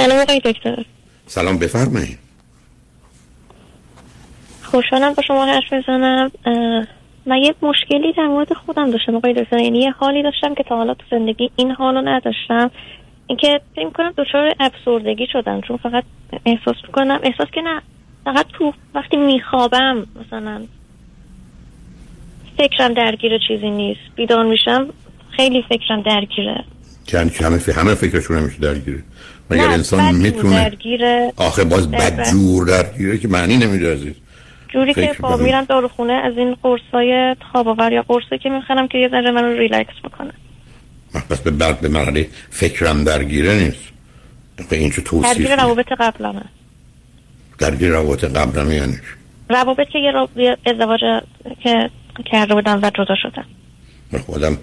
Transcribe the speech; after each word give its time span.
سلام 0.00 0.18
آقای 0.18 0.40
دکتر. 0.40 0.84
سلام 1.26 1.58
بفرمایید. 1.58 2.18
خوشحالم 4.62 5.14
با 5.14 5.22
شما 5.22 5.46
حرف 5.46 5.72
بزنم. 5.72 6.30
من 7.26 7.36
یه 7.36 7.54
مشکلی 7.62 8.12
در 8.16 8.26
مورد 8.26 8.52
خودم 8.52 8.90
داشتم 8.90 9.14
آقای 9.14 9.34
دکتر. 9.34 9.58
یعنی 9.58 9.78
یه 9.78 9.90
حالی 9.90 10.22
داشتم 10.22 10.54
که 10.54 10.62
تا 10.62 10.76
حالا 10.76 10.94
تو 10.94 11.04
زندگی 11.10 11.50
این 11.56 11.70
حالو 11.70 12.02
نداشتم. 12.08 12.70
اینکه 13.26 13.60
فکر 13.76 13.90
کنم 13.90 14.14
دچار 14.16 14.52
افسردگی 14.60 15.26
شدم 15.32 15.60
چون 15.60 15.76
فقط 15.76 16.04
احساس 16.46 16.76
می‌کنم 16.86 17.20
احساس 17.22 17.48
که 17.54 17.60
نه 17.60 17.82
فقط 18.24 18.46
تو 18.52 18.72
وقتی 18.94 19.16
میخوابم 19.16 20.06
مثلا 20.26 20.66
فکرم 22.58 22.94
درگیر 22.94 23.38
چیزی 23.48 23.70
نیست 23.70 24.00
بیدار 24.16 24.44
میشم 24.44 24.86
خیلی 25.30 25.64
فکرم 25.68 26.02
درگیره. 26.02 26.64
یعنی 27.12 27.30
همه 27.30 27.60
همه 27.76 27.94
فکرشون 27.94 28.36
همیشه 28.36 28.58
درگیره. 28.58 29.02
مگر 29.50 29.68
انسان 29.68 30.14
می‌تونه 30.14 30.72
آخه 31.36 31.64
باز 31.64 31.90
بدجور 31.90 32.66
درگیره 32.66 33.18
که 33.18 33.28
معنی 33.28 33.56
نمیده 33.56 33.92
عزیز 33.92 34.14
جوری 34.68 34.94
که 34.94 35.16
با 35.20 35.36
میرم 35.36 35.64
داروخونه 35.64 36.12
از 36.12 36.32
این 36.36 36.56
قرصای 36.62 37.36
خواب 37.52 37.68
آور 37.68 37.92
یا 37.92 38.02
قرصی 38.02 38.38
که 38.42 38.48
می‌خرم 38.48 38.88
که 38.88 38.98
یه 38.98 39.08
ذره 39.08 39.30
منو 39.30 39.58
ریلکس 39.58 39.94
می‌کنه. 40.04 40.32
بس 41.30 41.40
به 41.40 41.50
بعد 41.50 41.80
به 41.80 41.88
مرحله 41.88 42.28
فکرم 42.50 43.04
درگیره 43.04 43.54
نیست. 43.54 43.90
به 44.70 44.76
این 44.76 44.90
چه 44.90 45.02
توصیف 45.02 45.32
درگیر 45.32 45.56
روابط 45.56 45.92
قبلمه. 45.98 46.42
درگیر 47.58 47.88
روابط 47.88 48.24
قبلمه 48.24 48.74
یعنی 48.74 48.98
روابط 49.48 49.88
که 49.88 49.98
یه 50.36 50.56
ازدواج 50.66 51.00
که 51.62 51.90
کرده 52.24 52.54
بودم 52.54 52.80
و 52.82 52.90
جدا 52.90 53.14
شدم 53.22 53.44
خودم 54.26 54.58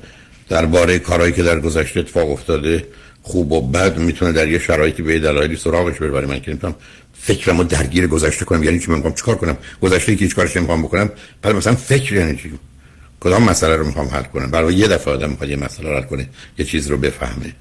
درباره 0.49 0.99
کارهایی 0.99 1.33
که 1.33 1.43
در 1.43 1.59
گذشته 1.59 1.99
اتفاق 1.99 2.31
افتاده 2.31 2.85
خوب 3.27 3.51
و 3.51 3.61
بد 3.61 3.97
می‌تونه 3.97 4.31
در 4.31 4.47
یه 4.47 4.59
شرایطی 4.59 5.03
به 5.03 5.19
دلایلی 5.19 5.55
سراغش 5.55 5.99
بره. 5.99 6.09
برای 6.09 6.27
من 6.27 6.39
که 6.39 6.51
نمی‌تونم 6.51 6.75
فکرمو 7.13 7.63
درگیر 7.63 8.07
گذشته 8.07 8.45
کنم 8.45 8.63
یعنی 8.63 8.79
چی؟ 8.79 8.91
میگم 8.91 9.13
چیکار 9.13 9.35
کنم؟ 9.35 9.57
گذشته 9.81 10.15
که 10.15 10.25
هیچ 10.25 10.35
کارش 10.35 10.57
نمی‌خوام 10.57 10.81
بکنم 10.83 11.09
بعد 11.41 11.55
مثلا 11.55 11.75
فکر 11.75 12.15
یعنی 12.15 12.37
چی؟ 12.37 12.51
کدام 13.19 13.43
مسئله 13.43 13.75
رو 13.75 13.85
می‌خوام 13.85 14.07
حل 14.07 14.23
کنم؟ 14.23 14.51
برای 14.51 14.75
یه 14.75 14.87
دفعه 14.87 15.13
آدم 15.13 15.29
می‌خواد 15.29 15.49
یه 15.49 15.55
مسئله 15.55 15.89
رو 15.89 15.95
حل 15.95 16.03
کنه 16.03 16.29
یه 16.57 16.65
چیز 16.65 16.87
رو 16.87 16.97
بفهمه. 16.97 17.53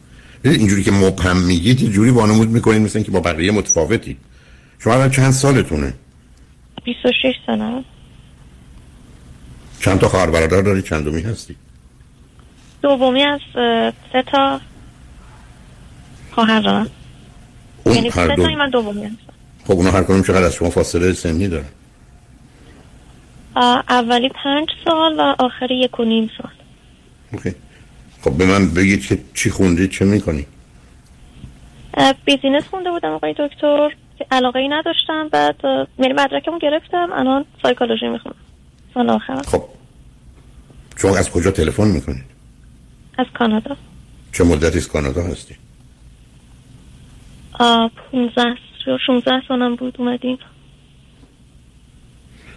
اینجوری 0.44 0.82
که 0.82 0.90
مبهم 0.90 1.36
میگید 1.36 1.82
یه 1.82 1.88
جوری 1.88 2.10
وانمود 2.10 2.48
می‌کنید 2.48 2.82
مثل 2.82 3.02
که 3.02 3.10
با 3.10 3.20
بقیه 3.20 3.52
متفاوتی. 3.52 4.16
شما 4.78 4.94
الان 4.94 5.10
چند 5.10 5.32
سالتونه؟ 5.32 5.94
26 6.84 7.34
سنه 7.46 7.84
چند 9.80 9.98
تا 9.98 10.08
خواهر 10.08 10.30
برادر 10.30 10.60
داری؟ 10.62 10.82
چندمی 10.82 11.22
هستی؟ 11.22 11.56
دومی 12.82 13.22
از 13.22 13.40
سه 14.12 14.22
تا. 14.32 14.60
خواهر 16.36 16.60
دارم 16.60 16.90
یعنی 17.86 18.08
هر 18.08 18.34
دو. 18.34 18.42
من 18.42 18.70
دومی 18.70 19.04
هستم 19.04 19.32
خب 19.66 19.72
اونا 19.72 19.90
هر 19.90 20.02
کدوم 20.02 20.22
چقدر 20.22 20.42
از 20.42 20.54
شما 20.54 20.70
فاصله 20.70 21.12
سنی 21.12 21.48
دارن؟ 21.48 21.64
اولی 23.88 24.28
پنج 24.28 24.68
سال 24.84 25.20
و 25.20 25.34
آخری 25.38 25.80
یک 25.80 26.00
و 26.00 26.04
نیم 26.04 26.30
سال. 26.38 26.50
اوکی. 27.32 27.54
خب 28.22 28.32
به 28.32 28.46
من 28.46 28.68
بگید 28.74 29.06
که 29.06 29.18
چی 29.34 29.50
خوندید 29.50 29.90
چه 29.90 30.04
می‌کنی؟ 30.04 30.46
بیزینس 32.24 32.64
خونده 32.70 32.90
بودم 32.90 33.10
آقای 33.10 33.34
دکتر 33.38 33.90
که 34.18 34.26
علاقه 34.30 34.58
ای 34.58 34.68
نداشتم. 34.68 35.28
بعد 35.28 35.60
یعنی 35.98 36.12
مدرکمو 36.12 36.58
گرفتم 36.58 37.08
الان 37.12 37.44
سایکولوژی 37.62 38.08
می‌خونم. 38.08 38.36
سال 38.94 39.10
آخرم. 39.10 39.42
خب. 39.42 39.64
شما 40.96 41.16
از 41.16 41.30
کجا 41.30 41.50
تلفن 41.50 41.88
می‌کنید؟ 41.88 42.24
از 43.18 43.26
کانادا. 43.34 43.76
چه 44.32 44.44
مدتی 44.44 44.78
از 44.78 44.88
کانادا 44.88 45.22
هستی؟ 45.22 45.54
آه، 45.54 45.65
15 47.58 48.56
یا 48.86 48.98
16 49.06 49.42
سالم 49.48 49.76
بود 49.76 49.94
اومدیم. 49.98 50.38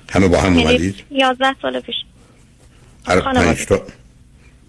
همه 0.09 0.27
با 0.27 0.39
هم 0.39 0.53
یعنی 0.53 0.65
اومدید؟ 0.65 1.03
11 1.11 1.55
سال 1.61 1.79
پیش. 1.79 1.95
هر. 3.07 3.21
پنج 3.21 3.65
تا 3.65 3.79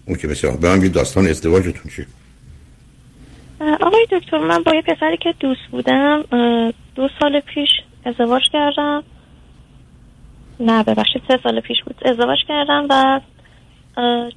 اون 0.05 0.17
که 0.17 0.27
بسیار 0.27 0.57
به 0.57 0.69
من 0.69 0.87
داستان 0.87 1.27
ازدواجتون 1.27 1.91
اه، 3.61 3.73
آقای 3.73 4.07
دکتر 4.11 4.37
من 4.37 4.63
با 4.63 4.75
یه 4.75 4.81
پسری 4.81 5.17
که 5.17 5.33
دوست 5.39 5.61
بودم 5.71 6.23
دو 6.95 7.09
سال 7.19 7.39
پیش 7.39 7.69
ازدواج 8.05 8.41
کردم. 8.53 9.03
نه 10.59 10.83
ببخشید 10.83 11.21
سه 11.27 11.39
سال 11.43 11.59
پیش 11.59 11.77
بود. 11.85 11.95
ازدواج 12.05 12.39
کردم 12.47 12.87
و 12.89 13.21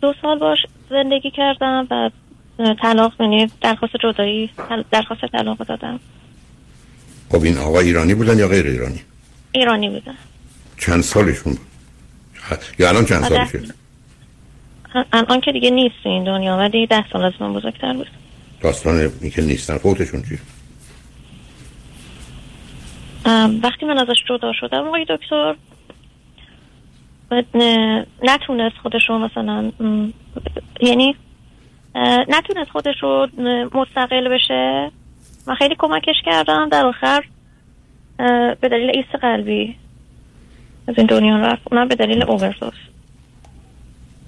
دو 0.00 0.14
سال 0.22 0.38
باش 0.38 0.58
زندگی 0.90 1.30
کردم 1.30 1.86
و 1.90 2.10
طلاق 2.82 3.12
یعنی 3.20 3.50
درخواست 3.60 3.96
جدایی 3.96 4.50
درخواست 4.90 5.26
طلاق 5.26 5.58
دادم 5.58 6.00
خب 7.28 7.42
این 7.42 7.58
آقا 7.58 7.80
ایرانی 7.80 8.14
بودن 8.14 8.38
یا 8.38 8.48
غیر 8.48 8.66
ایرانی؟ 8.66 9.00
ایرانی 9.52 9.90
بودم 9.90 10.14
چند 10.78 11.02
سالشون 11.02 11.52
بود؟ 11.52 11.66
یا 12.78 12.88
الان 12.88 13.04
چند 13.04 13.24
آره. 13.24 13.48
سالشه؟ 13.48 13.74
الان 15.12 15.40
که 15.40 15.52
دیگه 15.52 15.70
نیست 15.70 15.94
تو 16.02 16.08
این 16.08 16.24
دنیا 16.24 16.56
ولی 16.56 16.86
ده 16.86 17.04
سال 17.12 17.24
از 17.24 17.32
من 17.40 17.52
بزرگتر 17.52 17.92
بود. 17.92 18.10
داستان 18.60 19.12
این 19.20 19.30
که 19.30 19.42
نیستن 19.42 19.78
فوتشون 19.78 20.22
ام، 23.24 23.60
وقتی 23.62 23.86
من 23.86 23.98
ازش 23.98 24.24
جدا 24.28 24.52
شدم 24.52 24.88
آقای 24.88 25.06
دکتر 25.08 25.54
نتونست 28.22 28.76
خودش 28.82 29.08
رو 29.08 29.18
مثلا 29.18 29.72
یعنی 30.80 31.16
نتونست 32.28 32.70
خودش 32.70 32.94
رو 33.02 33.28
مستقل 33.74 34.28
بشه. 34.28 34.90
من 35.46 35.54
خیلی 35.54 35.74
کمکش 35.78 36.16
کردم. 36.24 36.68
در 36.68 36.86
آخر 36.86 37.24
به 38.60 38.68
دلیل 38.68 38.90
ایست 38.94 39.14
قلبی 39.14 39.76
از 40.88 40.94
این 40.98 41.06
دنیا 41.06 41.36
رفت. 41.36 41.62
اونم 41.72 41.88
به 41.88 41.94
دلیل 41.94 42.22
اووردوز 42.22 42.72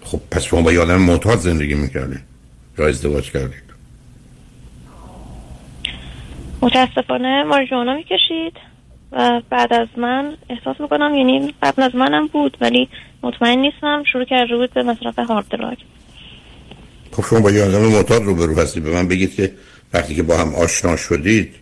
خب 0.05 0.21
پس 0.31 0.45
شما 0.45 0.63
با 0.63 0.73
یه 0.73 0.81
آدم 0.81 0.97
معتاد 0.97 1.39
زندگی 1.39 1.75
می‌کردید 1.75 2.21
یا 2.79 2.89
ازدواج 2.89 3.31
کردید؟ 3.31 3.67
متاسفانه 6.63 7.43
ماریجوانا 7.43 7.95
می‌کشید 7.95 8.53
و 9.13 9.43
بعد 9.51 9.73
از 9.73 9.89
من 9.97 10.37
احساس 10.51 10.81
می‌کنم 10.81 11.15
یعنی 11.15 11.55
قبل 11.63 11.83
از 11.83 11.95
منم 11.95 12.27
بود 12.27 12.57
ولی 12.61 12.89
مطمئن 13.23 13.59
نیستم. 13.59 14.03
شروع 14.13 14.25
کرده 14.25 14.57
بود 14.57 14.73
به 14.73 14.83
مصرف 14.83 15.19
هارد 15.19 15.49
دراگ 15.49 15.79
خب 17.13 17.25
شما 17.25 17.41
با 17.41 17.51
یه 17.51 17.65
آدم 17.65 17.81
معتاد 17.81 18.23
روبرو 18.23 18.61
هستید 18.61 18.83
به 18.83 18.91
من 18.91 19.09
بگید 19.09 19.35
که 19.35 19.53
وقتی 19.93 20.15
که 20.15 20.23
با 20.23 20.39
هم 20.39 20.55
آشنا 20.55 20.97
شدید 20.97 21.55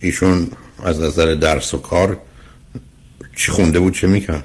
ایشون 0.00 0.48
از 0.84 1.00
نظر 1.00 1.34
درس 1.34 1.74
و 1.74 1.78
کار 1.78 2.18
چی 3.36 3.52
خونده 3.52 3.80
بود 3.80 3.92
چه 3.94 4.06
می‌کرد؟ 4.06 4.44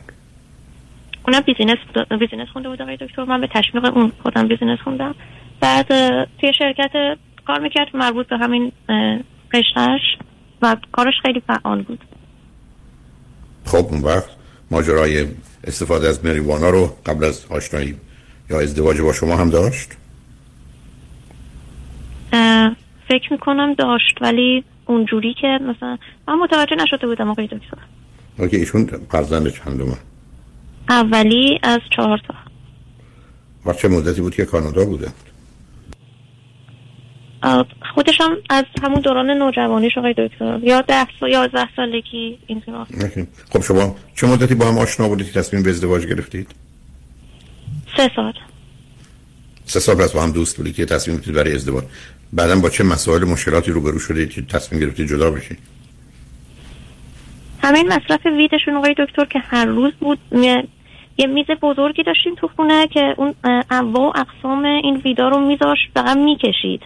اونم 1.28 1.42
business 1.42 1.78
business 2.20 2.48
خونده 2.54 2.70
بود 2.70 2.82
آقای 2.82 2.98
دکتر. 2.98 3.24
من 3.24 3.42
به 3.42 3.48
تشویق 3.54 3.86
اون 3.86 4.12
خودم 4.24 4.48
business 4.48 4.80
خوندم. 4.84 5.16
بعد 5.60 5.88
توی 6.42 6.54
شرکت 6.60 7.18
کار 7.48 7.60
می‌کرد 7.60 7.88
مربوط 7.94 8.28
به 8.28 8.38
همین 8.38 8.72
رشتهش 9.54 10.02
و 10.62 10.78
کارش 10.92 11.14
خیلی 11.22 11.42
فعال 11.48 11.82
بود. 11.82 12.00
خب 13.66 13.86
اون 13.86 14.02
وقت 14.02 14.30
ماجرای 14.72 15.28
استفاده 15.64 16.08
از 16.08 16.26
ماریجوانا 16.26 16.70
رو 16.70 16.96
قبل 17.06 17.24
از 17.24 17.46
آشنایی 17.50 17.96
یا 18.50 18.60
ازدواج 18.60 19.02
با 19.02 19.14
شما 19.14 19.38
هم 19.38 19.50
داشت؟ 19.50 19.90
فکر 23.08 23.32
می‌کنم 23.32 23.74
داشت 23.74 24.18
ولی 24.22 24.64
اونجوری 24.86 25.34
که 25.42 25.48
مثلا 25.48 25.98
من 26.28 26.36
متوجه 26.36 26.76
نشده 26.76 27.08
بودم 27.08 27.30
آقای 27.30 27.48
دکتر. 27.48 28.48
که 28.48 28.58
ایشون 28.58 28.86
فرزند 29.12 29.54
چندمه؟ 29.54 29.98
اولی 30.90 31.60
از 31.64 31.80
چهار 31.96 32.18
تا. 32.28 32.34
و 33.66 33.74
چه 33.74 33.88
مدتی 33.88 34.22
بود 34.22 34.36
که 34.36 34.46
کانادا 34.46 34.86
بوده؟ 34.86 35.08
خودش 37.96 38.22
هم 38.22 38.38
از 38.50 38.66
همون 38.84 39.02
دوران 39.02 39.30
نوجوانیش 39.30 39.98
آقای 39.98 40.14
دکتر. 40.18 40.60
یا 40.64 40.82
ده 40.82 41.08
سال 41.20 41.30
یازده 41.30 41.70
سالگی 41.76 42.40
این. 42.48 42.64
اوکی. 43.02 43.28
خب 43.54 43.62
شما 43.62 43.96
چه 44.16 44.28
مدتی 44.28 44.56
با 44.56 44.66
هم 44.66 44.78
آشنا 44.78 45.08
بودید 45.08 45.32
تصمیم 45.32 45.64
به 45.64 45.70
ازدواج 45.70 46.06
گرفتید؟ 46.06 46.56
سه 47.98 48.12
سال. 48.16 48.34
سه 49.70 49.80
سال 49.80 49.96
پس 49.96 50.12
با 50.14 50.24
هم 50.24 50.32
دوست 50.32 50.58
بودید 50.58 50.76
که 50.76 50.86
تصمیم 50.86 51.18
گرفتید 51.18 51.36
برای 51.36 51.56
ازدواج. 51.56 51.84
بعدا 52.34 52.56
با 52.60 52.70
چه 52.70 52.84
مسائل 52.84 53.24
مشکلاتی 53.26 53.72
روبرو 53.72 54.00
شدید 54.00 54.30
که 54.30 54.42
تصمیم 54.42 54.82
گرفتید 54.82 55.08
جدا 55.08 55.32
بشید 55.32 55.58
همین 57.64 57.88
مصرف 57.88 58.26
ویدشون 58.26 58.76
آقای 58.76 58.96
دکتر 58.98 59.26
که 59.26 59.40
هر 59.40 59.66
روز 59.66 59.94
بود 59.94 60.20
یه- 60.32 60.68
میز 61.28 61.46
بزرگی 61.62 62.04
داشتیم 62.04 62.36
تو 62.36 62.50
خونه 62.56 62.88
که 62.88 63.14
اون 63.18 63.36
انواع 63.70 64.20
اقسام 64.20 64.66
این 64.66 65.02
ویدا 65.06 65.30
رو 65.30 65.40
میذاشت 65.48 65.92
و 65.96 66.02
هم 66.04 66.24
می‌کشید. 66.24 66.82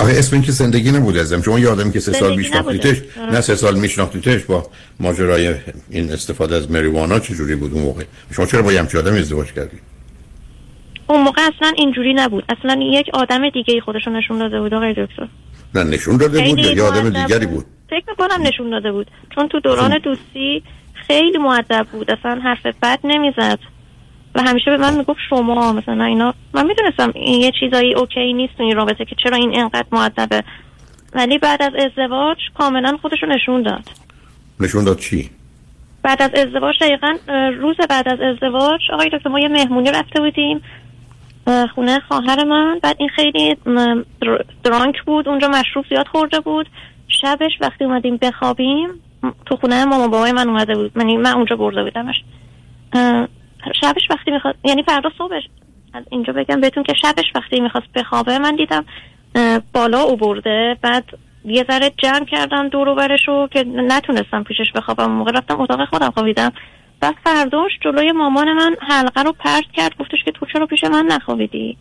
آخه 0.00 0.18
اسم 0.18 0.36
این 0.36 0.44
که 0.44 0.52
زندگی 0.52 0.92
نبود 0.92 1.16
ازم. 1.16 1.42
شما 1.42 1.58
یه 1.58 1.68
آدمی 1.68 1.92
که 1.92 2.00
سه 2.00 2.12
سال. 2.12 2.44
آره. 2.54 3.32
نه 3.32 3.40
سه 3.40 3.54
سال 3.54 3.78
میشناختیدش 3.78 4.42
با 4.42 4.66
ماجرای 5.00 5.54
این 5.90 6.12
استفاده 6.12 6.56
از 6.56 6.70
مریوانا 6.70 7.18
چجوری 7.18 7.54
بود 7.54 7.72
اون 7.74 7.82
موقع؟ 7.82 8.04
شما 8.32 8.46
چرا 8.46 8.62
با 8.62 8.72
یه 8.72 8.78
همچین 8.78 9.00
آدمی 9.00 9.18
ازدواج 9.18 9.52
کردید 9.52 9.80
اون 11.06 11.22
موقع 11.22 11.42
اصلا 11.42 11.72
اینجوری 11.76 12.14
نبود. 12.14 12.44
اصلا 12.48 12.80
یک 12.82 13.06
آدم 13.14 13.50
دیگه 13.50 13.80
خودشون 13.80 14.16
نشون 14.16 14.38
داده 14.38 14.60
بود 14.60 14.74
آقای 14.74 14.90
دکتر. 14.92 15.28
نه 15.74 15.84
نشون 15.84 16.16
داده 16.16 16.48
بود 16.48 16.58
یا 16.58 16.86
آدم 16.86 17.10
دیگری 17.10 17.46
بود. 17.46 17.66
فکر 17.90 18.04
می‌کنم 18.08 18.42
نشون 18.42 18.70
داده 18.70 18.92
بود. 18.92 19.06
چون 19.34 19.48
تو 19.48 19.60
دوران 19.60 19.98
دوستی 19.98 20.62
خیلی 21.06 21.38
معدب 21.38 21.86
بود. 21.92 22.10
اصلا 22.10 22.40
حرف 22.44 22.66
بد 22.82 22.98
نمی‌زد. 23.04 23.58
و 24.34 24.42
همیشه 24.42 24.70
به 24.70 24.76
من 24.76 24.96
می‌گفت 24.96 25.20
شما 25.30 25.72
مثلا 25.72 26.04
اینا. 26.04 26.34
من 26.54 26.66
می‌دونستم 26.66 27.12
این 27.14 27.40
یه 27.40 27.52
چیزایی 27.60 27.94
اوکی 27.94 28.32
نیست 28.32 28.56
تو 28.56 28.62
این 28.62 28.76
رابطه 28.76 29.04
که 29.04 29.16
چرا 29.24 29.36
این 29.36 29.60
انقدر 29.60 29.86
معدبه. 29.92 30.44
ولی 31.14 31.38
بعد 31.38 31.62
از 31.62 31.72
ازدواج 31.74 32.38
کاملا 32.54 32.98
خودشو 33.02 33.26
نشون 33.26 33.62
داد. 33.62 33.84
نشون 34.60 34.84
داد 34.84 34.98
چی؟ 34.98 35.30
بعد 36.02 36.22
از 36.22 36.30
ازدواج 36.34 36.74
دقیقا 36.80 37.16
روز 37.58 37.76
بعد 37.88 38.08
از 38.08 38.20
ازدواج 38.20 38.80
آقای 38.92 39.08
دکتر 39.12 39.28
ما 39.28 39.40
یه 39.40 39.48
مهمونی 39.48 39.90
رفته 39.90 40.20
بودیم 40.20 40.62
خونه 41.74 42.00
خواهر 42.08 42.44
من. 42.44 42.78
بعد 42.82 42.96
این 42.98 43.08
خیلی 43.08 43.56
درانک 44.64 45.02
بود 45.06 45.28
اونجا 45.28 45.48
مشروب 45.48 45.84
زیاد 45.88 46.06
خورده 46.06 46.40
بود. 46.40 46.68
شبش 47.08 47.52
وقتی 47.60 47.84
اومدیم 47.84 48.16
بخوابیم 48.16 48.88
تو 49.46 49.56
خونه 49.56 49.84
ماما 49.84 50.08
بابای 50.08 50.32
من 50.32 50.48
اومده 50.48 50.74
بود. 50.74 50.92
من, 50.94 51.16
من 51.16 51.32
اونجا 51.32 51.56
برده 51.56 51.84
بودمش. 51.84 52.16
شبش 53.80 54.02
وقتی 54.10 54.30
می‌خواد 54.30 54.54
یعنی 54.64 54.82
فردا 54.82 55.10
صبحش. 55.18 55.42
از 55.94 56.04
اینجا 56.10 56.32
بگم 56.32 56.60
بهتون 56.60 56.82
که 56.82 56.94
شبش 57.02 57.24
وقتی 57.34 57.60
می‌خواست 57.60 57.86
بخوابه 57.94 58.38
من 58.38 58.56
دیدم 58.56 58.84
بالا 59.72 60.00
او 60.00 60.16
برده 60.16 60.76
بعد 60.82 61.04
یه 61.44 61.64
ذره 61.70 61.92
جمع 61.98 62.24
کردم 62.24 62.68
دور 62.68 62.88
و 62.88 62.94
برشو 62.94 63.48
که 63.48 63.64
نتونستم 63.64 64.42
پیشش 64.42 64.72
بخوابم. 64.74 65.10
موقع 65.10 65.32
رفتم 65.32 65.60
اتاق 65.60 65.84
خودم 65.84 66.10
خوابیدم. 66.10 66.52
بعد 67.00 67.14
فرداش 67.24 67.70
جلوی 67.80 68.12
مامان 68.12 68.52
من 68.52 68.76
حلقه 68.88 69.22
رو 69.22 69.32
پرت 69.32 69.64
کرد 69.72 69.92
گفتش 70.00 70.24
که 70.24 70.32
تو 70.32 70.46
چرا 70.52 70.66
پیش 70.66 70.84
من 70.84 71.06
نخوابیدی؟ 71.06 71.76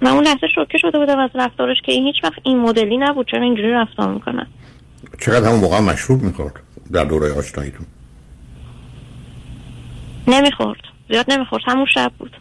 من 0.00 0.10
اون 0.10 0.24
لحظه 0.24 0.46
شوکه 0.54 0.78
شده 0.78 0.98
بودم 0.98 1.18
از 1.18 1.30
رفتارش 1.34 1.76
که 1.86 1.92
این 1.92 2.06
هیچ 2.06 2.24
وقت 2.24 2.38
این 2.42 2.58
مدلی 2.58 2.96
نبود 2.96 3.30
چرا 3.30 3.42
اینجوری 3.42 3.70
رفتار 3.70 4.14
می‌کنه. 4.14 4.46
چقدر 5.20 5.48
همون 5.48 5.60
موقع 5.60 5.80
مشروب 5.80 6.22
می‌خورد 6.22 6.54
در 6.92 7.04
دوره 7.04 7.38
آشناییتون؟ 7.38 7.86
نمی‌خورد. 10.30 10.80
زیاد 11.10 11.32
نمی‌خورد. 11.32 11.62
همون 11.66 11.86
شب 11.94 12.12
بود. 12.18 12.36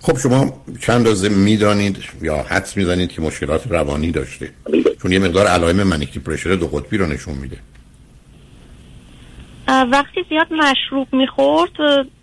خب 0.00 0.18
شما 0.18 0.62
چند 0.80 1.06
روزه 1.06 1.28
می‌دانید 1.28 2.04
یا 2.22 2.36
حدس 2.42 2.76
می‌زنید 2.76 3.12
که 3.12 3.22
مشکلات 3.22 3.66
روانی 3.66 4.10
داشته؟ 4.10 4.52
چون 5.02 5.12
یه 5.12 5.18
مقدار 5.18 5.46
علائم 5.46 5.82
manic 5.82 6.12
depression 6.12 6.56
دو 6.56 6.66
قطبی 6.66 6.96
رو 6.96 7.06
نشون 7.06 7.34
میده. 7.34 7.56
وقتی 9.68 10.24
زیاد 10.28 10.52
مشروب 10.52 11.08
می‌خورد 11.12 11.70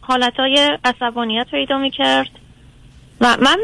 حالتهای 0.02 0.78
عصبانیت 0.84 1.48
پیدا 1.52 1.78
می‌کرد. 1.78 2.30
و 3.22 3.38
من 3.42 3.58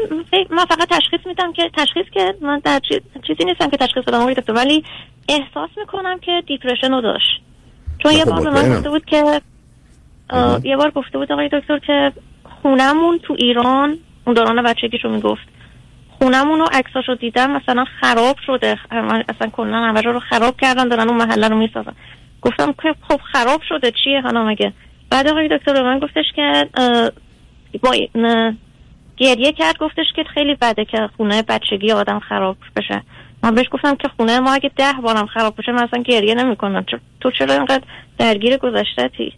من 0.50 0.64
فقط 0.64 0.88
تشخیص 0.90 1.26
میدم 1.26 1.52
که 1.52 1.70
تشخیص 1.76 2.06
که 2.12 2.34
من 2.40 2.60
در 2.64 2.80
چیزی 3.26 3.44
نیستم 3.44 3.70
که 3.70 3.76
تشخیص 3.76 4.04
بدم 4.04 4.34
دکتر 4.34 4.52
ولی 4.52 4.84
احساس 5.28 5.70
می‌کنم 5.76 6.18
که 6.18 6.42
depression 6.46 6.90
رو 6.90 7.00
داشت. 7.00 7.42
چون 7.98 8.12
یه 8.12 8.24
خب، 8.24 8.30
بار 8.30 8.44
به 8.44 8.50
من 8.50 8.76
گفته 8.76 8.88
بود 8.90 9.04
که 9.04 9.40
یه 10.64 10.76
بار 10.76 10.90
گفته 10.90 11.18
بود 11.18 11.32
آقای 11.32 11.48
دکتر 11.48 11.78
که 11.78 12.12
خونمون 12.62 13.18
تو 13.18 13.36
ایران 13.38 13.98
اون 14.26 14.34
دوران 14.34 14.62
بچگیشو 14.62 15.08
می‌گفت 15.08 15.48
خونمون 16.18 16.58
رو 16.58 16.66
عکساشو 16.72 17.14
دیدم 17.14 17.50
مثلا 17.50 17.84
خراب 18.00 18.36
شده. 18.46 18.78
اصلا 19.28 19.50
کلا 19.52 19.76
همه 19.76 20.00
رو 20.00 20.20
خراب 20.20 20.56
کردن 20.60 20.88
دارن 20.88 21.08
اون 21.08 21.16
محله 21.16 21.48
رو 21.48 21.56
می‌سازن. 21.56 21.92
گفتم 22.42 22.74
که 22.82 22.94
خب 23.08 23.20
خراب 23.32 23.62
شده 23.68 23.92
چیه 24.04 24.20
حالا 24.20 24.44
مگه؟ 24.44 24.72
بعد 25.10 25.28
آقای 25.28 25.48
دکتر 25.48 25.72
به 25.72 25.82
من 25.82 25.98
گفتش 25.98 26.24
که 26.36 26.68
با 27.82 27.94
گریه 29.16 29.52
کرد 29.52 29.78
گفتش 29.78 30.06
که 30.16 30.24
خیلی 30.34 30.54
بده 30.54 30.84
که 30.84 31.08
خونه 31.16 31.42
بچگی 31.42 31.92
آدم 31.92 32.18
خراب 32.18 32.56
بشه. 32.76 33.02
من 33.42 33.54
بهش 33.54 33.66
گفتم 33.70 33.94
که 33.94 34.08
خونه 34.16 34.40
ما 34.40 34.52
اگه 34.52 34.70
ده 34.76 34.92
بارم 35.02 35.26
خراب 35.26 35.54
بشه 35.58 35.72
من 35.72 35.82
اصلا 35.82 36.02
گریه 36.02 36.34
نمی‌کنم. 36.34 36.84
تو 37.20 37.30
چرا 37.30 37.54
اینقدر 37.54 37.82
درگیر 38.18 38.56
گذشتهتی 38.56 39.32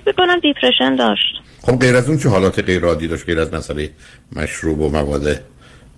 فکر 0.00 0.08
می‌کنم 0.08 0.40
دیپرشن 0.40 0.96
داشت. 0.96 1.34
خب 1.62 1.78
غیر 1.78 1.96
از 1.96 2.08
اون 2.08 2.18
چه 2.18 2.28
حالات 2.28 2.64
غیر 2.64 2.84
عادی 2.84 3.08
داشت؟ 3.08 3.26
غیر 3.26 3.40
از 3.40 3.54
مسئله 3.54 3.90
مشروب 4.36 4.80
و 4.80 4.90
مواد 4.90 5.40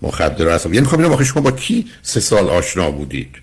مخدر 0.01 0.47
اصلا 0.47 0.73
یعنی 0.73 0.87
خب 0.87 0.99
اینو 0.99 1.23
شما 1.23 1.41
با 1.41 1.51
کی 1.51 1.85
سه 2.01 2.19
سال 2.19 2.49
آشنا 2.49 2.91
بودید؟ 2.91 3.35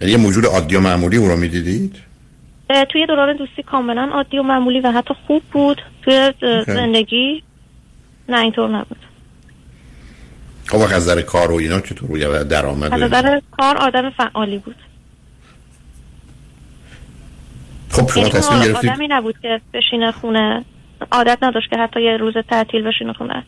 یعنی 0.00 0.12
یه 0.12 0.18
موجود 0.18 0.46
عادی 0.46 0.76
و 0.76 0.80
معمولی 0.80 1.16
او 1.16 1.28
رو 1.28 1.36
می‌دیدید؟ 1.36 1.96
توی 2.92 3.06
دوران 3.06 3.36
دوستی 3.36 3.62
کاملا 3.62 4.10
عادی 4.12 4.38
و 4.38 4.42
معمولی 4.42 4.80
و 4.80 4.92
حتی 4.92 5.14
خوب 5.26 5.42
بود. 5.52 5.82
توی 6.02 6.32
زندگی 6.66 7.42
نه 8.28 8.40
اینطور 8.40 8.68
نبود. 8.70 8.98
خب 10.66 10.78
از 10.78 10.92
نظر 10.92 11.22
کار 11.22 11.52
و 11.52 11.54
اینا 11.54 11.80
چطور 11.80 12.08
روی 12.08 12.44
درآمد 12.44 12.94
از 12.94 13.00
نظر 13.00 13.40
کار 13.58 13.76
آدم 13.76 14.10
فعالی 14.10 14.58
بود. 14.58 14.76
خب 18.02 18.10
شما 18.12 18.22
یعنی 18.22 18.34
تصمیم 18.34 18.62
گرفتید. 18.62 18.90
آدمی 18.90 19.08
نبود 19.08 19.34
که 19.42 19.60
بشینه 19.74 20.12
خونه 20.12 20.64
عادت 21.12 21.38
نداشت 21.42 21.70
که 21.70 21.76
حتی 21.76 22.02
یه 22.02 22.16
روز 22.16 22.34
تعطیل 22.50 22.82
بشینه 22.82 23.12
خونه. 23.12 23.44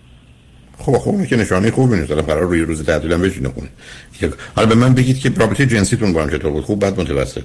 خب 0.78 0.92
خب 0.92 1.26
که 1.26 1.36
نشانه 1.36 1.70
خوبی 1.70 1.96
نیست. 1.96 2.10
الان 2.10 2.26
برای 2.26 2.42
روی 2.42 2.60
روز 2.60 2.86
تعطیل 2.86 3.12
هم 3.12 3.22
بشینه 3.22 3.48
خونه. 3.48 3.68
حالا 4.56 4.68
به 4.68 4.74
من 4.74 4.94
بگید 4.94 5.18
که 5.20 5.32
رابطه 5.36 5.66
جنسیتون 5.66 6.12
با 6.12 6.22
هم 6.22 6.30
چطور 6.30 6.50
بود؟ 6.50 6.64
خوب 6.64 6.80
بعد 6.80 7.00
متوسط؟ 7.00 7.42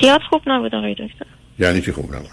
زیاد 0.00 0.20
خوب 0.30 0.42
نبود 0.46 0.74
آقای 0.74 0.92
دکتر. 0.92 1.26
یعنی 1.58 1.80
چی 1.80 1.92
خوب 1.92 2.14
نبود؟ 2.14 2.30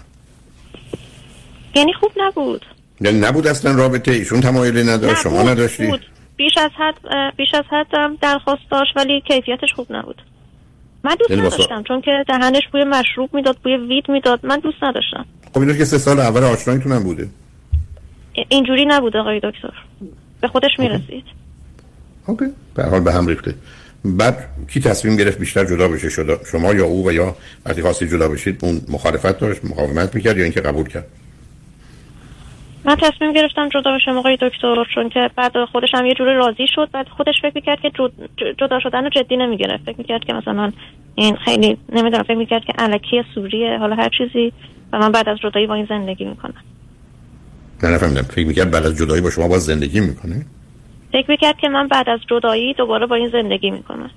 یعنی 1.74 1.92
خوب 1.92 2.12
نبود. 2.16 2.66
یعنی 3.00 3.20
نبود 3.20 3.46
اصلا 3.46 3.74
رابطه؟ 3.74 4.12
ایشون 4.12 4.40
تمایلی 4.40 4.82
نداشت؟ 4.82 5.22
شما 5.22 5.42
نداشتی؟ 5.42 5.86
بود. 5.86 6.06
بیش 6.36 6.52
از 6.58 6.70
حد 6.78 6.94
بیش 7.36 7.54
از 7.54 7.64
حد 7.70 8.18
درخواست 8.20 8.62
داشت 8.70 8.96
ولی 8.96 9.20
کیفیتش 9.20 9.72
خوب 9.76 9.86
نبود. 9.90 10.22
من 11.06 11.14
دوست 11.18 11.30
یعنی 11.30 11.42
نداشتم 11.42 11.82
چون 11.82 12.00
که 12.00 12.10
دهنش 12.28 12.62
بوی 12.72 12.84
مشروب 12.84 13.34
می‌داد 13.34 13.56
بوی 13.64 13.76
وید 13.76 14.04
می‌داد 14.08 14.46
من 14.46 14.58
دوست 14.58 14.82
نداشتم. 14.82 15.26
خب 15.54 15.60
اینو 15.60 15.74
که 15.74 15.84
سه 15.84 15.98
سال 15.98 16.20
اول 16.20 16.44
آشناییتون 16.44 16.92
هم 16.92 17.02
بوده. 17.02 17.28
اینجوری 18.48 18.86
نبود 18.86 19.16
آقای 19.16 19.40
دکتر. 19.40 19.72
به 20.40 20.48
خودش 20.48 20.70
می‌رسید. 20.78 21.24
اوکی. 22.26 22.44
به 22.74 22.84
حال 22.84 23.00
به 23.00 23.12
هم 23.12 23.26
ریخته. 23.26 23.54
بعد 24.04 24.48
کی 24.68 24.80
تصمیم 24.80 25.16
گرفت 25.16 25.38
بیشتر 25.38 25.64
جدا 25.64 25.88
بشه؟ 25.88 26.08
شما 26.50 26.74
یا 26.74 26.84
او 26.84 27.08
و 27.08 27.12
یا 27.12 27.36
وقتی 27.66 27.82
خواستی 27.82 28.08
جدا 28.08 28.28
بشید 28.28 28.58
اون 28.62 28.80
مخالفت 28.88 29.38
داشت 29.38 29.64
مقاومت 29.64 30.14
می‌کرد 30.14 30.36
یا 30.36 30.44
اینکه 30.44 30.60
قبول 30.60 30.88
کرد؟ 30.88 31.06
من 32.86 32.96
تصمیم 32.96 33.32
گرفتم 33.32 33.68
جدا 33.68 33.92
بشم 33.92 34.18
آقای 34.18 34.38
دکتر 34.40 34.84
چون 34.94 35.08
که 35.08 35.30
بعد 35.36 35.64
خودش 35.64 35.88
هم 35.94 36.06
یه 36.06 36.14
جوری 36.14 36.34
راضی 36.34 36.66
شد. 36.74 36.88
بعد 36.92 37.08
خودش 37.08 37.34
فکر 37.42 37.52
می‌کرد 37.54 37.80
که 37.80 37.90
جدا 38.58 38.80
شدن 38.80 39.04
رو 39.04 39.10
جدی 39.10 39.36
نمی‌گرفت. 39.36 39.84
فکر 39.84 39.98
می‌کرد 39.98 40.24
که 40.24 40.32
مثلا 40.32 40.72
این 41.14 41.36
خیلی 41.36 41.78
نمی‌دونم 41.92 42.22
فکر 42.22 42.34
می‌کرد 42.34 42.64
که 42.64 42.72
علکی 42.78 43.22
سوریه 43.34 43.78
حالا 43.78 43.96
هر 43.96 44.08
چیزی. 44.18 44.52
و 44.92 44.98
من 44.98 45.12
بعد 45.12 45.28
از 45.28 45.38
جدایی 45.38 45.66
با 45.66 45.74
این 45.74 45.86
زندگی 45.88 46.24
می‌کنم. 46.24 46.62
نه 47.82 47.90
نفهمیدم 47.90 48.22
فکر 48.22 48.46
می‌کرد 48.46 48.70
بعد 48.70 48.86
از 48.86 48.98
جدایی 48.98 49.22
با 49.22 49.30
شما 49.30 49.48
با 49.48 49.58
زندگی 49.58 50.00
می‌کنه 50.00 50.46
فکر 51.12 51.30
می‌کرد 51.30 51.56
که 51.56 51.68
من 51.68 51.88
بعد 51.88 52.08
از 52.08 52.20
جدایی 52.30 52.74
دوباره 52.74 53.06
با 53.06 53.14
این 53.14 53.28
زندگی 53.28 53.70
می‌کنم. 53.70 54.10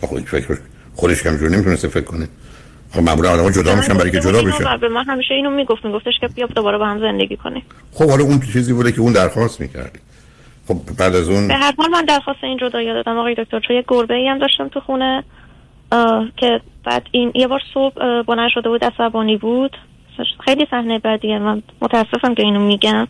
خب 0.00 0.18
فکر 0.18 0.58
خودش 0.94 1.22
کم 1.22 1.36
جور 1.36 1.48
نمی‌تونسته 1.48 1.88
فکر 1.88 2.04
کنه. 2.04 2.28
خب 2.92 3.02
معمولا 3.02 3.30
آدم‌ها 3.30 3.50
جدا 3.50 3.74
میشن 3.74 3.94
برای 3.94 4.10
که 4.10 4.20
جدا 4.20 4.42
بشه 4.42 4.76
به 4.76 4.88
من 4.88 5.04
همیشه 5.04 5.34
اینو 5.34 5.50
می‌گفت 5.50 5.84
میگفتش 5.84 6.14
که 6.20 6.28
بیا 6.28 6.46
دوباره 6.46 6.78
با 6.78 6.86
هم 6.86 7.00
زندگی 7.00 7.36
کنیم. 7.36 7.62
خب 7.92 8.10
حالا 8.10 8.24
اون 8.24 8.40
چیزی 8.40 8.72
بوده 8.72 8.92
که 8.92 9.00
اون 9.00 9.12
درخواست 9.12 9.60
می‌کرد 9.60 9.98
خب 10.68 10.76
بعد 10.98 11.16
از 11.16 11.28
اون 11.28 11.48
به 11.48 11.54
هر 11.54 11.72
حال 11.78 11.90
من 11.90 12.04
درخواست 12.04 12.44
این 12.44 12.56
جدایی 12.56 12.86
دادم. 12.92 13.18
آقای 13.18 13.34
دکتر 13.34 13.60
چون 13.60 13.76
یه 13.76 13.84
گربه 13.88 14.14
ای 14.14 14.28
هم 14.28 14.38
داشتم 14.38 14.68
تو 14.68 14.80
خونه 14.80 15.24
که 16.36 16.60
بعد 16.84 17.06
این 17.10 17.32
یه 17.34 17.46
بار 17.46 17.60
صبح 17.74 18.22
بلند 18.22 18.50
شده 18.54 18.68
بود 18.68 18.84
عصبانی 18.84 19.36
بود. 19.36 19.76
خیلی 20.44 20.66
صحنه 20.70 20.98
بعدیه 20.98 21.38
من 21.38 21.62
متاسفم 21.82 22.34
که 22.34 22.42
اینو 22.42 22.60
میگم. 22.60 23.08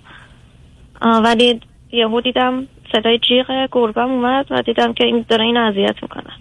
ولی 1.03 1.61
یهو 1.93 2.21
دیدم 2.21 2.67
صدای 2.93 3.19
جیغ 3.19 3.69
گربم 3.73 4.11
اومد 4.11 4.47
و 4.51 4.63
دیدم 4.63 4.93
که 4.93 5.05
این 5.05 5.25
داره 5.29 5.45
این 5.45 5.57
اذیت 5.57 6.03
می‌کنه. 6.03 6.33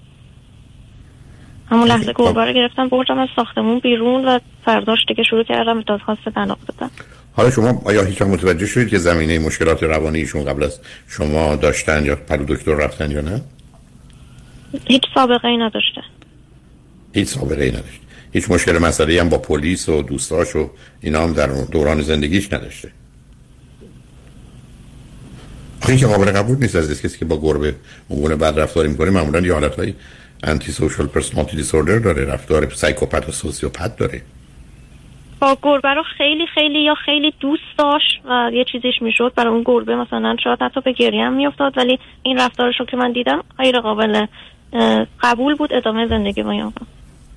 همون 1.71 1.87
لحظه 1.87 2.13
گربه 2.15 2.45
رو 2.45 2.53
گرفتم 2.53 2.87
بردم 2.87 3.19
از 3.19 3.29
ساختمون 3.35 3.79
بیرون 3.79 4.25
و 4.25 4.39
فرداش 4.65 4.99
دیگه 5.07 5.23
شروع 5.23 5.43
کردم 5.43 5.81
دادخواست 5.81 6.29
طلاق 6.35 6.59
دادم 6.67 6.91
حالا 7.33 7.51
شما 7.51 7.81
آیا 7.85 8.03
هیچ 8.03 8.21
متوجه 8.21 8.65
شدید 8.65 8.87
که 8.87 8.97
زمینه 8.97 9.39
مشکلات 9.39 9.83
روانیشون 9.83 10.45
قبل 10.45 10.63
از 10.63 10.79
شما 11.07 11.55
داشتن 11.55 12.05
یا 12.05 12.15
پرو 12.15 12.45
دکتر 12.45 12.75
رفتن 12.75 13.11
یا 13.11 13.21
نه؟ 13.21 13.41
هیچ 14.85 15.03
سابقه 15.15 15.47
ای 15.47 15.57
نداشته. 15.57 16.01
هیچ 17.13 17.27
سابقه 17.27 17.63
ای 17.63 17.71
نداشته 17.71 18.07
هیچ 18.33 18.51
مشکل 18.51 18.77
مسئله 18.77 19.21
هم 19.21 19.29
با 19.29 19.37
پلیس 19.37 19.89
و 19.89 20.01
دوستاش 20.01 20.55
و 20.55 20.69
اینا 21.01 21.23
هم 21.23 21.33
در 21.33 21.47
دوران 21.47 22.01
زندگیش 22.01 22.53
نداشته. 22.53 22.91
آخه 25.81 25.97
که 25.97 26.07
قابل 26.07 26.31
قبول 26.31 26.57
نیست 26.57 26.75
از 26.75 27.01
کسی 27.01 27.17
که 27.17 27.25
با 27.25 27.41
گربه 27.41 27.75
اون 28.07 28.35
بد 28.35 28.59
رفتاری 28.59 28.89
می‌کنه 28.89 29.09
معمولا 29.09 29.39
یه 29.39 29.53
حالتهای 29.53 29.93
antisocial 30.43 31.07
personality 31.07 31.57
disorder 31.57 31.99
داره 31.99 32.25
رفتار 32.25 32.69
psychopath 32.69 33.29
و 33.29 33.31
sociopath 33.31 33.97
داره. 33.97 34.21
با 35.39 35.57
گربه 35.61 35.89
رو 35.89 36.03
خیلی 36.17 36.47
خیلی 36.53 36.79
یا 36.79 36.95
خیلی 37.05 37.33
دوست 37.39 37.77
داشت 37.77 38.21
و 38.29 38.51
یه 38.53 38.65
چیزیش 38.71 39.01
می‌شد. 39.01 39.33
برای 39.35 39.53
اون 39.53 39.63
گربه 39.65 39.95
مثلا 39.95 40.35
شاید 40.43 40.61
حتی 40.61 40.81
به 40.81 40.91
گریه 40.91 41.25
هم 41.25 41.33
میافتاد 41.33 41.77
ولی 41.77 41.99
این 42.23 42.39
رفتارش 42.39 42.79
رو 42.79 42.85
که 42.85 42.97
من 42.97 43.11
دیدم 43.11 43.43
غیر 43.57 43.79
قابل 43.79 44.25
قبول 45.21 45.55
بود 45.55 45.73
ادامه 45.73 46.07
زندگی 46.07 46.43
با 46.43 46.71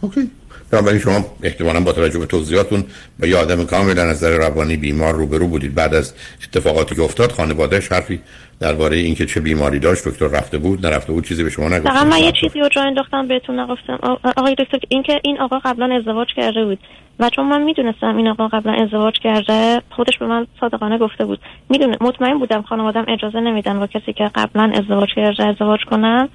اوکی. 0.01 0.31
بنابراین 0.71 1.01
شما 1.01 1.25
احتمالا 1.43 1.81
با 1.81 1.93
توجه 1.93 2.19
به 2.19 2.27
توضیحاتون 2.27 2.85
با 3.21 3.27
یه 3.27 3.37
آدم 3.37 3.65
کاملا 3.65 4.05
نظر 4.05 4.37
روانی 4.37 4.77
بیمار 4.77 5.15
روبرو 5.15 5.47
بودید. 5.47 5.75
بعد 5.75 5.95
از 5.95 6.15
اتفاقاتی 6.45 6.95
که 6.95 7.03
افتاد 7.03 7.33
خانوادهش 7.33 7.93
حرفی 7.93 8.21
درباره 8.61 8.97
اینکه 8.97 9.27
چه 9.27 9.41
بیماری 9.41 9.79
داشت 9.79 10.09
دکتر 10.09 10.27
رفته 10.27 10.59
بود 10.59 10.87
نرفته 10.87 11.13
بود 11.13 11.25
چیزی 11.25 11.45
به 11.45 11.51
شما 11.51 11.69
نگفت. 11.69 11.87
من 11.87 12.19
یه 12.19 12.33
چیزی 12.33 12.61
رو 12.61 12.69
جا 12.69 12.83
انداختم 12.83 13.29
بهتون 13.29 13.61
نگفتم. 13.61 13.99
آقای 14.37 14.55
دکتر 14.55 14.79
اینکه 14.89 15.21
این 15.25 15.41
آقا 15.41 15.59
قبلا 15.59 15.97
ازدواج 15.97 16.29
کرده 16.37 16.65
بود 16.65 16.79
و 17.19 17.31
چون 17.31 17.47
من 17.47 17.63
می‌دونستم 17.63 18.17
این 18.17 18.29
آقا 18.29 18.49
قبلا 18.49 18.73
ازدواج 18.73 19.15
کرده 19.23 19.83
خودش 19.91 20.19
به 20.19 20.27
من 20.27 20.47
صادقانه 20.61 20.99
گفته 20.99 21.25
بود. 21.25 21.39
می‌دونه 21.69 21.97
مطمئن 22.01 22.39
بودم 22.39 22.63
خانوادم 22.63 23.05
اجازه 23.09 23.41
نمیدن 23.41 23.79
با 23.79 23.87
کسی 23.87 24.13
که 24.13 24.31
قبلا 24.35 24.73
ازدواج 24.75 25.09
کرده 25.17 25.45
ازدواج 25.45 25.81
کنم 25.91 26.29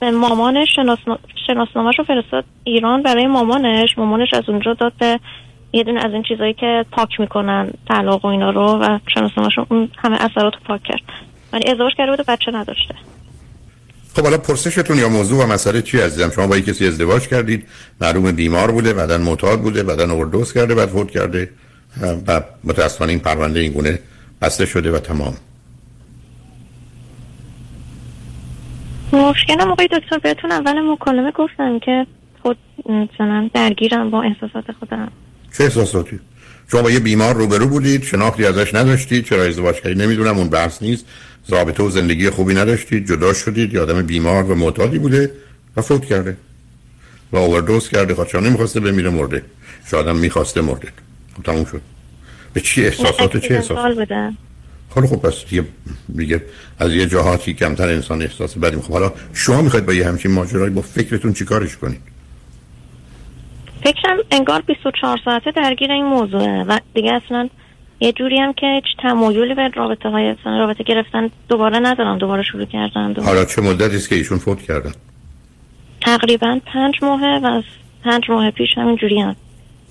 به 0.00 0.10
مامانش 0.10 0.68
شناسنامهش 1.46 1.98
رو 1.98 2.04
فرستاد 2.04 2.44
ایران 2.64 3.02
برای 3.02 3.26
مامانش. 3.26 3.98
مامانش 3.98 4.34
از 4.34 4.48
اونجا 4.48 4.74
داد 4.74 4.92
به 4.98 5.20
یه 5.72 5.84
دونه 5.84 6.04
از 6.04 6.12
این 6.12 6.22
چیزایی 6.22 6.54
که 6.54 6.84
پاک 6.92 7.20
می‌کنن 7.20 7.70
طلاق 7.88 8.24
و 8.24 8.28
اینا 8.28 8.50
رو 8.50 8.62
و 8.62 8.98
شناسنامهش 9.14 9.58
اون 9.70 9.88
همه 9.98 10.16
اثرات 10.20 10.52
پاک 10.66 10.82
کرد. 10.82 11.02
ولی 11.52 11.70
ازدواج 11.70 11.92
کرده 11.98 12.16
بود 12.16 12.26
بچه 12.26 12.50
نداشته. 12.50 12.94
خب 14.16 14.22
حالا 14.22 14.38
پرسشتون 14.38 14.98
یا 14.98 15.08
موضوع 15.08 15.44
و 15.44 15.52
مسئله 15.52 15.82
چی 15.82 16.00
عزیزم 16.00 16.30
شما 16.30 16.46
با 16.46 16.60
کسی 16.60 16.86
ازدواج 16.86 17.28
کردید. 17.28 17.66
معلوم 18.00 18.32
بیمار 18.32 18.70
بوده 18.70 18.92
بعدا 18.92 19.18
معتاد 19.18 19.60
بوده 19.60 19.82
بعدا 19.82 20.12
اوردوز 20.12 20.52
کرده 20.52 20.74
بعد 20.74 20.88
فوت 20.88 21.10
کرده. 21.10 21.50
و 22.26 22.40
متاسفانه 22.64 23.10
این 23.12 23.20
پرونده 23.20 23.60
این 23.60 23.72
گونه 23.72 23.98
بسته 24.42 24.66
شده 24.66 24.92
و 24.92 24.98
تمام. 24.98 25.34
مشکلم 29.12 29.70
آقای 29.70 29.88
دکتر 29.88 30.18
بهتون 30.18 30.52
اول 30.52 30.80
مکالمه 30.80 31.30
گفتم 31.30 31.78
که 31.78 32.06
خود 32.42 32.58
مثلا 32.88 33.50
درگیرم 33.54 34.10
با 34.10 34.22
احساسات 34.22 34.72
خودم. 34.80 35.08
چه 35.58 35.64
احساساتی؟ 35.64 36.20
شما 36.70 36.82
با 36.82 36.90
یه 36.90 37.00
بیمار 37.00 37.34
روبرو 37.34 37.68
بودید 37.68 38.02
شناختی 38.02 38.46
ازش 38.46 38.74
نداشتید 38.74 39.24
چرا 39.24 39.42
ازدواج 39.42 39.76
کردید؟ 39.76 40.02
نمی‌دونم 40.02 40.38
اون 40.38 40.48
بحث 40.48 40.82
نیست. 40.82 41.06
رابطه 41.48 41.82
و 41.82 41.90
زندگی 41.90 42.30
خوبی 42.30 42.54
نداشتید 42.54 43.06
جدا 43.06 43.34
شدید 43.34 43.74
یه 43.74 43.80
آدم 43.80 44.02
بیمار 44.02 44.44
و 44.44 44.54
معتادی 44.54 44.98
بوده 44.98 45.30
و 45.76 45.82
فوت 45.82 46.04
کرده. 46.04 46.36
و 47.32 47.36
اووردوز 47.36 47.88
کرده 47.88 48.14
خواهد 48.14 48.36
نمی‌خواسته 48.36 48.80
بمیره 48.80 49.10
مرده. 49.10 49.42
شاید 49.90 50.06
هم 50.06 50.16
می‌خواسته 50.16 50.60
مرده. 50.60 50.88
خب 51.36 51.42
تموم 51.42 51.64
شد. 51.64 51.80
به 52.52 52.60
چی 52.60 52.84
احساسات؟ 52.84 53.36
چه 53.36 53.54
احساسات 53.54 54.08
حالا 54.94 55.06
خب 55.06 55.16
پس 55.16 55.44
دیگه 56.16 56.42
از 56.78 56.94
یه 56.94 57.06
جهاتی 57.06 57.54
کمتر 57.54 57.88
انسان 57.88 58.22
احساس 58.22 58.58
بدی. 58.58 58.76
خب 58.76 58.92
حالا 58.92 59.12
شما 59.32 59.62
می‌خواید 59.62 59.86
با 59.86 59.92
یه 59.92 60.08
همچین 60.08 60.32
ماجرایی 60.32 60.70
با 60.70 60.82
فکرتون 60.82 61.32
چیکارش 61.32 61.76
کنید؟ 61.76 62.00
فکرم 63.84 64.16
انگار 64.30 64.60
24 64.60 65.18
ساعته 65.24 65.50
درگیر 65.50 65.92
این 65.92 66.04
موضوعه 66.04 66.64
و 66.64 66.78
دیگه 66.94 67.12
اصلا 67.12 67.48
یه 68.00 68.12
جوری 68.12 68.38
هم 68.38 68.52
که 68.52 68.66
هیچ 68.66 68.84
تمایلی 69.02 69.54
به 69.54 69.68
رابطه 69.74 70.08
های 70.08 70.34
رابطه 70.44 70.84
گرفتن 70.84 71.30
دوباره 71.48 71.78
ندارم 71.78 72.18
دوباره 72.18 72.42
شروع 72.42 72.64
کردن 72.64 73.12
دوباره. 73.12 73.28
حالا 73.28 73.44
چه 73.44 73.62
مدتی 73.62 73.96
است 73.96 74.08
که 74.08 74.14
ایشون 74.14 74.38
فوت 74.38 74.62
کردن؟ 74.62 74.92
تقریبا 76.00 76.60
پنج 76.66 76.94
ماهه 77.02 77.40
و 77.42 77.46
از 77.46 77.62
پنج 78.04 78.30
ماه 78.30 78.50
پیش 78.50 78.68
همین 78.76 78.96
جوری 78.96 79.20
هم. 79.20 79.36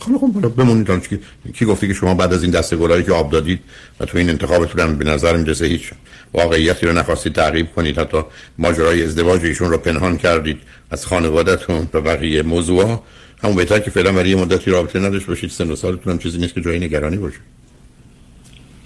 خب 0.02 0.18
خب 0.18 0.56
بمونید 0.56 1.08
که 1.08 1.20
کی 1.54 1.66
گفته 1.66 1.88
که 1.88 1.94
شما 1.94 2.14
بعد 2.14 2.34
از 2.34 2.44
این 2.44 2.52
دسته 2.52 2.78
گلایی 2.78 3.04
که 3.04 3.12
آب 3.12 3.32
دادید 3.32 3.60
و 4.00 4.06
تو 4.06 4.18
این 4.18 4.30
انتخابتون 4.30 4.98
به 4.98 5.06
نظر 5.06 5.38
می‌رسه 5.38 5.66
هیچ 5.66 5.92
واقعیتی 6.34 6.86
رو 6.86 6.94
نخواستید 6.94 7.34
تعقیب 7.34 7.68
کنید. 7.76 8.00
حتی 8.00 8.18
ماجرای 8.58 9.04
ازدواج 9.04 9.46
ایشون 9.46 9.70
رو 9.70 9.78
پنهان 9.78 10.18
کردید 10.18 10.58
از 10.92 11.06
خانوادهتون 11.06 11.88
و 11.94 12.02
بقیه 12.02 12.42
موضوع 12.42 13.00
همون 13.44 13.56
بهتر 13.56 13.80
که 13.80 13.92
فعلا 13.92 14.12
برای 14.12 14.36
مدتی 14.36 14.72
رابطه 14.72 15.00
نداشته 15.00 15.28
باشید. 15.28 15.50
سن 15.50 15.72
و 15.72 15.76
سالتون 15.76 16.14
هم 16.14 16.20
چیزی 16.20 16.38
نیست 16.38 16.54
که 16.54 16.62
جایی 16.62 16.80
نگرانی 16.80 17.18
باشه. 17.18 17.40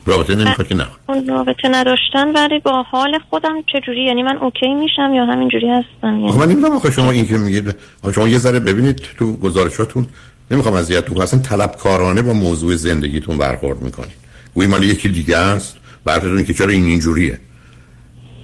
رابطه 0.06 0.36
نمی‌خواد 0.36 0.68
که 0.68 0.76
نه 0.76 0.88
رابطه 1.28 1.70
نداشتن 1.72 2.32
ولی 2.36 2.60
با 2.60 2.84
حال 2.84 3.20
خودم 3.30 3.62
چجوری؟ 3.74 4.06
یعنی 4.06 4.24
من 4.24 4.38
اوکی 4.38 4.74
میشم 4.74 5.14
یا 5.14 5.26
همین 5.26 5.50
جوری 5.50 5.70
هستم؟ 5.70 6.20
یعنی 6.20 6.38
من 6.38 6.46
نمی‌دونم 6.46 6.76
آخه 6.76 6.92
شما 6.92 7.12
این 7.12 7.28
که 7.28 7.38
میگید 7.38 7.76
شما 8.16 8.28
یه 8.28 8.38
ذره 8.38 8.60
ببینید 8.60 8.96
تو 9.18 9.38
گزارشاتون 9.38 10.08
نمی‌خوام 10.52 10.76
اذیتتون 10.76 11.22
اصلا 11.22 11.40
طلبکارانه 11.40 12.22
با 12.22 12.34
موضوع 12.34 12.76
زندگیتون 12.76 13.38
برخورد 13.38 13.82
می‌کنید. 13.82 14.16
گویی 14.54 14.68
مال 14.68 14.84
یکی 14.84 15.10
دیگه 15.10 15.38
است. 15.38 15.76
براتون 16.06 16.44
که 16.44 16.54
چرا 16.54 16.70
این 16.70 16.86
اینجوریه. 16.86 17.40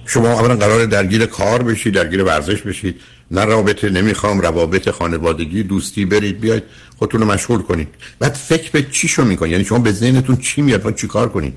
شما 0.06 0.28
اولا 0.28 0.56
قرار 0.56 0.86
درگیر 0.86 1.26
کار 1.26 1.62
بشید 1.62 1.94
درگیر 1.94 2.22
ورزش 2.22 2.62
بشید. 2.62 3.00
نه 3.30 3.44
رابطه 3.44 3.90
نمی‌خوام 3.90 4.40
روابط 4.40 4.90
خانوادگی 4.90 5.62
دوستی 5.62 6.04
برید 6.04 6.40
بیاید 6.40 6.62
خودتون 6.98 7.20
رو 7.20 7.26
مشغول 7.26 7.62
کنید. 7.62 7.88
بعد 8.18 8.32
فکر 8.32 8.70
به 8.70 8.82
چی 8.82 9.08
شو 9.08 9.24
می‌کنید. 9.24 9.52
یعنی 9.52 9.64
شما 9.64 9.78
به 9.78 9.92
ذهنتون 9.92 10.36
چی 10.36 10.62
میاد؟ 10.62 10.82
باید 10.82 10.96
چیکار 10.96 11.28
کنید؟ 11.28 11.54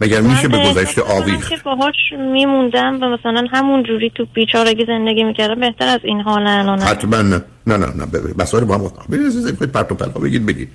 مگر 0.00 0.20
میشه 0.20 0.48
به 0.48 0.58
گذشته 0.58 1.02
آویخت؟ 1.02 1.48
که 1.48 1.56
باهاش 1.64 1.94
میموندم 2.32 2.98
و 3.02 3.16
مثلا 3.16 3.46
همون 3.52 3.82
جوری 3.82 4.12
تو 4.14 4.26
بیچارگی 4.34 4.84
زندگی 4.86 5.24
می‌کردم 5.24 5.60
بهتر 5.60 5.88
از 5.88 6.00
این 6.04 6.20
حال 6.20 6.46
الان 6.46 6.80
حتما. 6.80 7.22
نه 7.22 7.42
نه 7.66 7.76
نه 7.76 7.86
نه. 7.86 8.06
مسائل 8.38 8.64
با 8.64 8.74
هم 8.74 8.90
ببینید 9.10 9.72
پرت 9.72 9.92
و 9.92 9.94
پلا 9.94 10.08
بگید 10.08 10.46
بگید. 10.46 10.68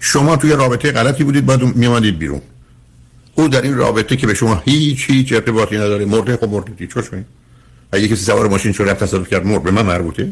شما 0.00 0.36
توی 0.36 0.52
رابطه 0.52 0.92
غلطی 0.92 1.24
بودید 1.24 1.46
بعد 1.46 1.62
میمانید 1.62 2.18
بیرون. 2.18 2.40
او 3.34 3.48
در 3.48 3.62
این 3.62 3.76
رابطه 3.76 4.16
که 4.16 4.26
به 4.26 4.34
شما 4.34 4.62
هیچ 4.64 5.10
هیچ 5.10 5.32
ارتباطی 5.32 5.76
نداره 5.76 6.04
مرده 6.04 6.36
خب 6.36 6.48
مرده 6.48 6.72
چی 6.78 6.88
شوین 7.02 7.24
اگه 7.92 8.08
کسی 8.08 8.24
سوار 8.24 8.48
ماشین 8.48 8.72
شو 8.72 8.84
رفت 8.84 9.04
تصادف 9.04 9.28
کرد 9.28 9.46
مرد. 9.46 9.62
به 9.62 9.70
من 9.70 9.82
مربوطه. 9.86 10.28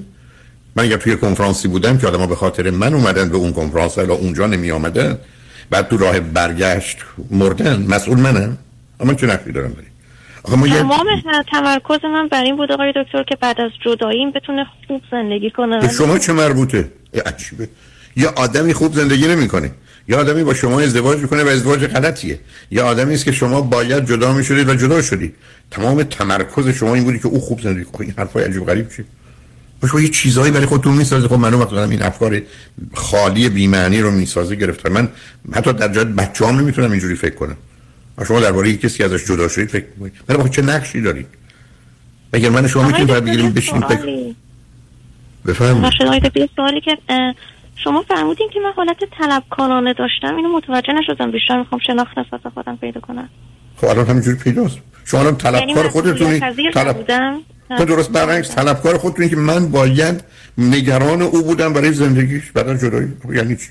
من 0.76 0.84
اگر 0.84 0.96
توی 0.96 1.16
کنفرانسی 1.16 1.68
بودم 1.68 1.98
که 1.98 2.06
آدما 2.06 2.26
به 2.26 2.36
خاطر 2.36 2.70
من 2.70 2.94
اومدن 2.94 3.28
به 3.28 3.36
اون 3.36 3.52
کنفرانس 3.52 3.98
الا 3.98 4.14
اونجا 4.14 4.46
نمی 4.46 4.70
آمدن 4.70 5.18
بعد 5.70 5.88
تو 5.88 5.96
راه 5.96 6.20
برگشت 6.20 6.98
مردن 7.30 7.86
مسئول 7.88 8.18
منم 8.18 8.58
اما 9.00 9.14
چه 9.14 9.26
نفی 9.26 9.52
دارم 9.52 9.72
بری 9.72 9.86
تمام 10.44 11.06
تمرکز 11.52 12.04
من 12.04 12.28
بر 12.28 12.42
این 12.42 12.56
بود 12.56 12.72
آقای 12.72 12.92
دکتر 12.96 13.22
که 13.22 13.36
بعد 13.40 13.60
از 13.60 13.70
جداییم 13.84 14.30
بتونه 14.30 14.66
خوب 14.86 15.02
زندگی 15.10 15.50
کنه. 15.50 15.80
به 15.80 15.88
شما 15.88 16.18
چه 16.18 16.32
مربوطه؟ 16.32 16.88
عجیبه. 17.26 17.68
یه 18.16 18.28
آدمی 18.28 18.72
خوب 18.72 18.94
زندگی 18.94 19.28
نمی‌کنه. 19.28 19.70
یه 20.08 20.16
آدمی 20.16 20.44
با 20.44 20.54
شما 20.54 20.80
ازدواج 20.80 21.18
می‌کنه 21.18 21.44
و 21.44 21.48
ازدواج 21.48 21.86
غلطیه. 21.86 22.40
یه 22.70 22.82
آدمی 22.82 23.14
است 23.14 23.24
که 23.24 23.32
شما 23.32 23.60
باید 23.60 24.08
جدا 24.08 24.32
می‌شدید 24.32 24.68
و 24.68 24.74
جدا 24.74 25.02
شدید. 25.02 25.34
تمام 25.70 26.02
تمرکز 26.02 26.68
شما 26.68 26.94
این 26.94 27.04
بودی 27.04 27.18
که 27.18 27.26
او 27.26 27.40
خوب 27.40 27.60
زندگی 27.60 27.84
کنه. 27.84 28.06
این 28.06 28.14
حرفای 28.18 28.44
عجیب 28.44 28.66
غریب 28.66 28.88
چیه 28.88 29.04
شما 29.86 30.00
یه 30.00 30.08
چیزایی 30.08 30.52
برای 30.52 30.66
خودتون 30.66 30.94
می‌سازه. 30.94 31.28
خب 31.28 31.34
من 31.34 31.54
وقت 31.54 31.70
دارم 31.70 31.90
این 31.90 32.02
افکار 32.02 32.42
خالی 32.94 33.48
بی 33.48 33.66
معنی 33.66 34.00
رو 34.00 34.10
می‌سازه 34.10 34.56
گرفتم 34.56 34.92
من 34.92 35.08
حتی 35.54 35.72
در 35.72 35.88
جای 35.88 36.04
بچه‌ام 36.04 36.60
نمی‌تونم 36.60 36.90
اینجوری 36.90 37.14
فکر 37.14 37.34
کنم. 37.34 37.56
شما 38.26 38.40
درباره 38.40 38.76
کسی 38.76 39.04
ازش 39.04 39.24
جدا 39.24 39.48
شدید 39.48 39.68
فکر 39.68 39.84
کنید 40.00 40.12
ولی 40.28 40.48
چه 40.48 40.62
نقشی 40.62 41.00
دارید؟ 41.00 41.26
مگر 42.32 42.48
من 42.48 42.66
شما 42.66 42.82
می‌تونید 42.82 43.10
بگیریم 43.10 43.52
بشینیم 43.52 43.88
فکر 43.88 44.34
بفرمایید. 45.46 45.92
سوالی 46.56 46.80
که 46.80 46.98
شما 47.76 48.04
فرمودین 48.08 48.50
که 48.54 48.60
من 48.60 48.72
حالت 48.76 48.96
طلبکارانه 49.18 49.94
داشتم. 49.94 50.36
اینو 50.36 50.56
متوجه 50.56 50.92
نشدم. 50.92 51.30
بیشتر 51.30 51.58
می‌خوام 51.58 51.80
شناخت 51.86 52.18
نسبت 52.18 52.52
خودم 52.54 52.76
پیدا 52.76 53.00
کنم. 53.00 53.28
خب 53.76 53.86
الان 53.86 54.06
همینجوری 54.06 54.36
پیداست. 54.36 54.78
شما 55.04 55.20
الان 55.20 55.36
طلبکار 55.36 55.68
یعنی 55.68 55.88
خودتونی. 55.88 56.40
طلب 56.74 56.96
بودم 56.96 57.40
تو 57.68 57.84
درست 57.84 58.10
برعکس 58.10 58.54
طلبکار 58.54 58.98
خودتونی 58.98 59.28
که 59.28 59.36
من 59.36 59.70
باید 59.70 60.24
نگران 60.58 61.22
او 61.22 61.42
بودم 61.42 61.72
برای 61.72 61.92
زندگیش. 61.92 62.50
بعد 62.50 62.68
از 62.68 62.80
جدایی. 62.80 63.08
خب 63.22 63.34
یعنی 63.34 63.56
چی؟ 63.56 63.68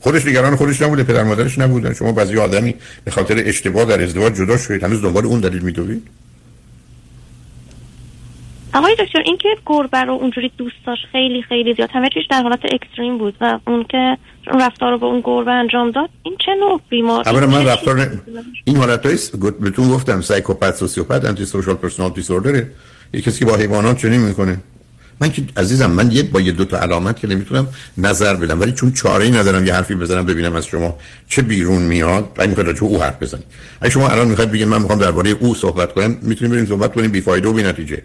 خودش 0.00 0.26
نگران 0.26 0.56
خودش 0.56 0.82
نبوده 0.82 1.04
پدر 1.04 1.22
مادرش 1.22 1.58
نبودن. 1.58 1.94
شما 1.94 2.12
بعضی 2.12 2.38
آدمی 2.38 2.74
به 3.04 3.10
خاطر 3.10 3.42
اشتباه 3.46 3.84
در 3.84 4.02
ازدواج 4.02 4.34
جدا 4.34 4.56
شدید. 4.56 4.84
هنوز 4.84 5.02
دنبال 5.02 5.26
اون 5.26 5.40
دلیل 5.40 5.62
میدوید؟ 5.62 6.08
آقای 8.74 8.94
دکتر 8.98 9.20
این 9.24 9.36
که 9.36 9.48
گربه 9.66 9.98
رو 9.98 10.12
اونجوری 10.12 10.52
دوست 10.58 10.76
داشت 10.86 11.06
خیلی 11.12 11.42
خیلی 11.42 11.74
زیاد 11.74 11.90
همه 11.92 12.08
چیز 12.14 12.22
در 12.30 12.42
حالت 12.42 12.60
extreme 12.64 13.18
بود 13.18 13.34
و 13.40 13.58
اون 13.66 13.84
که 13.84 14.18
رفتار 14.54 14.92
رو 14.92 14.98
با 14.98 15.06
اون 15.06 15.20
گربه 15.24 15.50
انجام 15.50 15.90
داد. 15.90 16.08
این 16.22 16.36
چه 16.46 16.52
نوع 16.60 16.80
بیمار 16.88 17.28
اولا 17.28 17.46
من 17.46 17.66
رفتار 17.66 18.00
ن... 18.00 18.20
این 18.64 18.76
حالت 18.76 19.06
هایست 19.06 19.36
بهتون 19.36 19.88
گفتم 19.88 20.20
psychopath 20.20 20.74
sociopath 20.74 21.24
antisocial 21.24 21.44
personal 21.44 21.74
disorder 21.74 22.10
ه 22.10 22.70
یه 23.14 23.20
کسی 23.20 23.38
که 23.38 23.44
با 23.44 23.56
حیوانات 23.56 23.98
چنین 23.98 24.20
می‌کنه. 24.20 24.58
من 25.20 25.32
که 25.32 25.42
عزیزم 25.56 25.90
من 25.90 26.10
یه 26.10 26.22
با 26.22 26.40
یه 26.40 26.52
دو 26.52 26.64
تا 26.64 26.78
علامت 26.78 27.20
که 27.20 27.26
نمی‌تونم 27.26 27.68
نظر 27.98 28.34
بدم 28.36 28.60
ولی 28.60 28.72
چون 28.72 28.92
چاره 28.92 29.24
ای 29.24 29.30
ندارم 29.30 29.66
یه 29.66 29.74
حرفی 29.74 29.94
بزنم 29.94 30.26
ببینم 30.26 30.56
از 30.56 30.66
شما 30.66 30.96
چه 31.28 31.42
بیرون 31.42 31.82
میاد 31.82 32.30
و 32.38 32.46
می‌خواد 32.46 32.72
تو 32.72 32.84
او 32.84 33.02
حرف 33.02 33.22
بزنید. 33.22 33.44
اگه 33.80 33.90
شما 33.90 34.08
الان 34.08 34.28
می‌خواید 34.28 34.50
بگید 34.50 34.68
من 34.68 34.80
می‌خوام 34.80 34.98
درباره 34.98 35.30
او 35.30 35.54
صحبت 35.54 35.92
کنم 35.92 36.16
می‌تونیم 36.22 36.52
بریم 36.52 36.66
صحبت 36.66 36.92
کنیم 36.94 37.10
بی 37.10 37.20
فایده 37.20 37.48
و 37.48 37.52
بی 37.52 37.62
نتیجه 37.62 38.02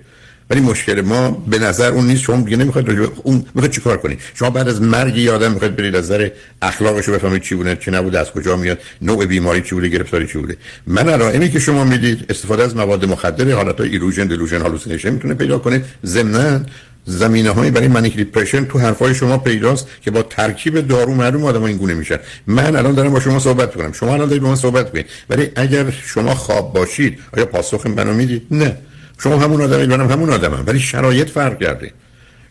ولی 0.49 0.61
مشکل 0.61 1.01
ما 1.01 1.31
به 1.31 1.59
نظر 1.59 1.91
اون 1.91 2.07
نیست 2.07 2.21
شما 2.21 2.41
دیگه 2.41 2.57
نمی‌خواید 2.57 2.89
راجع 2.89 3.11
اون 3.23 3.45
می‌خواید 3.55 3.71
چیکار 3.71 3.97
کنید؟ 3.97 4.19
شما 4.33 4.49
بعد 4.49 4.67
از 4.67 4.81
مرگ 4.81 5.17
یه 5.17 5.31
آدم 5.31 5.51
می‌خواید 5.51 5.75
برید 5.75 5.95
نظر 5.95 6.29
اخلاقش 6.61 7.05
رو 7.05 7.13
بفهمید 7.13 7.41
چی 7.41 7.55
بوده 7.55 7.75
چی 7.75 7.91
نبوده 7.91 8.19
از 8.19 8.31
کجا 8.31 8.55
میاد 8.55 8.79
نوع 9.01 9.25
بیماری 9.25 9.61
چی 9.61 9.75
بوده 9.75 9.87
گرفتاری 9.87 10.27
چی 10.27 10.37
بوده. 10.37 10.57
من 10.87 11.09
علائمی 11.09 11.49
که 11.49 11.59
شما 11.59 11.83
می‌دید 11.83 12.25
استفاده 12.29 12.63
از 12.63 12.75
مواد 12.75 13.05
مخدر 13.05 13.51
حالت 13.51 13.79
های 13.79 13.89
illusion 13.89 14.27
delusion 14.27 14.61
hallucination 14.61 15.09
می‌تونه 15.09 15.33
پیدا 15.33 15.59
کنه. 15.59 15.83
ضمن 16.05 16.65
زمینه 17.05 17.49
هایی 17.49 17.71
برای 17.71 17.87
منیک 17.87 18.15
دیپرشن 18.15 18.65
تو 18.65 18.79
حرفای 18.79 19.15
شما 19.15 19.37
پیداست 19.37 19.87
که 20.01 20.11
با 20.11 20.23
ترکیب 20.23 20.87
دارو 20.87 21.13
معلوم 21.13 21.45
آدم 21.45 21.63
این 21.63 21.77
گونه 21.77 21.93
میشن. 21.93 22.17
من 22.47 22.75
الان 22.75 22.93
دارم 22.93 23.13
با 23.13 23.19
شما 23.19 23.39
صحبت 23.39 23.75
کنم 23.75 23.91
شما 23.91 24.13
الان 24.13 24.27
دارید 24.27 24.43
با 24.43 24.49
من 24.49 24.55
صحبت 24.55 24.91
کنید 24.91 25.05
ولی 25.29 25.49
اگر 25.55 25.93
شما 26.05 26.35
خواب 26.35 26.73
باشید 26.73 27.19
آیا 27.33 27.45
پاسخ 27.45 27.85
منو 27.85 28.13
می‌دید؟ 28.13 28.47
نه. 28.51 28.77
شما 29.19 29.37
همون 29.37 29.61
آدمی 29.61 29.85
منم 29.85 30.11
همون 30.11 30.29
آدمم 30.29 30.63
ولی 30.67 30.79
شرایط 30.79 31.29
فرق 31.29 31.59
کرده. 31.59 31.91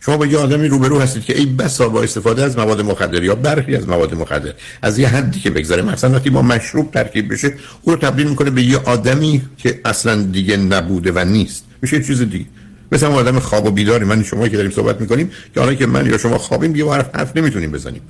شما 0.05 0.17
با 0.17 0.25
یه 0.25 0.37
آدمی 0.37 0.67
روبرو 0.67 0.99
هستید 0.99 1.23
که 1.23 1.37
ای 1.37 1.45
بسا 1.45 1.89
با 1.89 2.03
استفاده 2.03 2.43
از 2.43 2.57
مواد 2.57 2.81
مخدر 2.81 3.23
یا 3.23 3.35
برخی 3.35 3.75
از 3.75 3.87
مواد 3.87 4.13
مخدر 4.13 4.53
از 4.81 4.99
یه 4.99 5.07
حدی 5.07 5.39
که 5.39 5.49
بگذره 5.49 5.81
مثلا 5.81 6.15
وقتی 6.15 6.29
با 6.29 6.41
مشروب 6.41 6.91
ترکیب 6.91 7.33
بشه 7.33 7.53
او 7.81 7.93
رو 7.93 7.99
تبدیل 7.99 8.27
می‌کنه 8.27 8.49
به 8.49 8.63
یه 8.63 8.77
آدمی 8.77 9.41
که 9.57 9.79
اصلا 9.85 10.21
دیگه 10.21 10.57
نبوده 10.57 11.11
و 11.11 11.25
نیست. 11.25 11.63
میشه 11.81 12.03
چیز 12.03 12.21
دیگه. 12.21 12.45
مثل 12.91 13.05
اون 13.05 13.15
آدم 13.15 13.39
خواب 13.39 13.65
و 13.65 13.71
بیداری 13.71 14.05
من 14.05 14.23
شما 14.23 14.47
که 14.47 14.57
داریم 14.57 14.71
صحبت 14.71 15.01
می‌کنیم 15.01 15.31
که 15.53 15.59
حالا 15.59 15.73
که 15.73 15.85
من 15.85 16.05
یا 16.05 16.17
شما 16.17 16.37
خوابیم 16.37 16.75
یه 16.75 16.91
حرف 16.91 17.15
حرف 17.15 17.37
نمی‌تونیم 17.37 17.71
بزنیم. 17.71 18.01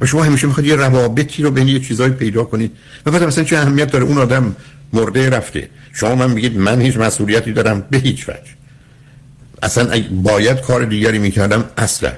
و 0.00 0.06
شما 0.06 0.24
همیشه 0.24 0.46
می‌خواید 0.46 0.68
یه 0.68 0.76
روابطی 0.76 1.42
رو 1.42 1.50
بین 1.50 1.68
یه 1.68 1.80
چیزایی 1.80 2.12
پیدا 2.12 2.44
کنید. 2.44 2.72
و 3.06 3.10
بعد 3.10 3.24
مثلا 3.24 3.44
چه 3.44 3.56
اهمیت 3.56 3.90
داره؟ 3.90 4.04
اون 4.04 4.18
آدم 4.18 4.56
مرده 4.92 5.30
رفته. 5.30 5.68
شما 5.92 6.14
من 6.14 6.30
میگید 6.30 6.58
من 6.58 6.80
هیچ 6.80 6.96
مسئولیتی 6.96 7.52
دارم 7.52 7.86
به 7.90 7.98
هیچ 7.98 8.28
وجه. 8.28 8.40
اصلا 9.62 10.04
باید 10.10 10.60
کار 10.60 10.84
دیگری 10.84 11.18
می‌کردم 11.18 11.64
اصلا. 11.78 12.12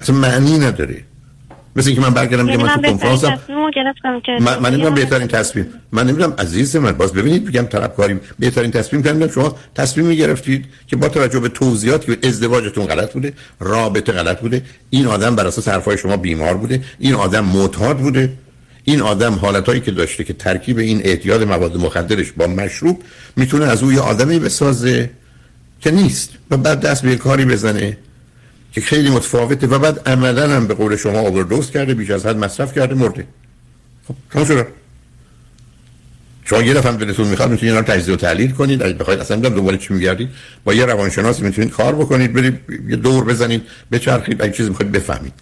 اصلا 0.00 0.16
معنی 0.16 0.58
نداره. 0.58 1.02
مثل 1.76 1.88
اینکه 1.88 2.02
من 2.02 2.10
برگردم 2.10 2.46
که 2.46 2.56
من 2.56 2.68
تو 2.68 2.82
کنفرانسم. 2.82 3.38
من, 4.40 4.58
من 4.58 4.70
نمی‌دونم 4.70 4.94
بهترین 4.94 5.28
تصمیم. 5.28 5.66
من 5.92 6.06
نمی‌دونم 6.06 6.34
عزیز 6.38 6.76
من 6.76 6.92
باز 6.92 7.12
ببینید 7.12 7.44
بگم 7.44 7.88
کاری 7.88 8.20
بهترین 8.38 8.70
تصمیم 8.70 9.02
کردم 9.02 9.28
شما 9.28 9.56
تصمیم 9.74 10.06
می‌گرفتید 10.06 10.64
که 10.86 10.96
با 10.96 11.08
توجه 11.08 11.40
به 11.40 11.48
توضیحات 11.48 12.04
که 12.04 12.28
ازدواجتون 12.28 12.86
غلط 12.86 13.12
بوده 13.12 13.32
رابطه 13.60 14.12
غلط 14.12 14.40
بوده 14.40 14.62
این 14.90 15.06
آدم 15.06 15.36
بر 15.36 15.46
اساس 15.46 15.68
حرفای 15.68 15.98
شما 15.98 16.16
بیمار 16.16 16.54
بوده 16.56 16.82
این 16.98 17.14
آدم 17.14 17.44
معتاد 17.44 17.98
بوده. 17.98 18.32
این 18.84 19.00
آدم 19.00 19.34
حالتهایی 19.34 19.80
که 19.80 19.90
داشته 19.90 20.24
که 20.24 20.32
ترکیب 20.32 20.78
این 20.78 21.00
اعتیاد 21.04 21.42
مواد 21.42 21.76
مخدرش 21.76 22.32
با 22.32 22.46
مشروب 22.46 23.02
می‌تونه 23.36 23.64
از 23.64 23.82
او 23.82 23.92
یه 23.92 24.00
آدمی 24.00 24.38
بسازه 24.38 25.10
که 25.80 25.90
نیست 25.90 26.30
و 26.50 26.56
بعد 26.56 26.80
دست 26.80 27.02
به 27.02 27.16
کاری 27.16 27.44
بزنه 27.44 27.96
که 28.72 28.80
خیلی 28.80 29.10
متفاوته 29.10 29.66
و 29.66 29.78
بعد 29.78 30.08
عملا 30.08 30.56
هم 30.56 30.66
به 30.66 30.74
قول 30.74 30.96
شما 30.96 31.18
اووردوز 31.18 31.70
کرده 31.70 31.94
بیش 31.94 32.10
از 32.10 32.26
حد 32.26 32.36
مصرف 32.36 32.74
کرده 32.74 32.94
مرده. 32.94 33.24
خب 34.08 34.14
تمام 34.30 34.46
شد 34.46 34.66
شما 36.44 36.62
یه 36.62 36.74
دفعه 36.74 36.92
دلتون 36.92 37.28
می‌خواد 37.28 37.50
می‌تونید 37.50 37.74
اینا 37.74 37.86
رو 37.86 37.94
تجزیه 37.94 38.14
و 38.14 38.16
تحلیل 38.16 38.50
کنید. 38.50 38.82
اگه 38.82 38.94
بخواید 38.94 39.20
اصلا 39.20 39.36
میگم 39.36 39.54
دنبال 39.54 39.76
چی 39.76 39.94
میگردید. 39.94 40.28
با 40.64 40.74
یه 40.74 40.84
روانشناس 40.84 41.40
می‌تونید 41.40 41.70
کار 41.70 41.94
بکنید 41.94 42.32
برید 42.32 42.60
یه 42.88 42.96
دور 42.96 43.24
بزنید 43.24 43.62
بچرخید 43.92 44.42
اگه 44.42 44.52
چیزی 44.52 44.68
می‌خواید 44.68 44.92
بفهمید. 44.92 45.32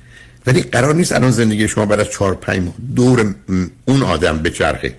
ولی 0.46 0.62
قرار 0.62 0.94
نیست 0.94 1.12
الان 1.12 1.30
زندگی 1.30 1.68
شما 1.68 1.86
بعد 1.86 2.00
از 2.00 2.10
4 2.10 2.34
5 2.34 2.68
دور 2.96 3.34
اون 3.86 4.02
آدم 4.02 4.38
بچرخه 4.38 4.96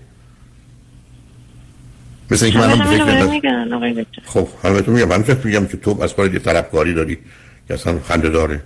مثل 2.31 2.45
اینکه 2.45 2.59
من 2.59 2.85
فکر 2.85 4.05
خب 4.25 4.47
حالا 4.63 4.81
تو 4.81 4.91
میگم. 4.91 5.07
من 5.07 5.23
فکر 5.23 5.47
میگم 5.47 5.65
که 5.65 5.77
تو 5.77 6.01
از 6.01 6.13
کار 6.13 6.33
یه 6.33 6.39
طلبکاری 6.39 6.93
داری 6.93 7.17
که 7.67 7.73
اصلا 7.73 7.99
خنده 7.99 8.29
داره. 8.29 8.61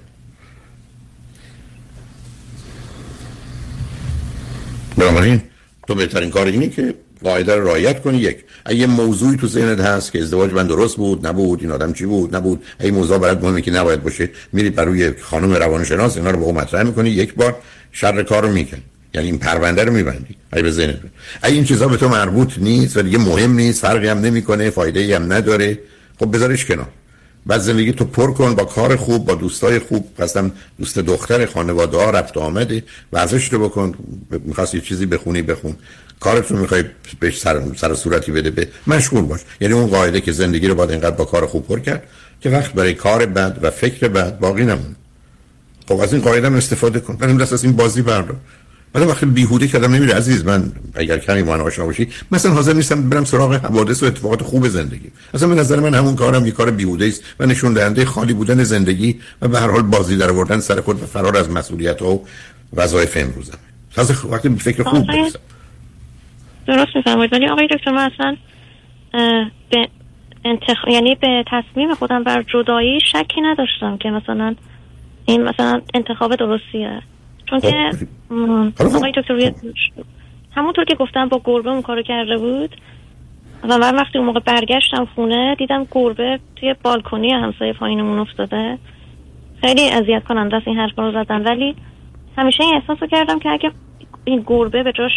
بنابراین 4.97 5.41
تو 5.87 5.95
بهترین 5.95 6.29
کار 6.29 6.45
اینه 6.45 6.69
که 6.69 6.93
قاعده 7.23 7.55
رو 7.55 7.67
رعایت 7.67 8.01
کنی. 8.01 8.17
یک 8.17 8.37
اگه 8.65 8.87
موضوعی 8.87 9.37
تو 9.37 9.47
ذهنت 9.47 9.79
هست 9.79 10.11
که 10.11 10.21
ازدواج 10.21 10.53
من 10.53 10.67
درست 10.67 10.97
بود 10.97 11.27
نبود 11.27 11.61
این 11.61 11.71
آدم 11.71 11.93
چی 11.93 12.05
بود 12.05 12.35
نبود 12.35 12.63
این 12.79 12.93
موضوع 12.93 13.17
برات 13.17 13.43
مهمه 13.43 13.61
که 13.61 13.71
نباید 13.71 14.03
باشه 14.03 14.29
میری 14.53 14.69
برای 14.69 15.11
خانم 15.19 15.53
روانشناس 15.53 16.17
اینا 16.17 16.31
رو 16.31 16.45
به 16.45 16.61
مطرح 16.61 16.83
می‌کنی. 16.83 17.09
یک 17.09 17.33
بار 17.33 17.55
شر 17.91 18.23
کار 18.23 18.43
رو 18.43 18.51
می‌کنی. 18.51 18.81
یعنی 19.13 19.27
این 19.27 19.37
پرونده 19.37 19.83
رو 19.83 19.93
میبندی. 19.93 20.35
اگه 20.51 20.63
به 20.63 20.71
ذهنت 20.71 20.99
اگه 21.41 21.55
این 21.55 21.63
چیزا 21.63 21.87
به 21.87 21.97
تو 21.97 22.09
مربوط 22.09 22.53
نیست 22.57 22.97
و 22.97 23.01
دیگه 23.01 23.17
مهم 23.17 23.53
نیست 23.53 23.81
فرقی 23.81 24.07
هم 24.07 24.19
نمی‌کنه 24.19 24.69
فایده 24.69 24.99
ای 24.99 25.13
هم 25.13 25.33
نداره 25.33 25.79
خب 26.19 26.35
بذارش 26.35 26.65
کنار. 26.65 26.87
بعد 27.45 27.61
زندگی 27.61 27.93
تو 27.93 28.05
پر 28.05 28.33
کن 28.33 28.55
با 28.55 28.63
کار 28.65 28.95
خوب 28.95 29.25
با 29.25 29.35
دوستای 29.35 29.79
خوب. 29.79 30.07
قصدم 30.19 30.51
دوست 30.79 30.99
دختر 30.99 31.45
خانواده 31.45 31.97
ها 31.97 32.09
رفت 32.09 32.37
آمده. 32.37 32.83
ورزش 33.13 33.53
رو 33.53 33.69
بکن. 33.69 33.93
می‌خواست 34.45 34.75
یه 34.75 34.81
چیزی 34.81 35.05
بخونی 35.05 35.41
بخون. 35.41 35.75
کارت 36.21 36.51
رو 36.51 36.57
می‌خوای 36.57 36.83
بهش 37.19 37.39
سر, 37.39 37.61
سر 37.77 37.93
صورتی 37.93 38.31
بده 38.31 38.51
به 38.51 38.67
مشغول 38.87 39.21
باش. 39.21 39.39
یعنی 39.61 39.73
اون 39.73 39.87
قاعده 39.87 40.21
که 40.21 40.31
زندگی 40.31 40.67
رو 40.67 40.75
باید 40.75 40.91
اینقدر 40.91 41.15
با 41.15 41.25
کار 41.25 41.45
خوب 41.45 41.67
پر 41.67 41.79
کرد 41.79 42.03
که 42.41 42.49
وقت 42.49 42.73
برای 42.73 42.93
کار 42.93 43.25
بد 43.25 43.59
و 43.61 43.69
فکر 43.69 44.07
بد 44.07 44.39
باقی 44.39 44.63
نمونه 44.63 44.95
خب 45.87 45.99
از 45.99 46.13
این 46.13 46.21
قاعده 46.21 46.47
هم 46.47 46.55
استفاده 46.55 46.99
کن. 46.99 47.17
من 47.21 47.37
دست 47.37 47.53
از 47.53 47.63
این 47.63 47.73
بازی 47.73 48.01
بردار. 48.01 48.35
ولی 48.95 49.05
وقتی 49.05 49.25
بیهوده 49.25 49.67
کردم 49.67 49.95
نمیره. 49.95 50.13
عزیز 50.13 50.45
من 50.45 50.71
اگر 50.93 51.17
کمی 51.17 51.43
من 51.43 51.61
آشنا 51.61 51.85
باشی 51.85 52.07
مثلا 52.31 52.51
حاضر 52.51 52.73
نیستم 52.73 53.09
برم 53.09 53.25
سراغ 53.25 53.53
حوادث 53.53 54.03
و 54.03 54.05
اتفاقات 54.05 54.43
خوب 54.43 54.67
زندگی. 54.67 55.11
اصلا 55.33 55.47
به 55.47 55.55
نظر 55.55 55.79
من 55.79 55.93
همون 55.93 56.15
کارم 56.15 56.45
یه 56.45 56.51
کار 56.51 56.71
بیهوده 56.71 57.05
است 57.05 57.21
و 57.39 57.45
نشون 57.45 57.73
دهنده 57.73 58.05
خالی 58.05 58.33
بودن 58.33 58.63
زندگی 58.63 59.19
و 59.41 59.47
به 59.47 59.59
هر 59.59 59.69
حال 59.69 59.81
بازی 59.81 60.17
در 60.17 60.29
آوردن 60.29 60.59
سر 60.59 60.81
خود 60.81 61.03
و 61.03 61.05
فرار 61.05 61.37
از 61.37 61.49
مسئولیت 61.49 62.01
و 62.01 62.25
وظایف 62.73 63.17
امروزم 63.17 63.57
تازه 63.95 64.15
وقتی 64.29 64.55
فکر 64.55 64.83
خوب 64.83 65.07
برسم 65.07 65.39
درست 66.67 66.95
میفرمایید. 66.95 67.33
ولی 67.33 67.47
آقای 67.47 67.67
دکتر 67.67 67.91
من 67.91 68.11
اصلا 68.13 68.37
به 69.69 69.87
انتخ... 70.45 70.87
یعنی 70.87 71.15
به 71.15 71.43
تصمیم 71.47 71.93
خودم 71.93 72.23
بر 72.23 72.43
جدایی 72.43 72.99
شکی 72.99 73.41
نداشتم 73.41 73.97
که 73.97 74.09
مثلا 74.09 74.55
این 75.25 75.43
مثلا 75.43 75.81
انتخاب 75.93 76.35
درستیه. 76.35 77.01
چون 77.49 77.59
که 77.59 77.91
خب، 78.77 78.95
آقای 78.95 79.11
دکتر 79.11 79.51
همونطور 80.55 80.85
که 80.85 80.95
گفتم 80.95 81.27
با 81.29 81.41
گربه 81.45 81.69
اون 81.69 81.81
کارو 81.81 82.01
کرده 82.01 82.37
بود 82.37 82.75
و 83.63 83.77
من 83.77 83.95
وقتی 83.95 84.17
اون 84.17 84.27
موقع 84.27 84.39
برگشتم 84.39 85.07
خونه 85.15 85.55
دیدم 85.55 85.87
گربه 85.91 86.39
توی 86.55 86.75
بالکنی 86.83 87.31
همسایه 87.31 87.73
پایینمون 87.73 88.19
افتاده. 88.19 88.77
خیلی 89.61 89.89
اذیت 89.89 90.23
کننده 90.23 90.55
است 90.55 90.67
این 90.67 90.77
حرف 90.77 90.99
رو 90.99 91.11
زدن. 91.11 91.41
ولی 91.41 91.75
همیشه 92.37 92.63
این 92.63 92.75
احساس 92.75 92.97
رو 93.01 93.07
کردم 93.07 93.39
که 93.39 93.49
اگه 93.49 93.71
این 94.25 94.43
گربه 94.47 94.83
به 94.83 94.91
جاش 94.91 95.11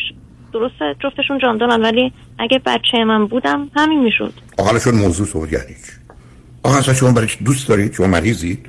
درسته 0.54 0.96
جفتشون 1.00 1.38
جان 1.38 1.58
دارن 1.58 1.82
ولی 1.82 2.12
اگه 2.38 2.60
بچه 2.66 3.04
من 3.04 3.26
بودم 3.26 3.70
همین 3.76 4.02
می‌شد. 4.02 4.32
حالا 4.58 4.78
شد 4.78 4.94
موضوع 4.94 5.26
صحبت 5.26 5.50
کردید. 5.50 5.76
آقا 6.62 6.76
اصلا 6.76 6.94
شما 6.94 7.12
برای 7.12 7.28
دوست 7.44 7.68
دارید؟ 7.68 7.92
شما 7.92 8.06
مریضید؟ 8.06 8.66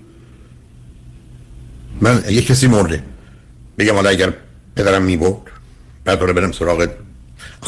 من 2.01 2.23
یه 2.29 2.41
کسی 2.41 2.67
مرده. 2.67 3.03
بگم 3.77 3.93
حالا 3.93 4.09
اگر 4.09 4.33
پدرم 4.75 5.01
می‌برد 5.01 5.41
بعد 6.05 6.21
رو 6.21 6.33
برم 6.33 6.51
سراغ 6.51 6.87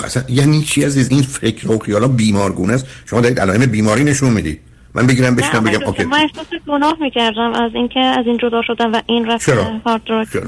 اصلا 0.06 0.24
یعنی 0.30 0.62
چی 0.62 0.86
از 0.86 1.12
این 1.12 1.22
فکر 1.22 1.72
و 1.72 1.80
خیالا 1.80 2.08
بیمارگونه 2.08 2.74
است. 2.74 2.86
شما 3.06 3.22
دارید 3.22 3.40
علائم 3.40 3.66
بیماری 3.66 4.04
نشون 4.04 4.34
می‌دید. 4.34 4.60
من 4.98 5.08
بگیرم 5.08 5.36
بشنم 5.36 5.64
بگم. 5.64 5.84
اوکی. 5.84 6.04
من 6.04 6.18
احساس 6.18 6.48
گناه 6.68 6.98
می‌کردم 7.02 7.54
از 7.54 7.72
اینکه 7.76 8.00
از 8.00 8.26
این 8.26 8.38
جدا 8.38 8.62
شدم 8.68 8.94
و 8.94 9.02
این 9.08 9.26
رفت 9.26 9.50
هارد 9.50 10.02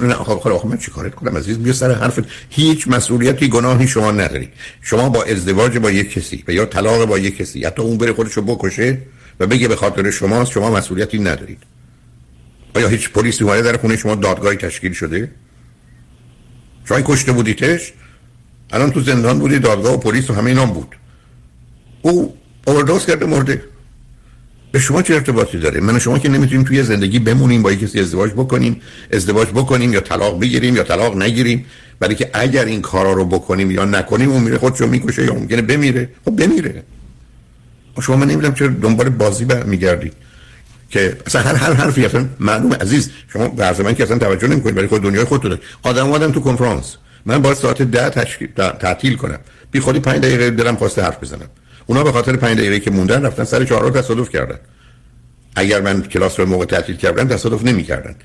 نه 0.04 0.14
خب 0.14 0.40
خب 0.40 0.68
من 0.68 0.78
چیکارت 0.78 1.16
کنم؟ 1.16 1.38
عزیز 1.38 1.60
بیا 1.60 1.74
سر 1.74 1.92
حرف. 1.92 2.20
هیچ 2.50 2.88
مسئولیتی 2.88 3.48
گناهی 3.50 3.88
شما 3.88 4.12
ندارید 4.12 4.50
شما 4.82 5.10
با 5.10 5.24
ازدواج 5.24 5.78
با 5.78 5.92
یک 5.92 6.14
کسی 6.14 6.44
و 6.48 6.52
یا 6.52 6.66
طلاق 6.66 7.06
با 7.06 7.20
یک 7.20 7.38
کسی 7.38 7.66
حتی 7.66 7.82
اون 7.82 7.98
بره 7.98 8.14
خودشو 8.14 8.42
بکشه 8.42 8.98
و 9.40 9.48
بگه 9.48 9.68
به 9.68 9.76
خاطر 9.76 10.12
شماست 10.12 10.52
شما 10.52 10.72
مسئولیتی 10.72 11.20
ندارید. 11.20 11.64
آیا 12.76 12.88
هیچ 12.88 13.10
پلیسی 13.10 13.44
اومده 13.44 13.62
در 13.62 13.78
خونه 13.78 13.98
شما 13.98 14.16
دادگاهی 14.16 14.58
تشکیل 14.58 14.94
شده؟ 14.94 15.32
شما 16.86 17.02
کشته 17.02 17.32
بودیتش 17.32 17.94
الان 18.72 18.92
تو 18.92 19.02
زندان 19.02 19.40
بودی 19.40 19.60
دادگاه 19.60 19.94
و 19.94 19.98
پلیس 19.98 20.30
و 20.30 20.34
همه 20.34 20.50
اینا 20.50 20.66
بود. 20.66 20.96
او 22.02 22.38
اووردوز 22.68 23.06
کرده 23.06 23.26
مرده. 23.26 23.64
به 24.72 24.80
شما 24.80 25.02
چه 25.02 25.14
ارتباطی 25.14 25.60
داره؟ 25.60 25.80
من 25.82 25.96
و 25.96 26.00
شما 26.00 26.20
که 26.20 26.30
نمی‌تونیم 26.30 26.64
توی 26.64 26.84
زندگی 26.84 27.20
بمونیم 27.20 27.62
با 27.64 27.74
کسی 27.74 28.00
ازدواج 28.00 28.32
بکنیم 28.32 28.82
ازدواج 29.14 29.48
بکنیم 29.48 29.94
یا 29.94 30.00
طلاق 30.00 30.40
بگیریم 30.40 30.76
یا 30.76 30.84
طلاق 30.84 31.18
نگیریم. 31.18 31.66
برای 32.00 32.16
که 32.16 32.30
اگر 32.34 32.66
این 32.66 32.82
کارا 32.82 33.14
رو 33.14 33.26
بکنیم 33.26 33.72
یا 33.72 33.86
نکنیم 33.86 34.30
اون 34.30 34.44
میره 34.44 34.58
خودشو 34.58 34.88
می‌کشه 34.88 35.26
یا 35.26 35.34
ممکنه 35.34 35.62
بمیره. 35.62 36.10
خب 36.26 36.36
بمیره. 36.36 36.84
شما 38.02 38.16
من 38.16 38.28
نمی‌دونم 38.28 38.54
چرا 38.54 38.68
دنبال 38.68 39.10
بازی 39.10 39.46
برمیگردید 39.46 40.14
که 40.90 41.18
اصلا 41.26 41.42
هر 41.42 41.56
هر 41.56 41.74
حرفی 41.74 42.06
اصلا 42.06 42.26
معلوم 42.40 42.74
عزیز 42.74 43.10
شما 43.34 43.48
به 43.48 43.84
من 43.84 43.96
که 43.96 44.04
اصلا 44.04 44.18
توجه 44.18 44.48
نمی‌کنید 44.48 44.76
برای 44.76 44.88
خود 44.88 45.02
دنیای 45.02 45.24
خودتون 45.24 45.58
آدم 45.84 46.12
آدم 46.12 46.32
تو 46.32 46.40
کنفرانس. 46.40 46.96
من 47.26 47.42
باید 47.42 47.58
ساعت 47.58 47.82
ده 47.82 48.10
تعطیل 48.80 49.16
کنم. 49.16 49.40
بی 49.72 49.80
خودی 49.80 50.00
5 50.00 50.22
دقیقه 50.22 50.50
دلم 50.50 50.76
خواسته 50.76 51.02
حرف 51.02 51.24
بزنم. 51.24 51.50
اونا 51.90 52.04
به 52.04 52.12
خاطر 52.12 52.36
5 52.36 52.58
دقیقه 52.58 52.80
که 52.80 52.92
موندن 52.92 53.26
رفتن 53.26 53.44
سر 53.44 53.66
چهار 53.66 53.82
رو 53.82 53.90
تصادف 53.90 54.30
کردن 54.30 54.60
اگر 55.56 55.82
من 55.82 56.02
کلاس 56.02 56.40
رو 56.40 56.46
موقع 56.46 56.66
تعطیل 56.66 56.96
کردم 56.96 57.28
تصادف 57.28 57.64
نمی‌کردن 57.66 58.16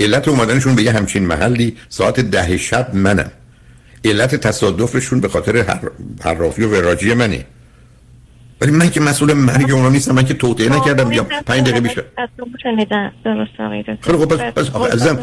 علت 0.00 0.28
اومدنشون 0.28 0.74
به 0.74 0.82
یه 0.82 0.92
همچین 0.92 1.26
محلی 1.26 1.76
ساعت 1.88 2.20
ده 2.20 2.56
شب 2.56 2.94
منم 2.94 3.30
علت 4.04 4.34
تصادفشون 4.34 5.20
به 5.20 5.28
خاطر 5.28 5.64
حرافی 6.24 6.62
و 6.62 6.68
وراجی 6.68 7.14
منه 7.14 7.46
ولی 8.60 8.72
من 8.72 8.90
که 8.90 9.00
مسئول 9.00 9.32
مرگ 9.32 9.72
اونا 9.72 9.88
نیستم 9.88 10.14
من 10.14 10.24
که 10.24 10.34
توطئه 10.34 10.68
نکردم 10.68 11.08
بیام 11.08 11.26
5 11.46 11.62
دقیقه 11.62 11.80
بیشتر 11.80 12.04
خیلی 14.00 14.18
خوب 14.18 14.36
پس 14.36 14.70
پس 14.70 14.92
عزیزم 14.92 15.18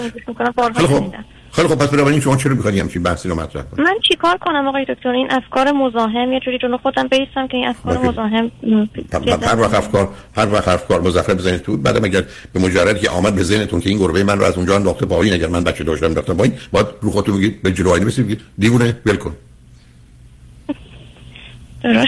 خیلی 0.75 0.87
خوب 0.87 1.15
خیلی 1.53 1.67
خب 1.67 1.75
پس 1.75 1.89
بنابراین 1.89 2.19
شما 2.19 2.35
چرا 2.35 2.55
می‌خواید 2.55 2.79
همچین 2.79 3.03
بحثی 3.03 3.29
رو 3.29 3.35
مطرح 3.35 3.63
کنید 3.63 3.87
من 3.87 3.95
چیکار 4.07 4.37
کنم 4.37 4.67
آقای 4.67 4.85
دکتر؟ 4.85 5.09
این 5.09 5.27
افکار 5.31 5.71
مزاحم 5.71 6.33
یه 6.33 6.39
جوری 6.39 6.57
جلو 6.57 6.77
خودم 6.77 7.07
بیستم 7.07 7.47
که 7.47 7.57
این 7.57 7.67
افکار 7.67 7.97
مزاحم 7.97 8.51
هر 9.41 9.59
وقت 9.59 9.73
افکار 9.73 10.09
هر 10.35 10.53
وقت 10.53 10.67
افکار 10.67 11.01
مزخرف 11.01 11.35
بزنید 11.35 11.61
تو 11.61 11.77
بعد 11.77 12.05
اگر 12.05 12.23
به 12.53 12.59
مجرد 12.59 12.99
که 12.99 13.09
آمد 13.09 13.35
به 13.35 13.43
ذهنتون 13.43 13.79
که 13.79 13.89
این 13.89 13.99
گربه 13.99 14.23
من 14.23 14.39
رو 14.39 14.45
از 14.45 14.57
اونجا 14.57 14.75
انداخته 14.75 15.05
پایین 15.05 15.33
اگر 15.33 15.47
من 15.47 15.63
بچه 15.63 15.83
داشتم 15.83 16.05
انداختم 16.05 16.37
پایین 16.37 16.53
باید 16.71 16.87
رو 17.01 17.11
خودتون 17.11 17.37
بگید 17.37 17.61
به 17.61 17.71
جلو 17.71 17.89
آینه 17.89 18.05
بگید 18.05 18.41
دیوونه 18.57 18.97
ول 19.05 19.15
کن. 19.15 19.35
درست. 21.83 22.07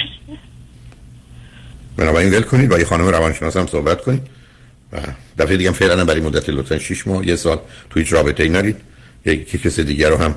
بنابراین 1.97 2.33
ول 2.33 2.41
کنید 2.41 2.69
با 2.69 2.79
یه 2.79 2.85
خانم 2.85 3.07
روانشناس 3.07 3.57
هم 3.57 3.67
صحبت 3.67 4.01
کنید. 4.01 4.21
و 4.93 4.97
دفعه 5.39 5.57
دیگه 5.57 5.71
فعلا 5.71 6.05
برای 6.05 6.21
مدت 6.21 6.49
لطفا 6.49 6.79
6 6.79 7.07
ماه 7.07 7.27
یه 7.27 7.35
سال 7.35 7.59
تو 7.89 7.99
هیچ 7.99 8.13
رابطه 8.13 8.43
ای 8.43 8.49
نرید. 8.49 8.92
یک 9.25 9.61
کس 9.61 9.79
دیگر 9.79 10.09
رو 10.09 10.17
هم 10.17 10.35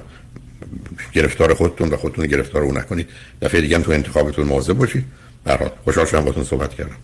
گرفتار 1.13 1.55
خودتون 1.55 1.89
و 1.89 1.97
خودتون 1.97 2.27
گرفتار 2.27 2.63
رو 2.63 2.79
نکنید. 2.79 3.09
دفعه 3.43 3.61
دیگه 3.61 3.77
هم 3.77 3.83
تو 3.83 3.91
انتخابتون 3.91 4.47
مواظب 4.47 4.73
باشید. 4.73 5.05
برحال 5.45 5.71
خوشحال 5.85 6.07
شدم 6.07 6.25
باتون 6.25 6.45
صحبت 6.45 6.75
کردم. 6.75 6.97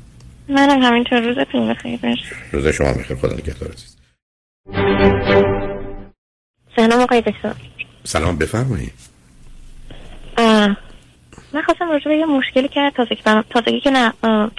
منم 0.49 0.83
همینطور. 0.83 1.21
روزتون 1.21 1.69
بخیر. 1.69 2.01
روز 2.53 2.67
شما 2.67 2.93
بخیر. 2.93 3.17
خدا 3.17 3.33
نگهدار 3.33 3.73
عزیز. 3.73 3.97
سلام 6.77 7.01
آقای 7.01 7.21
دکتر. 7.21 7.55
سلام 8.05 8.37
بفرمایید. 8.37 8.93
من 11.55 11.63
خواستم 11.67 11.91
راجع 11.91 12.05
به 12.05 12.17
یه 12.17 12.27
مشکلی 12.27 12.69
که 12.69 12.93
تازگی 12.97 13.23
تازگی 13.51 13.81
که 13.81 13.91
نه 13.91 14.13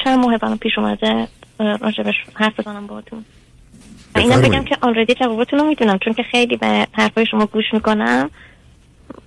چند 0.03 0.19
ماه 0.19 0.37
برام 0.37 0.57
پیش 0.57 0.77
اومده 0.77 1.27
راجبش 1.59 2.15
حرف 2.33 2.59
بزنم 2.59 2.87
باهاتون. 2.87 3.25
اینا 4.15 4.37
بگم 4.37 4.63
که 4.63 4.77
آلردی 4.81 5.13
جوابتون 5.13 5.59
رو 5.59 5.65
می‌دونم 5.65 5.97
چون 5.97 6.13
که 6.13 6.23
خیلی 6.23 6.57
به 6.57 6.87
حرفای 6.91 7.25
شما 7.25 7.45
گوش 7.45 7.65
می‌کنم. 7.73 8.29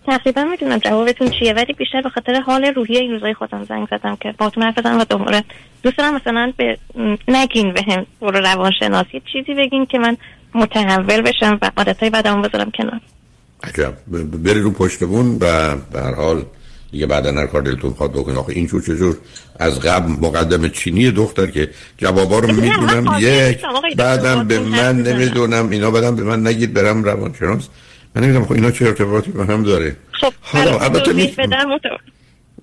تقریبا 0.06 0.44
می‌دونم 0.44 0.78
جوابتون 0.78 1.30
چیه 1.30 1.52
ولی 1.52 1.72
بیشتر 1.72 2.02
به 2.02 2.10
خاطر 2.10 2.40
حال 2.40 2.64
روحی 2.64 2.96
این 2.96 3.10
روزای 3.10 3.34
خودم 3.34 3.64
زنگ 3.64 3.88
زدم 3.90 4.16
که 4.16 4.34
باهاتون 4.38 4.62
حرف 4.62 4.78
بزنم 4.78 5.00
و 5.00 5.04
دوباره 5.04 5.44
دوست 5.82 5.98
دارم 5.98 6.14
مثلا 6.14 6.52
به 6.56 6.78
نگین 7.28 7.72
به 7.72 7.82
هم 7.88 8.06
برو 8.20 8.40
روانشناسی 8.40 9.22
چیزی 9.32 9.54
بگین 9.54 9.86
که 9.86 9.98
من 9.98 10.16
متحول 10.54 11.20
بشم 11.20 11.58
و 11.62 11.70
عادتهای 11.76 12.10
بعدمون 12.10 12.42
بذارم 12.42 12.70
کنار. 12.70 13.00
عجب 13.64 13.94
بری 14.44 14.60
رو 14.60 14.70
پشتمون 14.70 15.34
و 15.34 15.76
به 15.92 16.00
هر 16.00 16.14
حال 16.14 16.42
دیگه 16.92 17.06
بعدا 17.06 17.32
هر 17.32 17.46
کار 17.46 17.62
دلتون 17.62 17.90
خواهد 17.90 18.12
بکنید. 18.12 18.38
آخه 18.38 18.52
اینجور 18.52 18.82
چجور 18.82 19.16
از 19.58 19.80
قبل 19.80 20.12
مقدم 20.12 20.68
چینی 20.68 21.10
دختر 21.10 21.46
که 21.46 21.70
جوابا 21.98 22.38
رو 22.38 22.52
می‌دونم 22.62 23.16
یک 23.20 23.58
بعدم 23.96 24.48
به 24.48 24.58
من 24.58 25.02
نمی‌دونم 25.02 25.70
اینا 25.70 25.90
بعدم 25.90 26.16
به 26.16 26.22
من 26.22 26.46
نگید 26.46 26.74
برم 26.74 27.04
روانشناس. 27.04 27.68
من 28.14 28.22
نمی‌دونم 28.22 28.44
خب 28.44 28.52
اینا 28.52 28.70
چه 28.70 28.86
ارتباطی 28.86 29.30
با 29.30 29.44
هم 29.44 29.62
داره؟ 29.62 29.96
خب 30.12 30.32
حالا 30.40 30.78
البته 30.78 31.12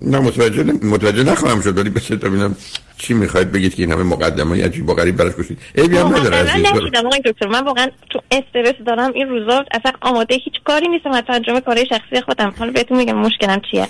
نه 0.01 0.19
متوجه 0.19 0.63
متوجه 0.63 1.23
نخواهم 1.23 1.61
شد 1.61 1.77
ولی 1.77 1.89
بسید 1.89 2.19
ببینم 2.19 2.55
چی 2.97 3.13
می‌خواید 3.13 3.51
بگید 3.51 3.75
که 3.75 3.83
این 3.83 3.91
همه 3.91 4.03
مقدمه 4.03 4.65
عجیب 4.65 4.89
و 4.89 4.93
غریب 4.93 5.17
براش 5.17 5.33
گوشید. 5.33 5.59
ای 5.75 5.97
هم 5.97 6.07
نداره 6.07 6.37
عزیز. 6.37 6.65
من 7.03 7.19
دکتر. 7.25 7.47
من 7.47 7.63
واقعا 7.63 7.87
تو 8.09 8.21
استرس 8.31 8.75
دارم 8.85 9.13
این 9.13 9.29
روزا 9.29 9.65
اصلا 9.71 9.91
آماده 10.01 10.35
هیچ 10.35 10.53
کاری 10.63 10.87
نیستم. 10.87 11.11
حتی 11.13 11.33
انجام 11.33 11.59
کارهای 11.59 11.85
شخصی 11.85 12.21
خودم. 12.21 12.53
حالا 12.59 12.71
بهتون 12.71 12.97
میگم 12.97 13.17
مشکلم 13.17 13.61
چیه. 13.71 13.87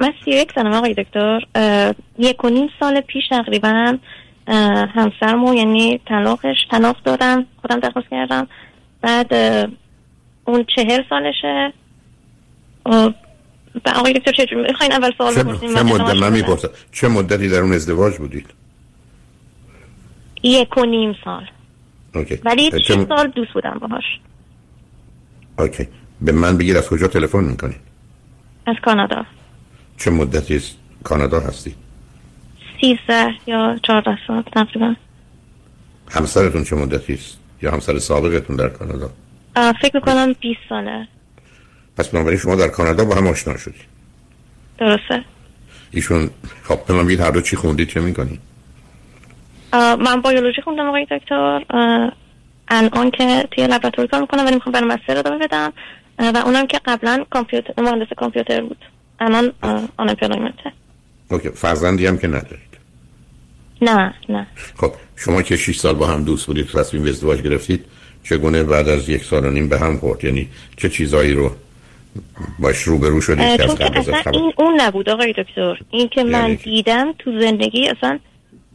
من 0.00 0.12
سی 0.24 0.30
یک 0.30 0.52
سنم 0.54 0.72
آقای 0.72 0.94
دکتر. 0.94 1.40
یک 2.18 2.44
و 2.44 2.48
نیم 2.48 2.68
سال 2.80 3.00
پیش 3.00 3.24
تقریبا 3.30 3.98
همسرمو 4.94 5.54
یعنی 5.54 6.00
طلاقش 6.08 6.56
طلاق 6.70 6.96
دادم 7.04 7.46
خودم 7.62 7.80
درخواست 7.80 8.08
کردم. 8.10 8.48
بعد 9.02 9.34
اون 10.44 10.66
چهل 10.76 11.02
سالشه. 11.08 11.72
و 12.86 13.10
آقای 13.86 14.12
دکتر 14.12 14.32
چه 14.32 14.56
می‌خواین؟ 14.56 14.92
اول 14.92 15.10
سوال 15.18 15.34
بپرسیم 15.34 15.74
چه 15.74 15.82
مدت؟ 15.82 16.14
من 16.14 16.32
می‌پرسم. 16.32 16.68
چه 16.92 17.08
مدتی 17.08 17.48
در 17.48 17.58
اون 17.58 17.72
ازدواج 17.72 18.18
بودید؟ 18.18 18.46
یک 20.42 20.78
و 20.78 20.84
نیم 20.84 21.16
سال. 21.24 21.46
اوکی. 22.14 22.40
ولی 22.44 22.70
چه 22.70 23.06
سال 23.08 23.28
دوست 23.28 23.52
بودم 23.52 23.78
باهاش. 23.80 24.04
اوکی. 25.58 25.88
به 26.20 26.32
من 26.32 26.58
بگیر 26.58 26.78
از 26.78 26.88
کجا 26.88 27.08
تلفن 27.08 27.44
می‌کنید؟ 27.44 27.80
از 28.66 28.76
کانادا. 28.82 29.24
چه 29.96 30.10
مدتی 30.10 30.56
است؟ 30.56 30.76
کانادا 31.04 31.40
هستی؟ 31.40 31.74
سیزده 32.80 33.34
یا 33.46 33.78
چهارده 33.82 34.18
سال 34.26 34.42
تقریبا. 34.42 34.94
همسرتون 36.10 36.64
چه 36.64 36.76
مدتی 36.76 37.14
است؟ 37.14 37.38
یا 37.62 37.70
همسر 37.70 37.98
سابقتون 37.98 38.56
در 38.56 38.68
کانادا؟ 38.68 39.10
فکر 39.82 39.90
می‌کنم 39.94 40.32
20 40.32 40.60
ساله. 40.68 41.08
پس 41.96 42.08
بنابراین 42.08 42.38
شما 42.38 42.56
در 42.56 42.68
کانادا 42.68 43.04
با 43.04 43.14
هم 43.14 43.26
آشنا 43.26 43.56
شدی. 43.56 43.80
درسته. 44.78 45.24
ایشون 45.90 46.30
خب 46.62 46.84
به 46.86 46.94
من 46.94 47.10
هر 47.10 47.30
دو 47.30 47.40
چی 47.40 47.56
خوندید 47.56 47.88
چه 47.88 48.00
می‌کنی؟ 48.00 48.38
من 49.72 50.22
بیولوژی 50.22 50.62
خوندم 50.62 50.88
آقای 50.88 51.06
دکتر. 51.10 51.62
الان 52.68 53.10
که 53.10 53.48
توی 53.50 53.66
لابراتوری 53.66 54.08
کار 54.08 54.20
می‌کنم 54.20 54.44
ولی 54.44 54.54
می‌خوام 54.54 54.72
برم 54.72 54.86
مستر 54.86 55.18
ادامه 55.18 55.38
بدم. 55.38 55.72
و 56.18 56.42
اونم 56.44 56.66
که 56.66 56.80
قبلا 56.84 57.24
کامپیوتر 57.30 57.82
مهندس 57.82 58.06
کامپیوتر 58.16 58.60
بود. 58.60 58.78
الان 59.20 59.52
آن 59.62 59.88
امپلویمنته 59.98 60.72
اوکی 61.30 61.48
فرزندی 61.48 62.06
هم 62.06 62.18
که 62.18 62.26
ندارید. 62.26 62.74
نه 63.82 64.14
نه. 64.28 64.46
خب 64.76 64.92
شما 65.16 65.42
که 65.42 65.56
6 65.56 65.76
سال 65.76 65.94
با 65.94 66.06
هم 66.06 66.24
دوست 66.24 66.46
بودید 66.46 66.66
تصمیم 66.66 67.02
به 67.02 67.10
ازدواج 67.10 67.42
گرفتید 67.42 67.84
چگونه 68.22 68.62
بعد 68.62 68.88
از 68.88 69.08
یک 69.08 69.24
سال 69.24 69.46
و 69.46 69.50
نیم 69.50 69.68
به 69.68 69.78
هم 69.78 69.98
خورد؟ 69.98 70.24
یعنی 70.24 70.48
چه 70.76 70.88
چیزایی 70.88 71.32
رو 71.32 71.56
باش 72.58 72.82
روبرو 72.82 73.20
شدید 73.20 73.60
که 73.78 73.98
اصلا 73.98 74.22
این 74.32 74.52
اون 74.56 74.80
نبود 74.80 75.08
آقای 75.08 75.32
دکتر. 75.32 75.78
این 75.90 76.08
که 76.08 76.24
من 76.24 76.40
یعنی 76.40 76.56
دیدم 76.56 77.12
تو 77.18 77.40
زندگی 77.40 77.88
اصلا 77.88 78.18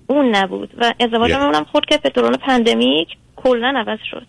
اون 0.07 0.35
نبود 0.35 0.69
و 0.77 0.93
ازدواجم 0.99 1.33
یعنی؟ 1.33 1.45
اونم 1.45 1.63
خورد 1.63 1.85
که 1.85 1.97
به 1.97 2.09
دوران 2.09 2.37
pandemic 2.37 3.07
کلا 3.35 3.73
عوض 3.77 3.99
شد. 4.11 4.25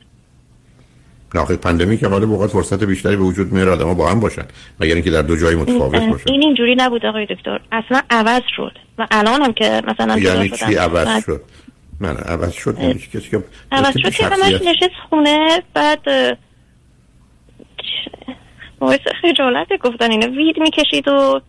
نه 1.34 1.40
آخه 1.40 1.56
pandemic 1.56 2.08
حالا 2.08 2.26
یه 2.26 2.36
وقت 2.36 2.50
فرصت 2.50 2.84
بیشتری 2.84 3.16
به 3.16 3.22
وجود 3.22 3.52
میاره 3.52 3.70
آدم 3.70 3.94
با 3.94 4.10
هم 4.10 4.20
باشن. 4.20 4.44
مگر 4.80 4.94
اینکه 4.94 5.10
در 5.10 5.22
دو 5.22 5.36
جای 5.36 5.54
متفاوت 5.54 6.02
باشن. 6.02 6.30
این 6.32 6.42
اینجوری 6.42 6.74
نبود 6.78 7.06
آقای 7.06 7.26
دکتر. 7.26 7.60
اصلا 7.72 8.02
عوض 8.10 8.42
شد. 8.56 8.78
و 8.98 9.06
الان 9.10 9.42
هم 9.42 9.52
که 9.52 9.82
مثلا 9.86 10.18
یعنی 10.18 10.48
چی 10.48 10.74
عوض 10.74 11.24
شد؟ 11.24 11.42
نه 12.00 12.08
نه 12.12 12.20
عوض 12.20 12.52
شد. 12.52 12.78
یعنی 12.78 12.94
کسی 12.94 13.30
که 13.30 13.44
عوض 13.72 13.94
شد 13.98 14.10
که 14.10 14.26
همش 14.26 14.52
نشست 14.52 14.94
خونه 15.10 15.62
بعد 15.74 16.00
باعث 18.80 19.00
خجالت 19.22 19.68
گفتن 19.82 20.10
اینه 20.10 20.26
وید 20.26 20.58
می‌کشید 20.58 21.08
و 21.08 21.40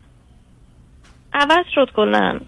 عوض 1.33 1.65
شد 1.75 1.89
کلا. 1.95 2.39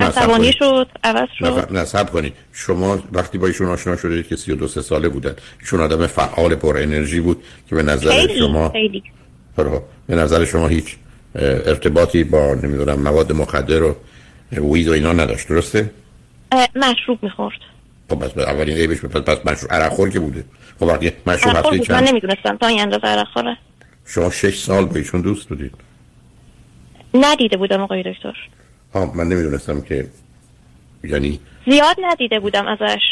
عصبانی 0.00 0.52
شد 0.52 0.88
عوض 1.04 1.28
شد. 1.38 1.68
نه 1.70 1.84
سب 1.84 2.10
کنید. 2.10 2.32
شما 2.52 2.98
وقتی 3.12 3.38
با 3.38 3.46
ایشون 3.46 3.68
آشنا 3.68 3.96
شدید 3.96 4.28
که 4.28 4.36
32 4.36 4.68
ساله 4.68 5.08
بودن 5.08 5.34
ایشون 5.60 5.80
آدم 5.80 6.06
فعال 6.06 6.54
پر 6.54 6.78
انرژی 6.78 7.20
بود 7.20 7.42
که 7.68 7.74
به 7.74 7.82
نظر 7.82 8.10
خیلی، 8.10 8.38
شما 8.38 8.68
خیلی. 8.68 9.02
به 10.06 10.14
نظر 10.14 10.44
شما 10.44 10.68
هیچ 10.68 10.96
ارتباطی 11.34 12.24
با 12.24 12.54
نمی‌دونم 12.54 13.02
مواد 13.02 13.32
مخدر 13.32 13.82
و 13.82 13.96
وید 14.52 14.88
و 14.88 14.92
اینا 14.92 15.12
نداشت 15.12 15.48
درسته؟ 15.48 15.90
مشروب 16.76 17.18
می‌خورد. 17.22 17.58
خب 18.10 18.24
بس 18.24 18.38
اولین 18.38 18.76
عیبش 18.76 19.00
پس 19.00 19.20
پس 19.20 19.46
مشروب 19.46 19.72
عرق 19.72 19.92
خور 19.92 20.10
که 20.10 20.20
بوده. 20.20 20.44
خب 20.80 20.86
وقتی 20.86 21.12
مشروب 21.26 21.56
هفته 21.56 21.78
چند 21.78 22.02
من 22.02 22.08
نمی‌دونستم. 22.08 22.56
تا 22.56 22.66
این 22.66 22.80
اندازه 22.80 23.06
عرق 23.06 23.26
خوره. 23.28 23.56
شما 24.14 24.30
شش 24.30 24.58
سال 24.58 24.84
با 24.84 24.94
ایشون 24.94 25.20
دوست 25.20 25.48
بودید. 25.48 25.74
ندیده 27.14 27.56
بودم 27.56 27.80
آقای 27.80 28.02
دکتر. 28.02 28.36
ها 28.94 29.12
من 29.14 29.28
نمی‌دونستم 29.28 29.80
که 29.80 30.08
یعنی 31.04 31.40
زیاد 31.66 31.96
ندیده 32.02 32.40
بودم 32.40 32.66
ازش. 32.66 33.02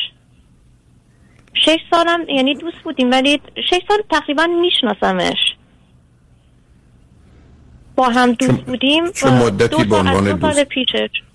شش 1.54 1.78
سالم 1.90 2.28
یعنی 2.28 2.54
دوست 2.54 2.76
بودیم 2.84 3.10
ولی 3.10 3.40
شش 3.70 3.80
سال 3.88 3.98
تقریبا 4.10 4.46
میشناسمش. 4.46 5.36
با 7.96 8.08
هم 8.08 8.32
دوست 8.32 8.52
بودیم 8.52 9.12
چه 9.12 9.30
مدتی 9.30 9.84
به 9.84 9.96
عنوان 9.96 10.36
دوست. 10.36 10.66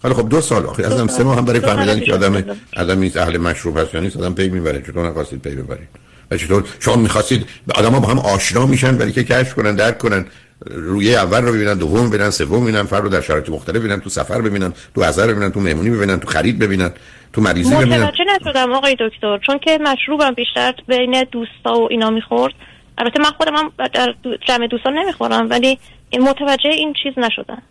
حالا 0.03 0.15
خب 0.15 0.29
دو 0.29 0.41
سال 0.41 0.65
آخه 0.65 1.07
سه 1.07 1.23
ماه 1.23 1.37
هم 1.37 1.45
برای 1.45 1.59
فهمیدن 1.59 1.99
که 1.99 2.13
آدم 2.13 2.57
آدم 2.77 2.99
نیست 2.99 3.17
اهل 3.17 3.37
مشروب 3.37 3.77
هست 3.77 3.93
یعنی 3.93 4.07
آدم 4.07 4.33
پی 4.33 4.49
می‌بره. 4.49 4.81
چطور 4.81 5.09
نخواستید 5.09 5.41
پی 5.41 5.55
ببرید؟ 5.55 5.89
و 6.31 6.37
چطور؟ 6.37 6.63
شما 6.79 6.95
می‌خواستید 6.95 7.45
آدم 7.75 7.91
ها 7.91 7.99
با 7.99 8.07
هم 8.07 8.19
آشنا 8.19 8.65
میشن 8.65 8.97
برای 8.97 9.11
که 9.11 9.23
کشف 9.23 9.53
کنن 9.53 9.75
درک 9.75 9.97
کنن. 9.97 10.25
روی 10.65 11.15
اول 11.15 11.41
رو 11.41 11.53
ببینن 11.53 11.77
دوم 11.77 12.09
ببینن 12.09 12.29
سوم 12.29 12.63
ببینن 12.63 12.83
فرد 12.83 13.03
رو 13.03 13.09
در 13.09 13.21
شرایط 13.21 13.49
مختلف 13.49 13.75
ببینن 13.75 13.99
تو 13.99 14.09
سفر 14.09 14.41
ببینن 14.41 14.73
تو 14.95 15.03
هزار 15.03 15.27
ببینن 15.27 15.51
تو 15.51 15.59
مهمونی 15.59 15.89
ببینن 15.89 16.19
تو 16.19 16.27
خرید 16.27 16.59
ببینن 16.59 16.91
تو 17.33 17.41
مریضی 17.41 17.75
ببینن. 17.75 18.03
متوجه 18.03 18.23
نشدم 18.41 18.73
آقای 18.73 18.95
دکتر 18.99 19.37
چون 19.37 19.59
که 19.59 19.79
مشروبم 19.81 20.31
بیشتر 20.31 20.73
بین 20.87 21.25
دوستا 21.31 21.79
و 21.79 21.87
اینا 21.91 22.09
می‌خورد. 22.09 22.53
البته 22.97 23.19
من 23.19 23.31
خودم 23.31 23.55
هم 23.55 23.71
در 23.93 24.15
جمع 24.47 24.67
دوستان 24.67 24.93
نمی‌خورم 24.93 25.49
ولی 25.49 25.79
متوجه 26.19 26.69
این 26.69 26.93
چیز 27.03 27.13
نشدم. 27.17 27.61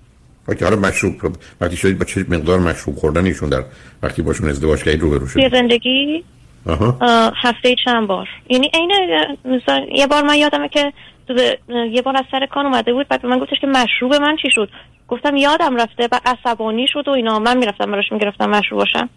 وقتی 0.48 0.64
حالا 0.64 0.76
مشروب 0.76 1.36
وقتی 1.60 1.76
شدید 1.76 1.98
با 1.98 2.04
چه 2.04 2.26
مقدار 2.28 2.58
مشروب 2.60 2.96
خوردن 2.96 3.24
ایشون 3.24 3.48
در 3.48 3.64
وقتی 4.02 4.22
باشون 4.22 4.48
ازدواج 4.48 4.82
کردید 4.82 5.00
رو 5.00 5.10
برو 5.10 5.28
شد 5.28 5.50
زندگی؟ 5.52 6.24
هفته 7.36 7.74
چند 7.84 8.06
بار. 8.06 8.28
یعنی 8.48 8.70
عین 8.74 8.92
مثلا 9.44 9.86
یه 9.92 10.06
بار 10.06 10.22
من 10.22 10.34
یادمه 10.34 10.68
که 10.68 10.92
یه 11.68 12.02
بار 12.02 12.16
از 12.16 12.24
سر 12.30 12.46
کار 12.46 12.66
اومده 12.66 12.92
بود 12.92 13.08
بعد 13.08 13.26
من 13.26 13.38
گفتش 13.38 13.60
که 13.60 13.66
مشروب 13.66 14.14
من 14.14 14.36
چی 14.42 14.50
شد؟ 14.50 14.68
گفتم 15.08 15.36
یادم 15.36 15.76
رفته 15.76 16.08
بعد 16.08 16.22
عصبانی 16.24 16.86
شد 16.88 17.08
و 17.08 17.10
اینا. 17.10 17.38
من 17.38 17.56
می‌رفتم 17.56 17.92
براش 17.92 18.12
می‌گرفتم 18.12 18.50
مشروب 18.50 18.78
باشم. 18.78 19.08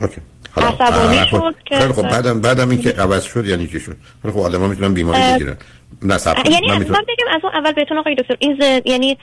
اوکی. 0.00 0.20
عصبانی 0.56 1.26
شد 1.30 1.54
که 1.64 1.76
خیلی 1.76 1.92
خب 1.92 2.02
بعدم 2.02 2.40
بعدم 2.40 2.70
این 2.70 2.80
که 2.80 2.90
عوض 2.90 3.24
شد 3.24 3.46
یعنی 3.46 3.66
چی 3.66 3.80
شد؟ 3.80 3.96
خب 4.22 4.38
آدم 4.38 4.60
ها 4.60 4.68
می‌تونن 4.68 4.94
بیماری 4.94 5.34
بگیرن. 5.34 5.56
نه 6.02 6.16
یعنی 6.50 6.68
من, 6.68 6.78
می‌تونم... 6.78 7.02
بگم 7.02 7.34
از 7.34 7.40
اون 7.42 7.54
اول 7.54 7.72
بهتون 7.72 7.98
آقای 7.98 8.14
دکتر 8.14 8.36
این 8.38 8.58
ز... 8.60 8.82
یعنی 8.84 9.18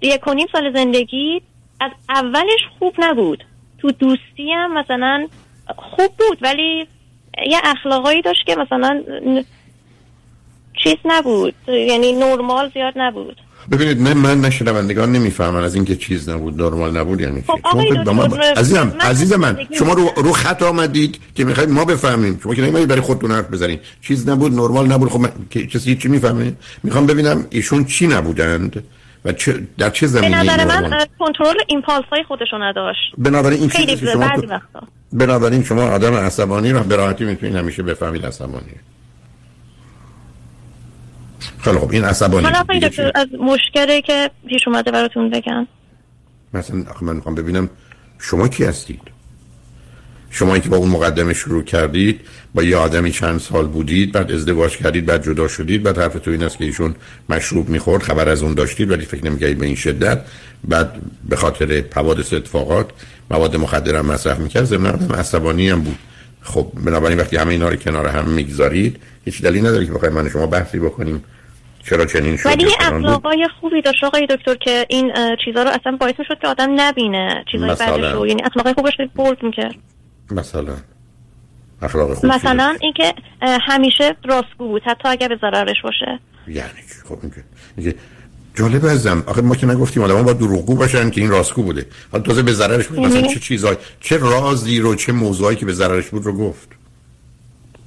یک 0.00 0.28
و 0.28 0.34
نیم 0.34 0.46
سال 0.52 0.74
زندگی 0.74 1.42
از 1.80 1.90
اولش 2.08 2.60
خوب 2.78 2.94
نبود. 2.98 3.44
تو 3.78 3.90
دوستی 3.90 4.52
هم 4.52 4.78
مثلا 4.78 5.26
خوب 5.76 6.10
بود 6.18 6.38
ولی 6.42 6.86
یه 7.50 7.58
اخلاقایی 7.64 8.22
داشت 8.22 8.46
که 8.46 8.56
مثلا 8.56 9.02
چیز 10.84 10.96
نبود. 11.04 11.54
یعنی 11.68 12.12
نرمال 12.12 12.70
زیاد 12.74 12.92
نبود. 12.96 13.36
ببینید 13.70 14.02
نه 14.02 14.14
من 14.14 14.40
نه 14.40 14.50
شنوندگان 14.50 15.12
نمی‌فهمن 15.12 15.64
از 15.64 15.74
اینکه 15.74 15.96
چیز 15.96 16.28
نبود 16.28 16.62
نرمال 16.62 16.96
نبود 16.96 17.20
یعنی 17.20 17.44
خب 17.46 17.58
عزیزم 18.56 18.94
عزیز 19.00 19.32
من 19.32 19.58
شما 19.78 19.92
رو 19.92 20.10
رو 20.16 20.32
خط 20.32 20.62
آمدید 20.62 21.18
که 21.34 21.44
می‌خواید 21.44 21.70
ما 21.70 21.84
بفهمیم. 21.84 22.40
شما 22.42 22.54
که 22.54 22.62
نمی‌دونید 22.62 22.88
برای 22.88 23.00
خودتون 23.00 23.30
حرف 23.30 23.50
بزنید. 23.50 23.80
چیز 24.02 24.28
نبود 24.28 24.52
نرمال 24.52 24.92
نبود. 24.92 25.10
خب 25.10 25.20
من... 25.20 25.30
کسی 25.50 25.96
چی 25.96 26.08
می‌فهمه؟ 26.08 26.52
می‌خوام 26.82 27.06
ببینم 27.06 27.46
ایشون 27.50 27.84
چی 27.84 28.06
نبودند. 28.06 28.84
و 29.24 29.32
چه 29.32 29.66
در 29.78 29.90
چه 29.90 30.06
زمینه 30.06 30.44
به 30.44 30.64
نظر 30.64 30.88
من 30.88 31.06
کنترل 31.18 31.56
ایمپالس 31.66 32.04
های 32.12 32.24
خودشو 32.28 32.58
نداشت. 32.58 33.12
بنابراین 33.18 33.60
این 33.60 33.68
خیلی 33.68 33.96
شما 33.96 34.30
بنابراین 35.12 35.64
شما 35.64 35.82
آدم 35.82 36.14
عصبانی 36.14 36.72
رو 36.72 36.82
به 36.82 36.96
راحتی 36.96 37.24
می‌تونید 37.24 37.56
همیشه 37.56 37.82
بفهمید 37.82 38.26
عصبانی. 38.26 38.72
خیلی 41.58 41.78
خب 41.78 41.90
این 41.90 42.04
عصبانی 42.04 42.46
از 43.14 43.26
مشکلی 43.40 44.02
که 44.02 44.30
پیش 44.48 44.68
اومده 44.68 44.90
براتون 44.90 45.30
بگم. 45.30 45.66
مثلا 46.54 46.84
من 47.00 47.16
می‌خوام 47.16 47.34
ببینم 47.34 47.70
شما 48.18 48.48
کی 48.48 48.64
هستید؟ 48.64 49.00
شما 50.30 50.58
که 50.58 50.68
با 50.68 50.76
اون 50.76 50.88
مقدمه 50.88 51.34
شروع 51.34 51.62
کردید 51.64 52.20
با 52.54 52.62
یه 52.62 52.76
آدمی 52.76 53.10
چند 53.10 53.40
سال 53.40 53.66
بودید 53.66 54.12
بعد 54.12 54.32
ازدواج 54.32 54.76
کردید 54.76 55.06
بعد 55.06 55.24
جدا 55.24 55.48
شدید 55.48 55.82
بعد 55.82 55.98
حرف 55.98 56.12
تو 56.14 56.30
این 56.30 56.42
است 56.42 56.58
که 56.58 56.64
ایشون 56.64 56.94
مشروب 57.28 57.68
می‌خورد 57.68 58.02
خبر 58.02 58.28
از 58.28 58.42
اون 58.42 58.54
داشتید 58.54 58.90
ولی 58.90 59.04
فکر 59.04 59.24
نمی‌کردید 59.24 59.58
به 59.58 59.66
این 59.66 59.74
شدت. 59.74 60.20
بعد 60.64 60.92
به 61.28 61.36
خاطر 61.36 61.84
حوادث 61.94 62.32
اتفاقات 62.32 62.90
مواد 63.30 63.56
مخدر 63.56 63.96
هم 63.96 64.06
مصرف 64.06 64.38
می‌کرد 64.38 64.64
ضمن 64.64 64.90
آدم 64.90 65.14
عصبانی 65.14 65.68
هم 65.68 65.80
بود. 65.80 65.98
خب 66.42 66.72
بنابراین 66.84 67.18
وقتی 67.18 67.36
همه 67.36 67.50
اینا 67.50 67.68
رو 67.68 67.76
کنار 67.76 68.06
هم 68.06 68.28
می‌گذارید 68.28 69.00
هیچ 69.24 69.42
دلیل 69.42 69.66
نداره 69.66 69.86
که 69.86 69.92
بخوایم 69.92 70.14
من 70.14 70.28
شما 70.28 70.46
بحثی 70.46 70.78
بکنیم. 70.78 71.24
چرا 71.84 72.04
چنین 72.04 72.36
شد؟ 72.36 72.46
ولی 72.46 72.66
اخلاقای 72.80 73.48
خوبی 73.60 73.82
داشت 73.82 74.04
آقای 74.04 74.26
دکتر 74.26 74.54
که 74.54 74.86
این 74.88 75.12
چیزا 75.44 75.62
رو 75.62 75.70
اصلا 75.70 75.96
باعث 76.00 76.14
می‌شد 76.18 76.38
که 76.40 76.48
آدم 76.48 76.68
نبینه 76.76 77.44
چیزای 77.52 77.68
بعدش 77.68 78.12
رو. 78.12 78.26
یعنی 78.26 78.42
اخلاقای 78.42 78.74
خوبش 78.74 78.92
بولد 79.14 79.42
می‌کرد. 79.42 79.74
مثلا 80.30 80.76
اخلاق 81.82 82.14
خوب 82.14 82.26
مثلا 82.26 82.76
اینکه 82.80 83.14
همیشه 83.42 84.16
راستگو 84.24 84.68
بود 84.68 84.82
حتی 84.86 85.08
اگر 85.08 85.28
به 85.28 85.38
ضررش 85.40 85.76
باشه. 85.84 86.20
یعنی 86.48 86.70
خب 87.08 87.18
اینکه 87.22 87.94
جالب 88.54 88.84
ازم 88.84 89.24
آخه 89.26 89.40
ما 89.40 89.54
که 89.54 89.66
نگفتیم 89.66 90.02
آدم 90.02 90.22
با 90.22 90.32
دروغگو 90.32 90.74
باشن 90.74 91.10
که 91.10 91.20
این 91.20 91.30
راستگو 91.30 91.62
بوده. 91.62 91.86
حالا 92.12 92.24
تازه 92.24 92.42
به 92.42 92.52
ضررش 92.52 92.86
بود. 92.86 92.98
مثلا 92.98 93.20
یعنی؟ 93.20 93.34
چه 93.34 93.40
چیزای 93.40 93.76
چه 94.00 94.18
رازی 94.18 94.80
رو 94.80 94.94
چه 94.94 95.12
موضوعی 95.12 95.56
که 95.56 95.66
به 95.66 95.72
ضررش 95.72 96.08
بود 96.08 96.24
رو 96.24 96.32
گفت. 96.32 96.68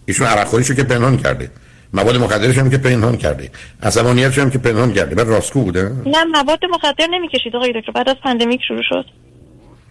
ایشون 0.06 0.28
عرق 0.28 0.64
که 0.64 0.84
پنهان 0.84 1.18
کرده. 1.18 1.52
مواد 1.94 2.18
مخدرش 2.18 2.58
هم 2.58 2.70
که 2.70 2.78
پنهان 2.78 3.18
کرده. 3.18 3.52
عصبانیتش 3.84 4.40
هم 4.40 4.50
که 4.50 4.58
پنهان 4.58 4.94
کرده. 4.94 5.16
بعد 5.16 5.28
راستگو 5.28 5.64
بوده. 5.64 5.92
نه 6.06 6.24
مواد 6.24 6.60
مخدر 6.74 7.08
نمی‌کشید 7.12 7.56
آقای 7.56 7.74
دکتر. 7.82 7.92
بعد 7.92 8.10
از 8.10 8.16
پندمیک 8.24 8.62
شروع 8.68 8.84
شد. 8.90 9.06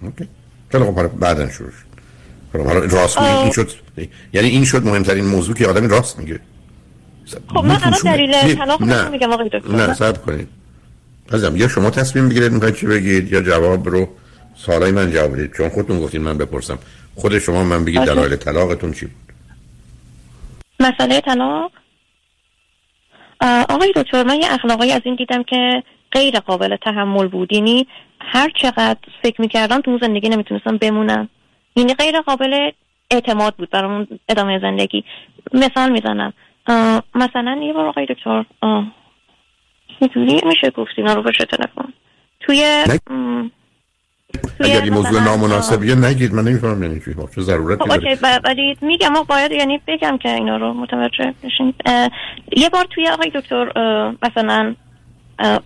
اوکی. 0.03 0.29
خیلی 0.73 0.85
خب 0.85 1.07
بعدا 1.07 1.49
شروع 1.51 1.71
شد. 1.71 1.90
خب 2.53 2.59
حالا 2.59 2.79
راستگو 2.79 3.25
این 3.25 3.53
شد 3.53 3.71
یعنی 4.33 4.49
این 4.49 4.65
شد 4.65 4.85
مهمترین 4.85 5.25
موضوع 5.25 5.55
که 5.55 5.67
آدمی 5.67 5.89
راست 5.89 6.19
میگه. 6.19 6.41
خب 7.49 7.65
من 7.65 7.79
الان 7.83 8.01
دلیل 8.05 8.55
طلاق 8.55 8.83
نمیگم 8.83 9.33
آقای 9.33 9.49
دکتر. 9.49 9.73
نه 9.73 9.95
صبر 9.95 10.19
کنید. 10.19 10.49
عزیزم 11.33 11.57
یا 11.57 11.69
شما 11.69 11.91
تصمیم 11.91 12.29
بگیرید 12.29 12.53
می‌خواید 12.53 12.75
چی 12.75 12.87
بگید 12.87 13.33
یا 13.33 13.41
جواب 13.41 13.89
رو 13.89 14.09
سوالای 14.57 14.93
من 14.93 15.11
جواب 15.11 15.33
بدید. 15.33 15.53
چون 15.57 15.69
خودتون 15.69 16.01
گفتین 16.01 16.23
من 16.23 16.39
بپرسم. 16.39 16.79
خود 17.15 17.39
شما 17.39 17.65
من 17.65 17.85
بگید 17.85 18.01
دلایل 18.01 18.37
طلاقتون 18.37 18.93
چی 18.93 19.07
بود؟ 19.07 19.35
مسئله 20.81 21.21
طلاق؟ 21.21 21.73
آقای 23.69 23.93
دکتر 23.97 24.25
من 24.25 24.41
یه 24.41 24.53
اخلاقی 24.53 24.93
از 24.93 25.03
این 25.05 25.15
دیدم 25.15 25.43
که 25.43 25.83
غیر 26.13 26.41
قابل 26.41 26.77
تحمل 26.77 27.29
بود. 27.29 27.53
یعنی 27.53 27.87
هر 28.21 28.51
چقدر 28.63 28.99
فکر 29.23 29.41
می‌کردم 29.41 29.81
تو 29.81 29.99
زندگی 30.03 30.29
نمی‌تونستم 30.29 30.77
بمونم. 30.77 31.29
یعنی 31.77 31.95
غیر 31.95 32.21
قابل 32.21 32.71
اعتماد 33.11 33.55
بود 33.55 33.71
برامون 33.71 34.07
ادامه 34.29 34.59
زندگی. 34.59 35.05
مثال 35.53 35.93
می‌زنم. 35.93 36.33
مثلا 37.15 37.61
یه 37.63 37.73
بار 37.73 37.87
آقای 37.87 38.07
دکتر 38.07 38.45
می‌تونی 40.01 40.41
میشه 40.47 40.71
گفت 40.71 40.91
اینا 40.97 41.15
رو 41.15 41.23
بشه 41.23 41.45
تلفن 41.45 41.93
توی 42.41 42.85
اگر 44.61 44.83
این 44.83 44.93
موضوع 44.93 45.25
نامناسبیه 45.25 45.95
نگید 45.95 46.35
من 46.35 46.45
نمی‌فهمم 46.45 46.83
یعنی 46.83 47.01
چی. 47.01 47.15
چه 47.35 47.41
ضرورتی 47.41 47.85
خب 47.85 47.91
اوکی 47.91 48.17
ولی 48.45 48.77
میگم 48.81 49.13
باید 49.29 49.53
یعنی 49.53 49.81
بگم 49.87 50.19
که 50.19 50.35
اینا 50.35 50.57
رو 50.57 50.75
متوجه 50.75 51.35
بشین 51.45 51.75
یه 52.57 52.69
بار 52.69 52.85
توی 52.91 53.09
آقای 53.09 53.31
دکتر 53.35 53.65
مثلا 54.23 54.75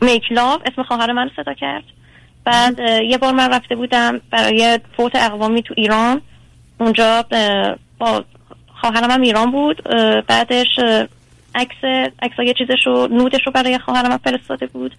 میکلاو 0.01 0.61
اسم 0.67 0.83
خواهر 0.83 1.12
من 1.12 1.31
صدا 1.37 1.55
کرد. 1.55 1.85
بعد 2.45 2.79
یه 3.11 3.19
بار 3.19 3.33
من 3.33 3.53
رفته 3.53 3.77
بودم 3.77 4.21
برای 4.31 4.81
فوت 4.97 5.13
اقوامی 5.15 5.63
تو 5.63 5.75
ایران. 5.77 6.21
اونجا 6.81 7.25
با 7.99 8.25
خواهرم 8.81 9.11
هم 9.11 9.21
ایران 9.21 9.51
بود. 9.51 9.83
بعدش 10.27 10.79
عکس 11.55 11.77
عکس 12.23 12.39
یه 12.39 12.55
چیزش 12.59 12.87
رو 12.87 13.09
نودش 13.11 13.41
رو 13.47 13.53
برای 13.53 13.79
خواهرم 13.79 14.19
فرستاده 14.19 14.67
بود. 14.67 14.95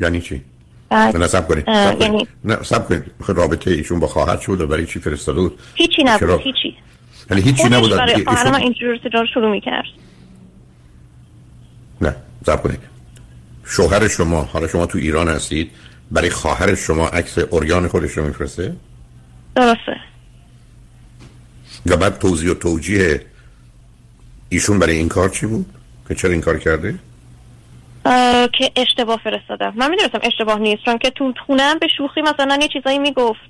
یعنی 0.00 0.20
چی؟ 0.20 0.42
نه 0.90 1.26
سب 1.26 1.48
کنید. 1.48 1.68
یعنی 1.68 2.28
نه 2.44 2.62
سب 2.62 2.88
کنید. 2.88 3.04
رابطه 3.26 3.70
ایشون 3.70 4.00
با 4.00 4.06
خواهر 4.06 4.36
شد 4.36 4.60
و 4.60 4.66
برای 4.66 4.86
چی 4.86 5.00
فرستاده 5.00 5.40
بود؟ 5.40 5.58
هیچی 5.74 6.04
نبود 6.04 6.40
هیچی. 6.40 6.76
یعنی 7.30 7.42
هیچی 7.42 7.68
نبود. 7.68 7.90
برای 7.90 8.24
خواهر 8.24 8.50
من 8.50 8.60
اینجور 8.60 8.98
شروع 9.34 9.50
می‌کرد. 9.50 9.84
نه 12.00 12.16
سب 12.46 12.62
کنید. 12.62 12.80
شوهر 13.64 14.08
شما 14.08 14.42
حالا 14.42 14.68
شما 14.68 14.86
تو 14.86 14.98
ایران 14.98 15.28
هستید. 15.28 15.70
برای 16.10 16.30
خواهر 16.30 16.74
شما 16.74 17.08
عکس 17.08 17.38
اوریان 17.38 17.88
خودش 17.88 18.12
رو 18.12 18.26
میفرسته؟ 18.26 18.76
درسته. 19.54 19.96
و 21.86 21.96
بعد 21.96 22.18
توضیح 22.18 22.50
و 22.50 22.54
توجیه 22.54 23.20
ایشون 24.48 24.78
برای 24.78 24.96
این 24.96 25.08
کار 25.08 25.28
چی 25.28 25.46
بود؟ 25.46 25.66
که 26.08 26.14
چرا 26.14 26.30
این 26.30 26.40
کار 26.40 26.58
کرده؟ 26.58 26.94
که 28.58 28.72
اشتباه 28.76 29.20
فرستادم. 29.24 29.72
من 29.76 29.90
می‌دونستم 29.90 30.20
اشتباه 30.22 30.58
نیست 30.58 30.82
چون 30.84 30.98
که 30.98 31.10
تو 31.10 31.32
خونم 31.46 31.78
به 31.78 31.86
شوخی 31.96 32.20
مثلا 32.22 32.58
یه 32.62 32.68
چیزایی 32.68 32.98
می‌گفت. 32.98 33.40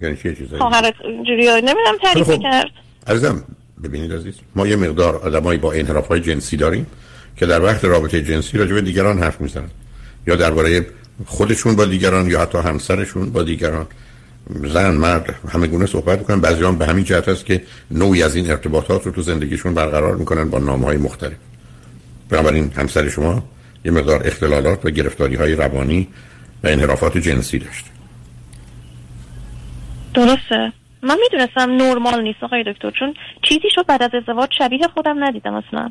یعنی 0.00 0.16
چه 0.16 0.34
چیزایی؟ 0.34 0.62
خواهرت 0.62 0.94
جوری 1.02 1.46
نمی‌دونم 1.46 1.96
تعریف 2.02 2.30
خب. 2.30 2.42
کرد 2.42 2.70
عزیزم 3.06 3.44
ببینید 3.84 4.12
عزیز 4.12 4.34
ما 4.56 4.66
یه 4.66 4.76
مقدار 4.76 5.16
آدمایی 5.16 5.58
با 5.58 5.72
انحراف 5.72 6.08
های 6.08 6.20
جنسی 6.20 6.56
داریم 6.56 6.86
که 7.36 7.46
در 7.46 7.62
وقت 7.62 7.84
رابطه 7.84 8.22
جنسی 8.22 8.58
راجع 8.58 8.74
به 8.74 8.80
دیگران 8.80 9.18
حرف 9.18 9.40
می‌زنن 9.40 9.70
یا 10.26 10.36
درباره 10.36 10.86
خودشون 11.26 11.76
با 11.76 11.84
دیگران 11.84 12.30
یا 12.30 12.40
حتی 12.40 12.58
همسرشون 12.58 13.30
با 13.30 13.42
دیگران. 13.42 13.86
زن 14.54 14.94
مرد 14.94 15.34
همه 15.48 15.66
گونه 15.66 15.86
صحبت 15.86 16.18
می‌کنن. 16.18 16.40
بعضی 16.40 16.64
هم 16.64 16.78
به 16.78 16.86
همین 16.86 17.04
جهت 17.04 17.28
است 17.28 17.46
که 17.46 17.62
نوعی 17.90 18.22
از 18.22 18.36
این 18.36 18.50
ارتباطات 18.50 19.06
رو 19.06 19.12
تو 19.12 19.22
زندگیشون 19.22 19.74
برقرار 19.74 20.16
می‌کنن 20.16 20.50
با 20.50 20.58
نام 20.58 20.84
های 20.84 20.96
مختلف. 20.96 21.36
بنابراین 22.28 22.72
همسر 22.76 23.08
شما 23.08 23.42
یه 23.84 23.92
مقدار 23.92 24.26
اختلالات 24.26 24.86
و 24.86 24.90
گرفتاری 24.90 25.34
های 25.34 25.54
روانی 25.54 26.08
و 26.64 26.68
انحرافات 26.68 27.18
جنسی 27.18 27.58
داشت. 27.58 27.84
درسته. 30.14 30.72
من 31.02 31.16
می‌دونستم 31.22 31.70
نرمال 31.70 32.22
نیست 32.22 32.42
آقای 32.42 32.64
دکتر 32.66 32.90
چون 32.90 33.14
چیزی 33.42 33.68
شد 33.74 33.86
بعد 33.86 34.02
از 34.02 34.10
ازدواج 34.14 34.48
شبیه 34.58 34.88
خودم 34.94 35.24
ندیدم 35.24 35.54
اصلا. 35.54 35.90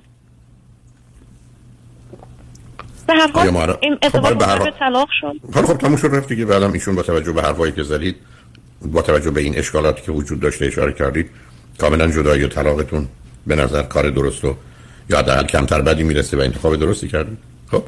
به 3.10 3.16
هر 3.16 3.32
حال 3.32 3.78
این 3.82 3.98
ازدواج 4.02 4.38
به 4.64 4.72
طلاق 4.80 5.10
شد. 5.22 5.36
حالا 5.54 5.68
خب 5.68 5.78
تموم 5.78 5.96
شد 5.96 6.10
رفت 6.14 6.30
دیگه. 6.30 6.46
بعدم 6.46 6.72
ایشون 6.74 6.96
با 6.96 7.02
توجه 7.02 7.32
به 7.32 7.42
حرفایی 7.42 7.72
که 7.72 7.84
زدید 7.84 8.16
با 8.86 9.02
توجه 9.02 9.32
به 9.32 9.42
این 9.42 9.58
اشکالاتی 9.58 10.02
که 10.02 10.12
وجود 10.12 10.40
داشته 10.40 10.66
اشاره 10.66 10.94
کردید 10.94 11.30
کاملا 11.78 12.08
جدایی 12.08 12.44
و 12.44 12.48
طلاقتون 12.48 13.08
به 13.48 13.56
نظر 13.56 13.84
کار 13.84 14.10
درست 14.10 14.46
و 14.46 14.56
یا 15.10 15.20
حداقل 15.20 15.44
کمتر 15.44 15.82
بدی 15.82 16.04
می‌رسه 16.04 16.38
و 16.38 16.42
انتخاب 16.42 16.76
درستی 16.76 17.08
کردید. 17.08 17.38
خب؟ 17.72 17.84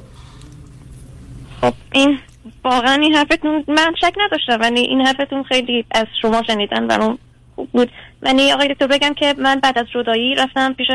خب. 1.62 1.74
این 1.92 2.20
واقعا 2.64 2.94
این 2.94 3.16
حرفتون 3.16 3.64
من 3.68 3.94
شک 4.02 4.14
نداشتم 4.18 4.58
ولی 4.62 4.80
این 4.80 5.02
حرفتون 5.02 5.44
خیلی 5.44 5.86
از 5.92 6.08
شما 6.22 6.44
شنیدن 6.48 6.88
برام 6.88 7.18
خوب 7.56 7.70
بود. 7.72 7.92
ولی 8.22 8.52
آقای 8.52 8.68
دکتر 8.68 8.88
بگم 8.88 9.14
که 9.14 9.36
من 9.38 9.60
بعد 9.60 9.78
از 9.78 9.86
جدایی 9.94 10.36
رفتم 10.36 10.74
پیش 10.74 10.88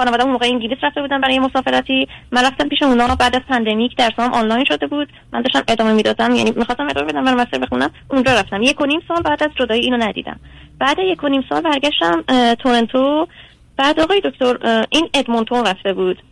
خانواده 0.00 0.24
موقع 0.24 0.46
انگلیس 0.46 0.78
رفته 0.82 1.00
بودن 1.00 1.20
برای 1.20 1.38
مسافرتی. 1.38 2.08
من 2.32 2.44
رفتم 2.46 2.68
پیش 2.68 2.82
اونا 2.82 3.14
بعد 3.14 3.36
از 3.36 3.42
pandemic 3.48 3.96
درسام 3.96 4.32
آنلاین 4.32 4.64
شده 4.64 4.86
بود. 4.86 5.08
من 5.32 5.42
داشتم 5.42 5.62
ادامه 5.68 5.92
می‌دادم 5.92 6.34
یعنی 6.34 6.52
می‌خواستم 6.56 6.88
ادامه 6.88 7.06
بدم 7.06 7.24
برای 7.24 7.40
master 7.40 7.58
بخونم 7.58 7.90
اونجا 8.08 8.32
رفتم. 8.32 8.62
یک 8.62 8.80
و 8.80 8.86
نیم 8.86 9.00
سال 9.08 9.22
بعد 9.22 9.42
از 9.42 9.50
جدایی 9.54 9.82
اینو 9.82 9.96
ندیدم. 9.96 10.40
بعد 10.78 10.98
یک 10.98 11.24
و 11.24 11.28
نیم 11.28 11.44
سال 11.48 11.62
برگشتم 11.62 12.22
تورنتو. 12.54 13.28
بعد 13.76 14.00
آقای 14.00 14.20
دکتر 14.24 14.84
این 14.90 15.08
ادمونتون 15.14 15.66
رفته 15.66 15.92
بود. 15.92 16.22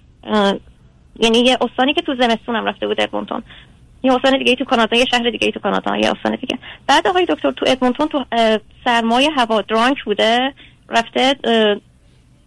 یعنی 1.20 1.38
یه 1.38 1.58
استانی 1.60 1.94
که 1.94 2.02
تو 2.02 2.14
زمستونم 2.14 2.64
رفته 2.64 2.86
بود 2.86 3.00
ادمونتون. 3.00 3.42
یه 4.02 4.14
استان 4.14 4.38
دیگه 4.38 4.54
تو 4.54 4.64
کانادا 4.64 4.96
یه 4.96 5.04
شهر 5.04 5.30
دیگه 5.30 5.50
تو 5.50 5.60
کانادا 5.60 5.96
یه 5.96 6.10
استان 6.10 6.34
دیگه. 6.34 6.58
بعد 6.86 7.06
آقای 7.06 7.26
دکتر 7.28 7.50
تو 7.50 7.64
ادمونتون 7.68 8.08
تو 8.08 8.24
سرمایه 8.84 9.30
هوا 9.30 9.60
درانک 9.60 10.04
بوده 10.04 10.54
رفته 10.88 11.36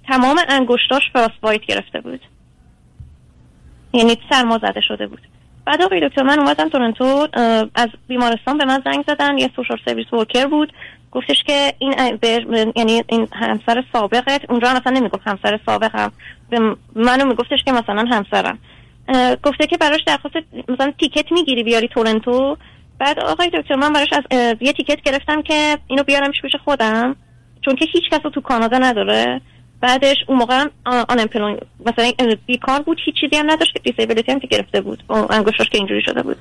تمام 0.08 0.40
انگشتاش 0.50 1.02
فراست 1.14 1.66
گرفته 1.68 2.02
بود. 2.02 2.22
یعنی 3.94 4.18
سرما 4.30 4.58
زده 4.58 4.82
شده 4.82 5.08
بود. 5.08 5.20
بعد 5.66 5.82
آقای 5.82 6.10
دکتر 6.10 6.24
من 6.24 6.40
اومدم 6.40 6.70
تورنتو 6.70 7.28
از 7.76 7.88
بیمارستان 8.08 8.58
به 8.58 8.66
من 8.66 8.82
زنگ 8.86 9.04
زدن 9.08 9.38
یه 9.38 9.50
سوشال 9.56 9.78
سرویس 9.86 10.14
ورکر 10.14 10.48
بود. 10.48 10.74
گفتش 11.12 11.44
که 11.44 11.74
این 11.80 11.94
یعنی 12.76 13.04
این 13.08 13.28
همسر 13.34 13.84
سابقت. 13.94 14.42
اونجا 14.50 14.70
اصلا 14.70 14.94
نمی‌گفت 14.94 15.28
همسر 15.28 15.60
سابقم. 15.66 16.12
به 16.50 16.76
منو 16.96 17.26
میگفتش 17.26 17.64
که 17.66 17.72
مثلا 17.72 18.06
همسرم. 18.12 18.60
گفته 19.44 19.68
که 19.68 19.78
براش 19.78 20.04
درخواست 20.08 20.38
مثلا 20.70 20.94
تیکت 21.00 21.32
می‌گیری 21.32 21.64
بیاری 21.64 21.88
تورنتو. 21.88 22.58
بعد 23.00 23.20
آقای 23.20 23.50
دکتر 23.54 23.76
من 23.76 23.94
براش 23.94 24.14
از 24.14 24.24
یه 24.62 24.74
تیکت 24.74 25.02
گرفتم 25.02 25.42
که 25.42 25.78
اینو 25.88 26.04
بیارمش 26.04 26.42
پیش 26.42 26.56
خودم. 26.66 27.16
چون 27.66 27.76
که 27.76 27.86
هیچ 27.86 28.10
کس 28.12 28.20
تو 28.34 28.42
کانادا 28.42 28.78
نداره. 28.78 29.42
بعدش 29.82 30.17
اون 30.28 30.38
موقع 30.38 30.65
آن 30.86 31.20
امپلون 31.20 31.58
مثلا 31.86 32.12
بیکار 32.46 32.82
بود 32.82 32.98
هیچ 33.06 33.15
چیزی 33.22 33.36
هم 33.36 33.52
نداشت 33.52 33.74
که 33.74 33.80
دیسیبلیتی 33.80 34.32
هم 34.32 34.39
که 34.39 34.48
گرفته 34.48 34.82
بود. 34.82 35.04
انگشتاش 35.30 35.70
که 35.70 35.78
اینجوری 35.78 36.02
شده 36.02 36.22
بود. 36.22 36.38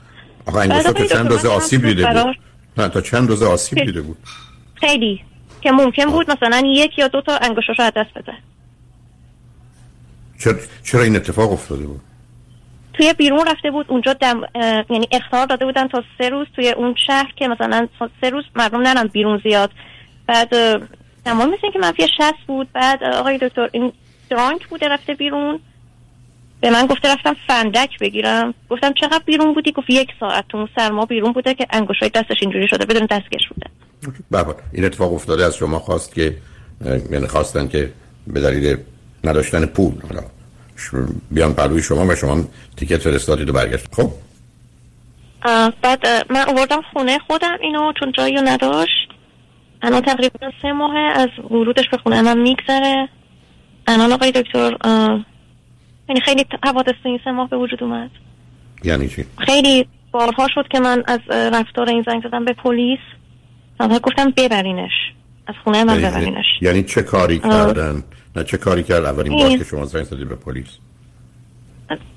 آقا 0.47 0.61
انگشتا 0.61 0.93
تا 0.93 1.07
چند 1.07 1.31
روز 1.31 1.47
آسیب 1.47 1.87
دیده 1.87 2.23
بود؟ 2.23 2.37
نه 2.77 2.89
تا 2.89 3.01
چند 3.01 3.29
روز 3.29 3.43
آسیب 3.43 3.85
دیده 3.85 4.01
بود؟ 4.01 4.17
خیلی. 4.75 5.21
که 5.61 5.71
ممکن 5.73 6.05
بود 6.05 6.31
مثلا 6.31 6.63
یک 6.67 6.99
یا 6.99 7.09
دو 7.09 7.21
تا 7.21 7.37
انگشتاش 7.37 7.81
رو 7.81 7.91
دست 7.97 8.15
بده. 8.15 8.33
چرا, 10.39 10.55
چرا 10.85 11.03
این 11.03 11.17
اتفاق 11.17 11.53
افتاده 11.53 11.87
بود؟ 11.87 12.01
توی 12.95 13.13
بیرون 13.13 13.47
رفته 13.47 13.71
بود 13.71 13.87
اونجا 13.89 14.13
دم 14.13 14.41
یعنی 14.91 15.09
اختار 15.13 15.47
داده 15.47 15.65
بودن 15.65 15.89
تا 15.89 16.05
سه 16.19 16.29
روز 16.29 16.47
توی 16.57 16.71
اون 16.71 16.95
شهر 17.07 17.33
که 17.37 17.49
مثلا 17.49 17.89
سه 18.21 18.31
روز 18.31 18.45
مردم 18.57 18.81
نرن 18.81 19.07
بیرون 19.07 19.41
زیاد. 19.45 19.71
بعد 20.27 20.55
تمام 21.25 21.49
مثل 21.49 21.71
که 21.73 21.79
منفی 21.79 22.03
شست 22.03 22.47
بود 22.47 22.73
بعد 22.73 23.05
آقای 23.05 23.39
دکتر 23.39 23.69
این 23.73 23.93
درانک 24.31 24.67
بوده 24.67 24.89
رفته 24.89 25.15
بیرون. 25.15 25.61
به 26.61 26.71
من 26.71 26.87
گفته 26.87 27.13
رفتم 27.13 27.37
فندک 27.47 27.99
بگیرم. 27.99 28.55
گفتم 28.71 28.93
چقدر 28.93 29.23
بیرون 29.27 29.55
بودی؟ 29.55 29.73
گفت 29.73 29.91
یک 29.91 30.09
ساعت 30.21 30.45
تو 30.49 30.69
سرما 30.77 31.07
بیرون 31.07 31.33
بوده 31.33 31.55
که 31.55 31.67
انگوشای 31.71 32.09
دستش 32.09 32.37
اینجوری 32.41 32.69
شده 32.69 32.87
بدون 32.87 33.07
دستکش 33.07 33.49
بوده. 33.49 33.71
بله 34.31 34.55
این 34.73 34.85
اتفاق 34.85 35.15
افتاده. 35.15 35.45
از 35.45 35.57
شما 35.57 35.79
خواست 35.79 36.15
که 36.15 36.37
یعنی 37.11 37.27
خواستن 37.27 37.69
که 37.69 37.93
به 38.27 38.41
دلیل 38.41 38.77
نداشتن 39.25 39.67
پول 39.67 39.93
بیان 41.31 41.55
پلوی 41.55 41.83
شما 41.83 42.07
و 42.07 42.15
شما 42.15 42.45
تیکت 42.77 42.99
فرستادید 42.99 43.49
و 43.49 43.53
برگشت 43.53 43.87
خب؟ 43.95 44.11
بعد 45.83 46.33
من 46.33 46.49
آوردم 46.49 46.83
خونه 46.93 47.19
خودم 47.19 47.59
اینو 47.61 47.93
چون 48.01 48.13
جایی 48.13 48.35
نداشت. 48.35 49.10
الان 49.83 50.03
تقریبا 50.03 50.51
سه 50.63 50.73
ماه 50.73 50.97
از 50.97 51.29
ورودش 51.51 51.89
به 51.89 51.97
خونه. 51.97 52.23
من 52.23 52.39
میگذره. 52.39 53.09
الان 53.87 54.13
آقای 54.13 54.33
دکتر 54.33 54.77
یعنی 56.09 56.21
خیلی 56.25 56.45
حوادث 56.65 56.95
این 57.05 57.21
سه 57.25 57.31
ماه 57.31 57.49
به 57.49 57.57
وجود 57.57 57.83
اومد. 57.83 58.11
یعنی 58.85 59.09
چی؟ 59.09 59.25
خیلی 59.39 59.87
بارها 60.13 60.49
شد 60.55 60.69
که 60.69 60.81
من 60.81 61.03
از 61.07 61.21
رفتار 61.31 61.89
این 61.89 62.05
زنگ 62.07 62.23
زدم 62.29 62.45
به 62.45 62.53
پلیس. 62.53 62.99
گفتم 64.03 64.33
ببرینش. 64.37 64.93
از 65.47 65.55
خونه 65.65 65.85
من 65.85 66.01
یعنی 66.01 66.07
ببرینش. 66.07 66.45
یعنی 66.61 66.83
چه 66.83 67.03
کاری 67.03 67.39
کردن؟ 67.39 68.03
نه 68.37 68.45
چه 68.45 68.57
کاری 68.57 68.83
کرد؟ 68.83 69.05
اولین 69.05 69.39
بار 69.39 69.59
که 69.59 69.65
شما 69.65 69.85
زنگ 69.85 70.03
زدید 70.03 70.29
به 70.29 70.35
پلیس؟ 70.35 70.79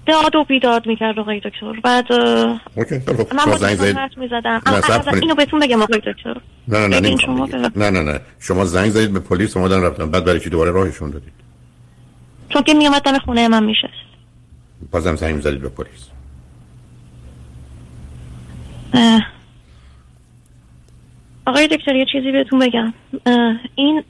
داد 0.06 0.36
و 0.36 0.44
بیداد 0.44 0.88
می‌کرد 0.88 1.20
آقای 1.20 1.40
دکتر. 1.40 1.80
بعد 1.84 2.12
اوکی 2.12 3.02
من 3.36 3.46
با 3.46 3.58
زنگ 3.58 3.76
زدید 3.76 4.18
می‌زدم. 4.18 4.62
اینو 5.22 5.36
بهتون 5.36 5.60
بگم 5.60 5.82
آقای 5.82 6.00
دکتر. 6.00 6.38
نه 6.68 6.88
نه 6.88 7.00
نه 7.00 7.18
شما 7.18 7.46
نه 7.76 7.90
نه 7.90 8.02
نه. 8.02 8.20
شما 8.40 8.66
زنگ 8.66 8.90
زدید 8.90 9.14
به 9.14 9.20
پلیس 9.20 9.58
اومدن 9.58 9.82
رفتن. 9.82 10.12
بعد 10.12 10.26
برای 10.26 10.40
چی 10.40 10.50
دوباره 10.50 10.72
راهشون 10.72 11.10
دادید؟ 11.10 11.34
چون 12.50 12.64
که 12.64 12.74
میومد 12.74 13.02
دم 13.02 13.18
خونه 13.18 13.48
من 13.48 13.64
میشست. 13.64 13.94
بازم 14.92 15.16
زنگ 15.16 15.42
زدید 15.42 15.62
به 15.62 15.70
پلیس. 15.70 16.10
آقای 21.48 21.68
دکتر 21.68 21.96
یه 21.96 22.06
چیزی 22.12 22.32
بهتون 22.32 22.60
بگم. 22.60 22.94
این 23.76 24.04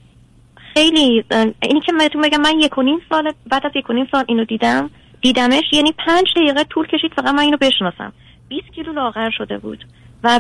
خیلی 0.73 1.25
اینی 1.61 1.81
که 1.85 1.93
بهتون 1.99 2.21
بگم 2.21 2.41
من 2.41 2.59
یک 2.59 2.77
و 2.77 2.81
نیم 2.81 2.99
سال 3.09 3.33
بعد 3.49 3.65
از 3.65 3.71
یک 3.75 3.89
و 3.89 3.93
نیم 3.93 4.07
سال 4.11 4.25
اینو 4.27 4.45
دیدم. 4.45 4.89
دیدمش 5.23 5.63
یعنی 5.71 5.93
پنج 6.05 6.27
دقیقه 6.35 6.63
طول 6.63 6.87
کشید 6.87 7.11
فقط 7.15 7.33
من 7.33 7.39
اینو 7.39 7.57
بشناسم. 7.57 8.13
20 8.49 8.67
کیلو 8.75 8.93
لاغر 8.93 9.29
شده 9.37 9.57
بود 9.57 9.85
و 10.23 10.39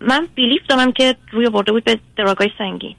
من 0.00 0.28
بیلیف 0.34 0.62
دارم 0.68 0.92
که 0.92 1.16
روی 1.32 1.48
برده 1.50 1.72
بود 1.72 1.84
به 1.84 1.98
دراگای 2.16 2.50
سنگین. 2.58 2.96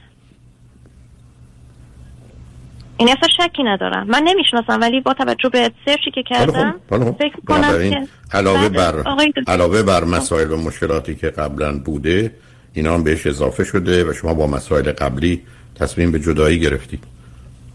این 2.97 3.09
اصلا 3.09 3.29
شکی 3.37 3.63
ندارم. 3.63 4.07
من 4.07 4.23
نمی‌شناسم 4.23 4.81
ولی 4.81 5.01
با 5.01 5.13
توجه 5.13 5.49
به 5.49 5.71
سرچی 5.85 6.11
که 6.11 6.23
کردم 6.23 6.75
فکر 7.19 7.39
کنم 7.47 7.89
که 7.89 8.07
علاوه 8.33 8.69
بر 8.69 9.03
علاوه 9.47 9.83
بر 9.83 10.03
مسائل 10.03 10.51
و 10.51 10.57
مشکلاتی 10.57 11.15
که 11.15 11.29
قبلا 11.29 11.79
بوده 11.79 12.31
اینا 12.73 12.93
هم 12.93 13.03
بهش 13.03 13.27
اضافه 13.27 13.63
شده 13.63 14.09
و 14.09 14.13
شما 14.13 14.33
با 14.33 14.47
مسائل 14.47 14.91
قبلی 14.91 15.41
تصمیم 15.75 16.11
به 16.11 16.19
جدایی 16.19 16.59
گرفتید. 16.59 17.03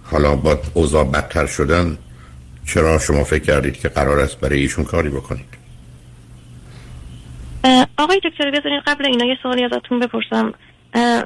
حالا 0.04 0.36
با 0.36 0.58
اوضاع 0.74 1.04
بدتر 1.04 1.46
شدن 1.46 1.98
چرا 2.74 2.98
شما 2.98 3.24
فکر 3.24 3.44
کردید 3.44 3.80
که 3.80 3.88
قرار 3.88 4.20
است 4.20 4.40
برای 4.40 4.61
ایشون 4.61 4.85
کاری 4.85 5.09
بکنید 5.09 5.61
آقای 7.98 8.20
دکتر 8.24 8.50
بذارین 8.50 8.80
قبل 8.87 9.06
اینا 9.06 9.24
یه 9.24 9.37
سوالی 9.42 9.64
ازتون 9.64 10.00
بپرسم 10.00 10.52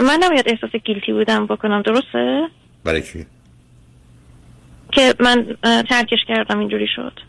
من 0.01 0.19
نباید 0.23 0.49
احساس 0.49 0.71
گیلتی 0.85 1.13
بودم 1.13 1.47
بکنم 1.47 1.83
درسته؟ 1.83 2.43
برای 2.85 3.03
چی؟ 3.03 3.27
که 4.93 5.15
من 5.21 5.57
ترکش 5.63 6.19
کردم 6.29 6.59
اینجوری 6.59 6.87
شد 6.97 7.21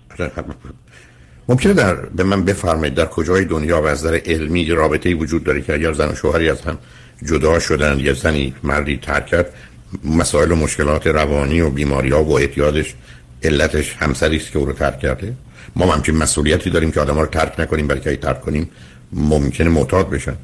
ممکنه 1.49 1.73
در 1.73 1.95
به 1.95 2.23
من 2.23 2.45
بفرمایید 2.45 2.93
در 2.93 3.05
کجای 3.05 3.45
دنیا 3.45 3.81
و 3.81 3.85
از 3.85 4.05
نظر 4.05 4.19
علمی 4.25 4.65
رابطه 4.65 5.15
وجود 5.15 5.43
داره 5.43 5.61
که 5.61 5.73
اگر 5.73 5.93
زن 5.93 6.11
و 6.11 6.15
شوهری 6.15 6.49
از 6.49 6.61
هم 6.61 6.77
جدا 7.29 7.59
شدن 7.59 7.99
یا 7.99 8.13
زنی 8.13 8.53
مردی 8.63 8.97
ترک 8.97 9.25
کرد 9.25 9.53
مسائل 10.03 10.51
و 10.51 10.55
مشکلات 10.55 11.07
روانی 11.07 11.61
و 11.61 11.69
بیماری 11.69 12.09
ها 12.09 12.23
و 12.23 12.39
اعتیادش 12.39 12.93
علتش 13.43 13.95
همسری 13.99 14.37
است 14.37 14.51
که 14.51 14.59
او 14.59 14.65
رو 14.65 14.73
ترک 14.73 14.99
کرده. 14.99 15.33
ما 15.75 15.93
همچین 15.93 16.17
مسئولیتی 16.17 16.69
داریم 16.69 16.91
که 16.91 16.99
آدم 16.99 17.19
رو 17.19 17.25
ترک 17.25 17.59
نکنیم 17.59 17.87
بلکه 17.87 18.15
ترک 18.15 18.41
کنیم 18.41 18.69
ممکنه 19.11 19.69
معتاد 19.69 20.09
بشن. 20.09 20.35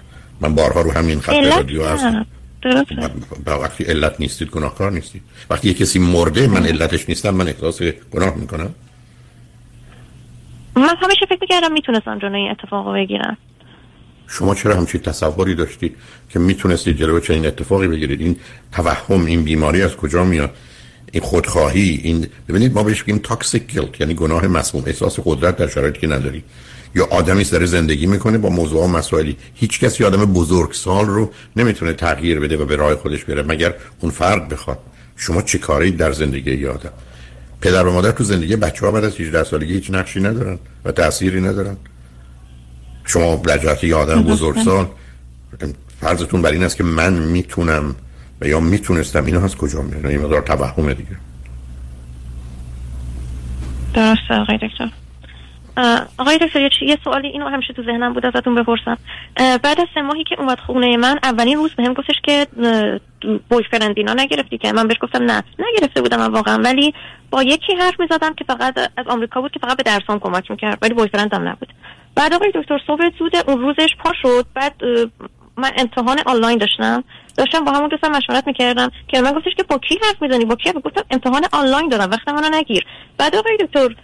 من 0.41 0.55
بارها 0.55 0.81
رو 0.81 0.91
همین 0.91 1.21
خط 1.21 1.33
رادیو 1.33 1.85
هستم. 1.85 2.25
وقتی 3.45 3.83
علت 3.83 4.15
نیستید 4.19 4.49
گناهکار 4.49 4.91
نیستید. 4.91 5.21
وقتی 5.49 5.67
یه 5.67 5.73
کسی 5.73 5.99
مرده 5.99 6.47
من 6.47 6.65
علتش 6.65 7.09
نیستم 7.09 7.29
من 7.29 7.47
احساس 7.47 7.81
گناه 7.81 8.35
می‌کنم. 8.35 8.75
من 10.75 10.95
همیشه 11.01 11.25
فکر 11.29 11.37
می‌کردم 11.41 11.73
می‌تونستم 11.73 12.19
جلوی 12.19 12.39
این 12.39 12.51
اتفاق 12.51 12.93
بگیرم 12.93 13.37
شما 14.27 14.55
چرا 14.55 14.75
همچین 14.75 15.01
تصوری 15.01 15.55
داشتید 15.55 15.95
که 16.29 16.39
می‌تونستید 16.39 16.97
جلوی 16.97 17.21
چنین 17.21 17.45
اتفاقی 17.45 17.87
بگیرید؟ 17.87 18.21
این 18.21 18.35
توهم 18.71 19.25
این 19.25 19.43
بیماری 19.43 19.81
از 19.81 19.95
کجا 19.95 20.23
میاد؟ 20.23 20.55
این 21.11 21.23
خودخواهی 21.23 22.01
این 22.03 22.27
ببینید 22.49 22.73
ما 22.73 22.83
بهش 22.83 22.99
میگیم 22.99 23.17
تاکسیک 23.23 23.67
گیلت 23.67 24.01
یعنی 24.01 24.13
گناه 24.13 24.47
مسموم. 24.47 24.83
احساس 24.87 25.19
قدرت 25.25 25.57
در 25.57 25.67
شرایطی 25.67 25.99
که 25.99 26.07
نداری. 26.07 26.43
یا 26.95 27.05
آدمی 27.05 27.43
داره 27.43 27.65
زندگی 27.65 28.07
می‌کنه 28.07 28.37
با 28.37 28.49
موضوع 28.49 28.83
و 28.83 28.87
مسائلی. 28.87 29.37
هیچ 29.53 29.79
کسی 29.79 30.03
آدم 30.03 30.25
بزرگسال 30.25 31.05
رو 31.05 31.31
نمی‌تونه 31.55 31.93
تغییر 31.93 32.39
بده 32.39 32.57
و 32.57 32.65
به 32.65 32.75
راه 32.75 32.95
خودش 32.95 33.23
بره 33.23 33.43
مگر 33.43 33.73
اون 33.99 34.11
فرد 34.11 34.49
بخواد. 34.49 34.79
شما 35.15 35.41
چه 35.41 35.57
کاری 35.57 35.91
در 35.91 36.11
زندگی 36.11 36.51
ی 36.51 36.67
آدم؟ 36.67 36.91
پدر 37.61 37.87
و 37.87 37.93
مادر 37.93 38.11
تو 38.11 38.23
زندگی 38.23 38.55
بچه 38.55 38.85
ها 38.85 38.91
بعد 38.91 39.03
از 39.03 39.15
18 39.19 39.43
سالگی 39.43 39.73
هیچ 39.73 39.91
نقشی 39.91 40.19
ندارن 40.19 40.59
و 40.85 40.91
تأثیری 40.91 41.41
ندارن. 41.41 41.77
شما 43.05 43.35
در 43.35 43.57
جهت 43.57 43.83
یه 43.83 43.95
آدم 43.95 44.23
بزرگسال. 44.23 44.87
فرضتون 46.01 46.41
بر 46.41 46.51
این 46.51 46.63
است 46.63 46.77
که 46.77 46.83
من 46.83 47.13
می‌تونم 47.13 47.95
و 48.41 48.47
یا 48.47 48.59
می‌تونستم 48.59 49.25
اینا 49.25 49.43
از 49.43 49.57
کجا 49.57 49.81
میاد 49.81 50.05
این 50.05 50.21
مدار 50.21 50.41
توهمه 50.41 50.93
دیگه. 50.93 51.17
درسته 53.93 54.33
آقای 54.33 54.57
دکتر. 54.57 54.89
آقای 56.17 56.37
دکتر 56.37 56.59
یه 56.81 56.97
سوالی 57.03 57.27
اینو 57.27 57.47
همیشه 57.47 57.73
تو 57.73 57.83
ذهنم 57.83 58.13
بود 58.13 58.25
ازتون 58.25 58.55
بپرسم. 58.55 58.97
بعد 59.37 59.81
از 59.81 59.87
سه 59.93 60.01
ماهی 60.01 60.23
که 60.23 60.39
اومد 60.39 60.59
خونه 60.59 60.97
من 60.97 61.19
اولین 61.23 61.57
روز 61.57 61.71
بهم 61.71 61.93
گفتش 61.93 62.15
که 62.23 62.47
بوی 63.49 63.63
فرند 63.71 63.93
اینا 63.97 64.13
نگرفتی 64.13 64.57
که؟ 64.57 64.71
من 64.71 64.87
بهش 64.87 64.97
گفتم 65.01 65.23
نه 65.23 65.43
نگرفته 65.59 66.01
بودم 66.01 66.17
من 66.17 66.31
واقعا. 66.31 66.61
ولی 66.63 66.93
با 67.29 67.43
یکی 67.43 67.73
حرف 67.73 67.99
می‌زدم 67.99 68.33
که 68.33 68.43
فقط 68.43 68.77
از 68.97 69.07
آمریکا 69.07 69.41
بود 69.41 69.51
که 69.51 69.59
فقط 69.59 69.77
به 69.77 69.83
درسام 69.83 70.19
کمک 70.19 70.51
می‌کرد 70.51 70.77
ولی 70.81 70.93
بوی 70.93 71.07
فرندم 71.07 71.47
نبود. 71.47 71.73
بعد 72.15 72.33
آقای 72.33 72.51
دکتر 72.55 72.79
صبح 72.87 73.09
زود 73.19 73.31
اون 73.47 73.61
روزش 73.61 73.95
پا 73.99 74.11
شد 74.21 74.45
بعد 74.53 74.73
من 75.57 75.71
امتحان 75.77 76.19
آنلاین 76.25 76.57
داشتم. 76.57 77.03
داشتم 77.37 77.65
با 77.65 77.71
همون 77.71 77.89
دوستم 77.89 78.11
مشورت 78.11 78.47
می‌کردم 78.47 78.91
که 79.07 79.21
من 79.21 79.31
گفتش 79.31 79.53
که 79.57 79.63
با 79.63 79.77
کی 79.77 79.99
حرف 80.03 80.21
می‌زنی؟ 80.21 80.45
با 80.45 80.55
کی 80.55 80.71
گفتم 80.71 81.03
امتحان 81.11 81.45
آنلاین 81.51 81.89
دارم 81.89 82.11
وقت 82.11 82.27
منو 82.27 82.57
نگیر. 82.57 82.85
بعد 83.17 83.35
آقای 83.35 83.57
دکتر 83.57 83.95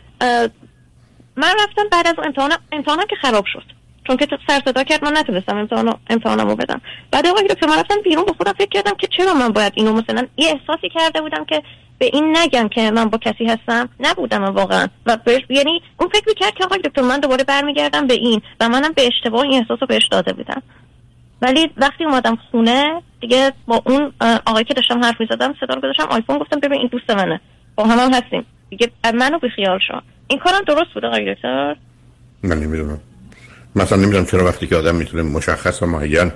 من 1.35 1.53
رفتم 1.63 1.83
بعد 1.91 2.07
از 2.07 2.15
امتحان 2.23 2.51
امتحانم 2.71 3.05
که 3.09 3.15
خراب 3.21 3.45
شد. 3.45 3.63
چون 4.07 4.17
که 4.17 4.27
سر 4.47 4.61
صدا 4.65 4.83
کرد 4.83 5.05
من 5.05 5.17
نتونستم 5.17 5.57
امتحان 5.57 5.99
امتحانمو 6.09 6.55
بدم. 6.55 6.81
بعد 7.11 7.27
آقای 7.27 7.47
دکتر 7.47 7.67
من 7.67 7.79
رفتم 7.79 8.01
بیرون 8.03 8.25
با 8.25 8.33
خودم 8.33 8.53
فکر 8.53 8.69
کردم 8.69 8.93
که 8.93 9.07
چرا 9.17 9.33
من 9.33 9.49
باید 9.49 9.73
اینو 9.75 9.93
مثلا 9.93 10.27
یه 10.37 10.47
احساسی 10.47 10.89
کرده 10.89 11.21
بودم 11.21 11.45
که 11.45 11.63
به 11.99 12.05
این 12.05 12.37
نگم 12.37 12.69
که 12.69 12.91
من 12.91 13.05
با 13.05 13.17
کسی 13.17 13.45
هستم؟ 13.45 13.89
نبودم 13.99 14.43
واقعا. 14.43 14.87
و 15.05 15.17
یعنی 15.49 15.81
اون 15.99 16.09
فکر 16.09 16.23
می‌کرد 16.27 16.53
که 16.53 16.63
آقای 16.65 16.79
دکتر 16.79 17.01
من 17.01 17.19
دوباره 17.19 17.43
برمیگردم 17.43 18.07
به 18.07 18.13
این 18.13 18.41
و 18.59 18.69
منم 18.69 18.91
به 18.93 19.07
اشتباه 19.07 19.41
این 19.41 19.61
احساس 19.61 19.77
رو 19.81 19.87
بهش 19.87 20.07
داده 20.11 20.33
بودم. 20.33 20.63
ولی 21.41 21.71
وقتی 21.77 22.03
اومدم 22.03 22.37
خونه 22.51 23.01
دیگه 23.21 23.53
با 23.67 23.81
اون 23.85 24.13
آقایی 24.45 24.65
که 24.65 24.73
داشتم 24.73 25.03
حرف 25.03 25.21
می‌زدم 25.21 25.55
صدا 25.59 25.73
رو 25.73 25.81
گذاشتم 25.81 26.07
آیفون 26.09 26.37
گفتم 26.37 26.59
ببین 26.59 26.79
این 26.79 26.89
دوست 26.91 27.09
منه. 27.09 27.41
با 27.75 27.83
هم, 27.83 27.99
هم 27.99 28.13
هستیم. 28.13 28.45
دیگه 28.69 28.91
منو 29.13 29.39
خیال 29.55 29.79
شو. 29.87 30.01
این 30.27 30.39
کارم 30.39 30.61
درست 30.67 30.93
بود 30.93 31.05
آقای 31.05 31.35
دکتر؟ 31.35 31.75
من 32.43 32.59
نمی‌دونم. 32.59 32.99
مثلا 33.75 33.97
نمی‌دونم 33.97 34.25
چرا 34.25 34.45
وقتی 34.45 34.67
که 34.67 34.75
آدم 34.75 34.95
می‌تونه 34.95 35.23
مشخص 35.23 35.83
و 35.83 35.85
معین 35.85 36.31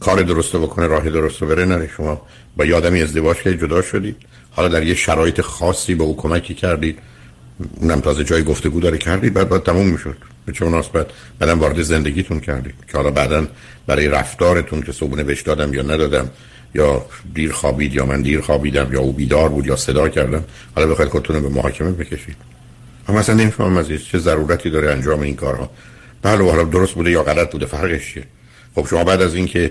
کار 0.00 0.22
درست 0.22 0.56
بکنه 0.56 0.86
راه 0.86 1.10
درست 1.10 1.44
بره 1.44 1.64
نره. 1.64 1.90
شما 1.96 2.22
با 2.56 2.64
یه 2.64 2.74
آدمی 2.76 3.02
ازدواج 3.02 3.36
که 3.36 3.56
جدا 3.56 3.82
شدید 3.82 4.16
حالا 4.50 4.68
در 4.68 4.82
یه 4.82 4.94
شرایط 4.94 5.40
خاصی 5.40 5.94
به 5.94 6.04
او 6.04 6.16
کمکی 6.16 6.54
کردید 6.54 6.98
اونم 7.80 8.00
تازه 8.00 8.24
جای 8.24 8.44
گفتگو 8.44 8.80
داره 8.80 8.98
کردید 8.98 9.34
بعد 9.34 9.48
باید 9.48 9.62
تموم 9.62 9.86
می‌شد. 9.86 10.16
به 10.46 10.52
چه 10.52 10.64
مناسبت 10.64 11.06
بعدم 11.38 11.60
وارد 11.60 11.82
زندگیتون 11.82 12.40
کردید 12.40 12.74
که 12.88 12.98
حالا 12.98 13.10
بعدا 13.10 13.46
برای 13.86 14.08
رفتارتون 14.08 14.82
که 14.82 14.92
صبونه 14.92 15.22
بهش 15.22 15.42
دادم 15.42 15.74
یا 15.74 15.82
ندادم 15.82 16.30
یا 16.74 17.06
دیر 17.34 17.52
خوابید 17.52 17.94
یا 17.94 18.06
من 18.06 18.22
دیر 18.22 18.40
خوابیدم 18.40 18.92
یا 18.92 19.00
او 19.00 19.12
بیدار 19.12 19.48
بود 19.48 19.66
یا 19.66 19.76
صدا 19.76 20.08
کردم 20.08 20.44
حالا 20.76 20.86
بخواید 20.88 21.10
خودتون 21.10 21.40
به 21.40 21.48
محاکمه 21.48 21.90
بکشید. 21.90 22.36
اما 23.08 23.18
مثلا 23.18 23.34
نمی‌فهمم 23.34 23.78
عزیز 23.78 24.04
چه 24.04 24.18
ضرورتی 24.18 24.70
داره 24.70 24.90
انجام 24.90 25.20
این 25.20 25.36
کارها. 25.36 25.70
بله 26.22 26.50
حالا 26.50 26.64
درست 26.64 26.94
بوده 26.94 27.10
یا 27.10 27.22
غلط 27.22 27.52
بوده 27.52 27.66
فرقش 27.66 28.14
چیه؟ 28.14 28.24
خب 28.74 28.86
شما 28.90 29.04
بعد 29.04 29.22
از 29.22 29.34
اینکه 29.34 29.70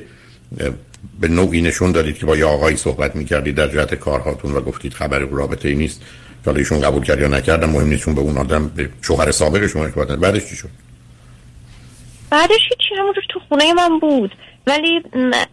به 1.19 1.27
نوعی 1.27 1.61
نشون 1.61 1.91
دادید 1.91 2.17
که 2.17 2.25
با 2.25 2.37
یه 2.37 2.45
آقایی 2.45 2.77
صحبت 2.77 3.15
می‌کردید 3.15 3.55
در 3.55 3.67
جهت 3.67 3.95
کارهاتون 3.95 4.51
و 4.51 4.61
گفتید 4.61 4.93
خبر 4.93 5.19
رابطه 5.19 5.69
ای 5.69 5.75
نیست 5.75 6.01
که 6.45 6.51
ایشون 6.51 6.81
قبول 6.81 7.03
کرد 7.03 7.19
یا 7.19 7.27
نکردم 7.27 7.69
مهم 7.69 7.87
نیست 7.87 8.03
چون 8.03 8.15
به 8.15 8.21
اون 8.21 8.37
آدم 8.37 8.67
به 8.67 8.89
شوهر 9.01 9.31
سابق 9.31 9.67
شما 9.67 9.83
ارتباط 9.83 10.07
بعدش 10.07 10.45
چی 10.45 10.55
شد؟ 10.55 10.69
بعدش 12.29 12.59
هیچی 12.69 12.95
همونجور 12.99 13.23
تو 13.29 13.39
خونه 13.49 13.73
من 13.73 13.99
بود. 13.99 14.35
ولی 14.67 15.03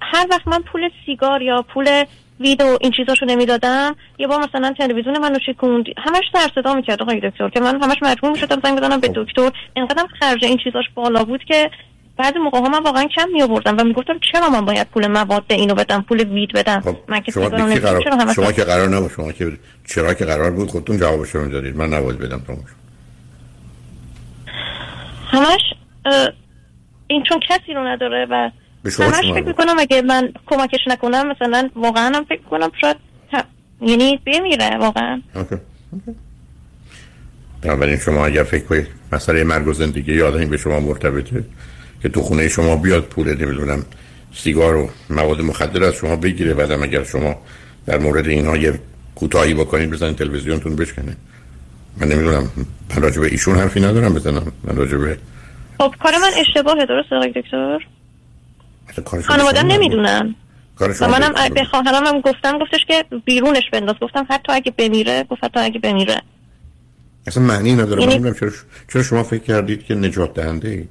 هر 0.02 0.26
وقت 0.30 0.48
من 0.48 0.62
پول 0.62 0.90
سیگار 1.06 1.42
یا 1.42 1.62
پول 1.62 2.04
ویدو 2.40 2.78
این 2.80 2.92
چیزاشو 2.92 3.26
نمی‌دادم 3.26 3.96
یه 4.18 4.26
بار 4.26 4.48
مثلا 4.48 4.74
تلویزیون 4.78 5.18
منو 5.18 5.38
شکوند. 5.46 5.84
همش 5.98 6.24
سر 6.32 6.50
صدا 6.54 6.74
می‌کرد 6.74 7.02
آقای 7.02 7.20
دکتر 7.20 7.48
که 7.48 7.60
من 7.60 7.82
همش 7.82 7.96
مجبور 8.02 8.30
می‌شدم 8.30 8.60
زنگ 8.64 8.78
بزنم 8.78 9.00
به 9.00 9.08
خب. 9.08 9.24
دکتر. 9.24 9.50
اینقدر 9.76 10.06
خرج 10.20 10.44
این 10.44 10.58
چیزاش 10.64 10.84
بالا 10.94 11.24
بود 11.24 11.44
که 11.44 11.70
بعضی 12.18 12.38
موقع 12.38 12.58
ها 12.58 12.68
من 12.68 12.82
واقعا 12.82 13.04
کم 13.16 13.28
می 13.32 13.42
آوردم 13.42 13.76
و 13.78 13.84
می‌گفتم 13.84 14.18
چرا 14.32 14.50
من 14.50 14.64
باید 14.64 14.86
پول 14.86 15.06
مواد 15.06 15.44
اینو 15.48 15.74
بدم 15.74 16.04
پول 16.08 16.20
وید 16.20 16.52
بدم؟ 16.52 16.80
خب 16.80 16.96
من 17.08 17.20
که 17.20 17.32
شما, 17.32 17.48
قرار... 17.48 18.32
شما 18.32 18.52
که 18.52 18.64
قرار 18.64 18.88
نبود 18.88 19.10
شما 19.10 19.32
که 19.32 19.52
چرا 19.86 20.14
که 20.14 20.24
قرار 20.24 20.50
بود 20.50 20.68
خودتون 20.68 20.98
جوابش 20.98 21.30
رو 21.30 21.44
می‌دادید؟ 21.44 21.76
من 21.76 21.88
نباید 21.88 22.18
بدم 22.18 22.42
تو 22.46 22.52
همش 25.30 25.60
این 27.06 27.22
چون 27.28 27.40
کسی 27.48 27.74
رو 27.74 27.86
نداره 27.86 28.26
و 28.30 28.50
همش 28.84 29.32
فکر 29.34 29.44
می‌کنم 29.44 29.78
اگه 29.78 30.02
من 30.02 30.32
کمکش 30.46 30.80
نکنم 30.86 31.28
مثلا 31.28 31.70
واقعا 31.76 32.16
هم 32.16 32.24
فکر 32.24 32.42
کنم 32.42 32.70
شاید 32.80 32.96
یعنی 33.80 34.20
بمیره 34.26 34.76
واقعا. 34.78 35.22
بنابراین 37.62 37.96
شما 37.96 38.26
اگر 38.26 38.42
فکر 38.42 38.64
کنید 38.64 38.86
مسئله 39.12 39.44
مرگ 39.44 39.68
و 39.68 39.72
زندگی 39.72 40.14
یادنی 40.14 40.46
به 40.46 40.56
شما 40.56 40.80
مرتبطه. 40.80 41.44
که 42.02 42.08
تو 42.08 42.20
خونه 42.20 42.48
شما 42.48 42.76
بیاد 42.76 43.04
پول 43.04 43.28
نمی‌دونم 43.28 43.84
سیگار 44.34 44.76
و 44.76 44.90
مواد 45.10 45.40
مخدر 45.40 45.84
از 45.84 45.94
شما 45.94 46.16
بگیره. 46.16 46.54
بعدم 46.54 46.82
اگر 46.82 47.04
شما 47.04 47.36
در 47.86 47.98
مورد 47.98 48.26
اینها 48.26 48.56
یه 48.56 48.80
کوتاهی 49.14 49.54
بکنید 49.54 49.90
بزنید 49.90 50.16
تلویزیونتون 50.16 50.76
بشکنه. 50.76 51.16
من 52.00 52.08
نمی‌دونم 52.08 52.50
من 52.94 53.02
راجع 53.02 53.20
به 53.20 53.26
ایشون 53.26 53.56
حرفی 53.56 53.80
ندارم 53.80 54.14
بزنم. 54.14 54.52
من 54.64 54.76
راجع 54.76 54.96
به 54.96 55.18
خب 55.78 55.94
کار 56.02 56.12
من 56.12 56.30
اشتباهه 56.36 56.86
درست 56.86 57.12
آقای 57.12 57.32
دکتر؟ 57.32 57.78
خانواده 59.22 59.62
نمی‌دونم 59.62 60.34
و 60.80 61.08
منم 61.08 61.54
به 61.54 61.64
خواهرم 61.64 62.20
گفتم 62.20 62.58
گفتش 62.58 62.84
که 62.88 63.04
بیرونش 63.24 63.70
بنداز. 63.72 63.96
گفتم 64.00 64.26
حتی 64.30 64.52
اگه 64.52 64.72
بمیره 64.76 65.24
گفت 65.30 65.44
حتی 65.44 65.60
اگه 65.60 65.78
بمیره. 65.78 66.22
اصلا 67.26 67.42
معنی 67.42 67.74
نداره. 67.74 68.02
یعنی... 68.02 68.18
من 68.18 68.34
چرا, 68.34 68.50
چرا 68.92 69.02
شما 69.02 69.22
فکر 69.22 69.42
کردید 69.42 69.84
که 69.84 69.94
نجات 69.94 70.34
دهنده 70.34 70.68
اید؟ 70.68 70.88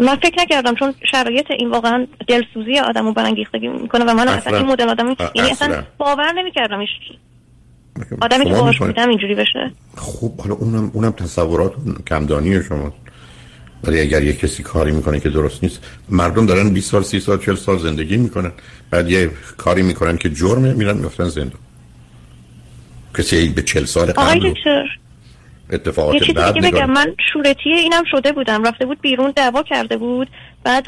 من 0.00 0.16
فکر 0.16 0.42
نکردم 0.42 0.74
چون 0.74 0.94
شرایط 1.10 1.50
این 1.50 1.70
واقعا 1.70 2.06
دلسوزی 2.28 2.78
آدم 2.78 3.06
رو 3.06 3.12
برانگیختگی 3.12 3.68
می‌کنه 3.68 4.04
و 4.04 4.14
من 4.14 4.28
اصلا. 4.28 4.58
این 4.58 4.66
مدل 4.66 4.88
آدم 4.88 5.16
یعنی 5.34 5.50
اصلا 5.50 5.82
باور 5.98 6.32
نمی‌کردم 6.32 6.78
ایش 6.78 6.90
آدمی 8.20 8.44
که 8.44 8.50
باش 8.50 8.78
بودم 8.78 9.08
اینجوری 9.08 9.34
بشه. 9.34 9.70
خب 9.96 10.40
حالا 10.40 10.54
اونم 10.54 10.90
اونم 10.94 11.10
تصورات 11.10 11.72
کمدانی 12.06 12.62
شما. 12.62 12.94
ولی 13.84 14.00
اگر 14.00 14.22
یه 14.22 14.32
کسی 14.32 14.62
کاری 14.62 14.92
می‌کنه 14.92 15.20
که 15.20 15.28
درست 15.28 15.62
نیست 15.62 15.80
مردم 16.08 16.46
دارن 16.46 16.70
20 16.70 16.90
سال 16.90 17.02
30 17.02 17.20
سال 17.20 17.38
40 17.38 17.54
سال 17.54 17.78
زندگی 17.78 18.16
می‌کنن. 18.16 18.52
بعد 18.90 19.10
یه 19.10 19.30
کاری 19.56 19.82
می‌کنن 19.82 20.16
که 20.16 20.30
جرمه 20.30 20.72
میرن 20.72 20.96
میفتن 20.96 21.28
زندان. 21.28 21.60
کسی 23.18 23.48
به 23.48 23.62
40 23.62 23.84
سال 23.84 24.12
قبل 24.12 24.54
اتفاقات 25.72 26.14
یه 26.14 26.20
چیزی 26.20 26.52
دیگه 26.52 26.70
بگم 26.70 26.90
من 26.90 27.14
شورتی 27.32 27.70
اینم 27.70 28.02
شده 28.10 28.32
بودم. 28.32 28.64
رفته 28.64 28.86
بود 28.86 29.00
بیرون 29.00 29.32
دعوا 29.36 29.62
کرده 29.62 29.96
بود. 29.96 30.28
بعد 30.64 30.84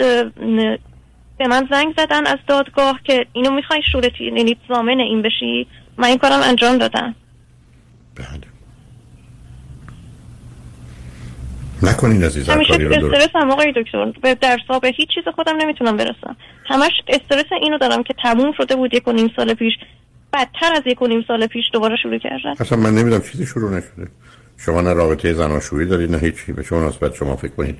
به 1.38 1.48
من 1.48 1.68
زنگ 1.70 1.94
زدن 1.96 2.26
از 2.26 2.38
دادگاه 2.46 3.00
که 3.04 3.26
اینو 3.32 3.50
می‌خوای 3.50 3.82
شورتی 3.92 4.24
یعنی 4.24 4.56
زامن 4.68 5.00
این 5.00 5.22
بشی. 5.22 5.66
من 5.98 6.08
این 6.08 6.18
کارم 6.18 6.40
انجام 6.42 6.78
دادم. 6.78 7.14
بله. 8.16 8.26
نکنین 11.82 12.24
عزیزم 12.24 12.52
همیشه 12.52 12.72
استرس 12.72 13.28
هم 13.34 13.50
آقای 13.50 13.72
دکتر. 13.76 14.12
به 14.22 14.34
درس 14.34 14.60
به 14.82 14.88
هیچ 14.88 15.08
چیز 15.14 15.24
خودم 15.34 15.56
نمی‌تونم 15.56 15.96
برسم. 15.96 16.36
همش 16.66 16.92
استرس 17.08 17.52
اینو 17.62 17.78
دارم 17.78 18.02
که 18.02 18.14
تموم 18.22 18.52
شده 18.56 18.76
بود 18.76 18.94
یک 18.94 19.08
و 19.08 19.12
نیم 19.12 19.32
سال 19.36 19.54
پیش. 19.54 19.72
بدتر 20.32 20.72
از 20.72 20.82
یک 20.86 21.02
و 21.02 21.06
نیم 21.06 21.24
سال 21.28 21.46
پیش 21.46 21.64
دوباره 21.72 21.96
شروع 22.02 22.18
کردم. 22.18 22.54
اصلا 22.60 22.78
من 22.78 22.90
نمی‌دونم 22.90 23.22
چیزی 23.22 23.46
شروع 23.46 23.70
نشده. 23.76 24.08
شما 24.58 24.80
نه 24.80 24.92
رابطه 24.92 25.34
زناشویی 25.34 25.86
دارید 25.86 26.10
نه 26.10 26.18
هیچی 26.18 26.52
به 26.52 26.62
شما 26.62 26.88
نسبت 26.88 27.14
شما 27.14 27.36
فکر 27.36 27.52
کنید. 27.52 27.76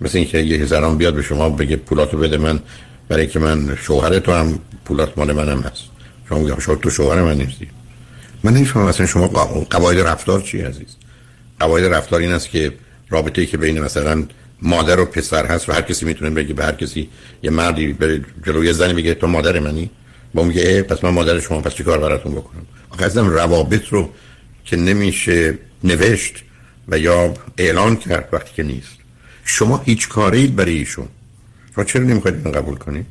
مثل 0.00 0.18
اینکه 0.18 0.38
یه 0.38 0.66
زنان 0.66 0.96
بیاد 0.96 1.14
به 1.14 1.22
شما 1.22 1.48
بگه 1.48 1.76
پولاتو 1.76 2.18
بده 2.18 2.36
من 2.36 2.60
برای 3.08 3.26
که 3.26 3.38
من 3.38 3.76
شوهر 3.76 4.18
تو 4.18 4.32
هم 4.32 4.58
پولات 4.84 5.18
مال 5.18 5.32
منم 5.32 5.60
هست. 5.60 5.82
شما 6.28 6.38
میگه 6.38 6.60
شما 6.60 6.74
تو 6.74 6.90
شوهر 6.90 7.22
من 7.22 7.36
نیستی. 7.36 7.68
من 8.44 8.54
نمی‌فهمم 8.54 8.88
مثلا 8.88 9.06
شما 9.06 9.26
قواعد 9.70 9.98
رفتار 9.98 10.40
چی 10.40 10.60
عزیز؟ 10.60 10.96
قواعد 11.60 11.84
رفتار 11.84 12.20
این 12.20 12.32
است 12.32 12.50
که 12.50 12.72
رابطه 13.10 13.40
ای 13.40 13.46
که 13.46 13.56
بین 13.56 13.80
مثلا 13.80 14.24
مادر 14.62 15.00
و 15.00 15.04
پسر 15.04 15.46
هست 15.46 15.68
و 15.68 15.72
هر 15.72 15.82
کسی 15.82 16.06
می‌تونه 16.06 16.30
بگه 16.30 16.54
به 16.54 16.64
هر 16.64 16.72
کسی 16.72 17.08
یه 17.42 17.50
مردی 17.50 17.92
به 17.92 18.20
جلوی 18.46 18.72
زنی 18.72 18.92
میگه 18.92 19.14
تو 19.14 19.26
مادر 19.26 19.58
منی؟ 19.58 19.90
با 20.34 20.42
میگه 20.42 20.82
پس 20.82 21.04
من 21.04 21.10
مادر 21.10 21.40
شما 21.40 21.60
پس 21.60 21.74
چی 21.74 21.84
کار 21.84 21.98
براتون 21.98 22.32
بکنم؟ 22.32 22.66
آخه 22.90 23.20
روابط 23.20 23.88
رو 23.88 24.10
که 24.64 24.76
نمیشه 24.76 25.58
نوشت 25.84 26.34
و 26.88 26.98
یا 26.98 27.34
اعلان 27.58 27.96
کرد 27.96 28.28
وقتی 28.32 28.50
که 28.54 28.62
نیست. 28.62 28.98
شما 29.44 29.82
هیچ 29.84 30.08
کاری 30.08 30.38
اید 30.38 30.56
برای 30.56 30.74
ایشون. 30.74 31.08
شما 31.74 31.84
چرا 31.84 32.02
نمی‌خواید 32.02 32.36
اینو 32.36 32.58
قبول 32.58 32.76
کنید؟ 32.76 33.06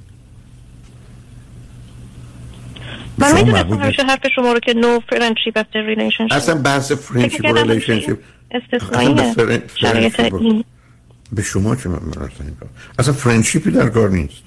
من 3.18 3.36
می‌دونستم 3.36 3.74
همیشه 3.74 4.04
حرف 4.04 4.28
شما 4.36 4.54
رو 4.54 4.60
که 4.60 4.74
no 4.74 5.14
friendship 5.14 5.62
after 5.62 5.96
relationship. 5.96 6.32
اصلا 6.32 6.56
بحث 6.56 6.92
friendship 6.92 7.46
و 7.46 7.54
relationship 7.54 8.16
استثنائیه 8.52 9.64
شرایط 9.76 10.20
این. 10.20 10.64
به 11.32 11.42
شما 11.42 11.76
چه 11.76 11.90
من 11.90 11.96
اصلا 11.96 12.28
اصلا 13.00 13.14
friendship 13.14 13.67
ی 13.67 13.72
در 13.72 13.90
کار 13.90 14.10
نیست. 14.10 14.44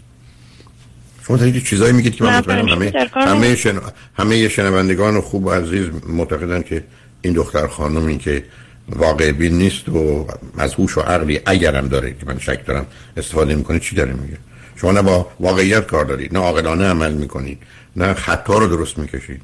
شما 1.27 1.37
تا 1.37 1.51
چیزایی 1.51 1.93
میگید 1.93 2.15
که 2.15 2.25
من 2.25 2.39
مطمئنم 2.39 2.69
همه 2.69 2.93
همه. 3.15 3.57
شن... 3.57 3.81
همه 4.17 4.49
شنوندگان 4.49 5.21
خوب 5.21 5.47
و 5.47 5.51
عزیز 5.51 5.87
معتقدن 6.09 6.63
که 6.63 6.85
این 7.23 7.33
دختر 7.33 7.67
خانمی 7.67 8.19
که 8.19 8.45
واقع 8.89 9.33
بین 9.33 9.59
نیست 9.59 9.89
و 9.89 10.27
از 10.59 10.75
هوش 10.75 10.99
و 10.99 11.01
عقلی 11.01 11.41
اگرم 11.47 11.89
داره 11.89 12.11
که 12.11 12.27
من 12.27 12.39
شک 12.39 12.67
دارم 12.67 12.87
استفاده 13.17 13.55
می‌کنه 13.55 13.79
چی 13.81 13.97
داره 13.97 14.13
میگه؟ 14.13 14.37
شما 14.77 14.93
نه 14.93 15.03
با 15.03 15.31
واقعیت 15.41 15.87
کار 15.87 16.05
دارید 16.05 16.35
نه 16.35 16.39
عاقلانه 16.39 16.85
عمل 16.85 17.13
می‌کنید 17.13 17.59
نه 17.97 18.15
خطا 18.15 18.59
رو 18.59 18.67
درست 18.67 18.99
می‌کشید 18.99 19.41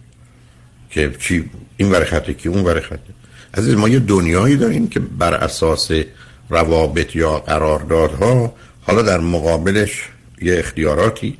که 0.90 1.14
چی 1.18 1.50
این 1.76 1.90
ور 1.90 2.04
خطه 2.04 2.34
که 2.34 2.48
اون 2.48 2.64
ور 2.64 2.80
خطه. 2.80 3.12
عزیز 3.54 3.74
ما 3.74 3.88
یه 3.88 3.98
دنیایی 3.98 4.56
داریم 4.56 4.88
که 4.88 5.00
بر 5.00 5.34
اساس 5.34 5.90
روابط 6.50 7.16
یا 7.16 7.38
قراردادها 7.38 8.54
حالا 8.82 9.02
در 9.02 9.20
مقابلش 9.20 10.08
یه 10.42 10.58
اختیاراتی 10.58 11.38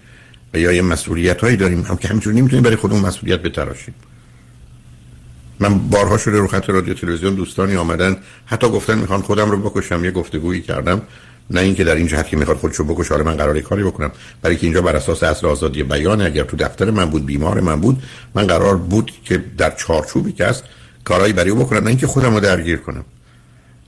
یا 0.55 0.73
یه 0.73 0.83
مسئولیت 0.83 1.41
هایی 1.41 1.57
داریم. 1.57 1.83
هم 1.83 1.97
که 1.97 2.09
همینجور 2.09 2.35
نمی‌تونیم 2.35 2.63
برای 2.63 2.77
خودمون 2.77 3.03
مسئولیت 3.03 3.43
بتراشیم 3.43 3.95
من 5.61 5.79
بارها 5.79 6.19
شده 6.19 6.39
رو 6.39 6.47
خط 6.47 6.71
رادیو 6.71 6.95
تلویزیون 6.95 7.35
دوستانی 7.35 7.77
آمدن. 7.77 8.17
حتی 8.47 8.69
گفتن 8.69 8.99
می‌خوان 8.99 9.23
خودم 9.23 9.51
رو 9.51 9.59
بکشم. 9.59 10.05
یه 10.05 10.11
گفتگویی 10.11 10.61
کردم. 10.61 11.03
نه 11.51 11.61
اینکه 11.61 11.85
در 11.85 11.95
این 11.95 12.07
جهت 12.07 12.29
که 12.29 12.37
می‌خواد 12.37 12.57
خودشو 12.57 12.85
بکشه. 12.85 13.15
حالا 13.15 13.25
من 13.25 13.37
قراره 13.37 13.61
کاری 13.61 13.83
بکنم. 13.83 14.11
برای 14.43 14.57
که 14.57 14.67
اینجا 14.67 14.83
بر 14.83 14.97
اساس 14.97 15.23
اصل 15.23 15.47
آزادی 15.47 15.83
بیان 15.83 16.23
اگر 16.23 16.43
تو 16.43 16.57
دفتر 16.57 16.91
من 16.91 17.05
بود 17.05 17.27
بیمار 17.27 17.61
من 17.61 17.81
بود 17.81 18.03
من 18.35 18.47
قرار 18.47 18.77
بود 18.77 19.13
که 19.25 19.45
در 19.59 19.71
چارچوبی 19.71 20.33
که 20.33 20.47
هست 20.47 20.65
کارهایی 21.05 21.33
برای 21.33 21.51
او 21.51 21.59
بکنم. 21.59 21.79
نه 21.79 21.89
اینکه 21.89 22.07
خودم 22.07 22.35
رو 22.35 22.41
درگیر 22.41 22.77
کنم. 22.77 23.05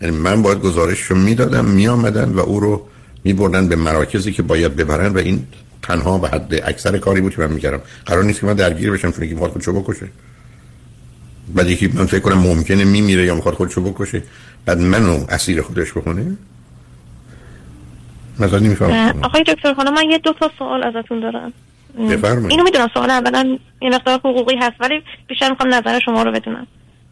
یعنی 0.00 0.16
من 0.16 0.42
باید 0.42 0.60
گزارش 0.60 1.02
رو 1.02 1.16
می‌دادم 1.16 1.64
میآمدن 1.64 2.28
و 2.28 2.40
او 2.40 2.60
رو 2.60 2.86
میبردن 3.24 3.68
به 3.68 3.76
مراکزی 3.76 4.32
که 4.32 4.42
باید 4.42 4.76
ببرن 4.76 5.12
و 5.12 5.18
این 5.18 5.46
تنها 5.82 6.18
به 6.18 6.28
حد 6.28 6.54
اکثر 6.64 6.98
کاری 6.98 7.20
بود 7.20 7.34
که 7.34 7.40
من 7.42 7.52
می‌کردم. 7.52 7.80
قرار 8.06 8.24
نیست 8.24 8.40
که 8.40 8.46
من 8.46 8.54
درگیر 8.54 8.90
بشم 8.90 9.10
چون 9.12 9.28
که 9.28 9.34
می‌خواد 9.34 9.50
خودشو 9.50 9.80
بکشه. 9.80 10.08
بعد 11.54 11.68
یکی 11.68 11.86
من 11.94 12.06
فکر 12.06 12.20
کنم 12.20 12.38
ممکنه 12.38 12.84
میمیره 12.84 13.24
یا 13.24 13.34
می‌خواد 13.34 13.54
خودشو 13.54 13.82
بکشه. 13.82 14.22
بعد 14.66 14.78
منو 14.78 15.24
اسیر 15.28 15.62
خودش 15.62 15.90
بکنه. 15.92 16.36
مثلا 18.40 18.58
اه، 18.58 18.64
نمیفهم 18.64 19.20
آقای 19.22 19.42
دکتر 19.42 19.74
خانم 19.74 19.94
من 19.94 20.10
یه 20.10 20.18
دو 20.18 20.32
تا 20.32 20.50
سوال 20.58 20.84
ازتون 20.84 21.20
دارم. 21.20 21.52
بفرمایید. 22.10 22.50
اینو 22.50 22.64
می‌دونم 22.64 22.88
سوال 22.94 23.10
اولا 23.10 23.58
یه 23.82 23.90
مقدار 23.90 24.18
حقوقی 24.18 24.56
هست 24.56 24.74
ولی 24.80 25.02
بیشتر 25.26 25.50
می‌خوام 25.50 25.74
نظر 25.74 25.98
شما 26.04 26.22
رو 26.22 26.32
بدونم. 26.32 26.66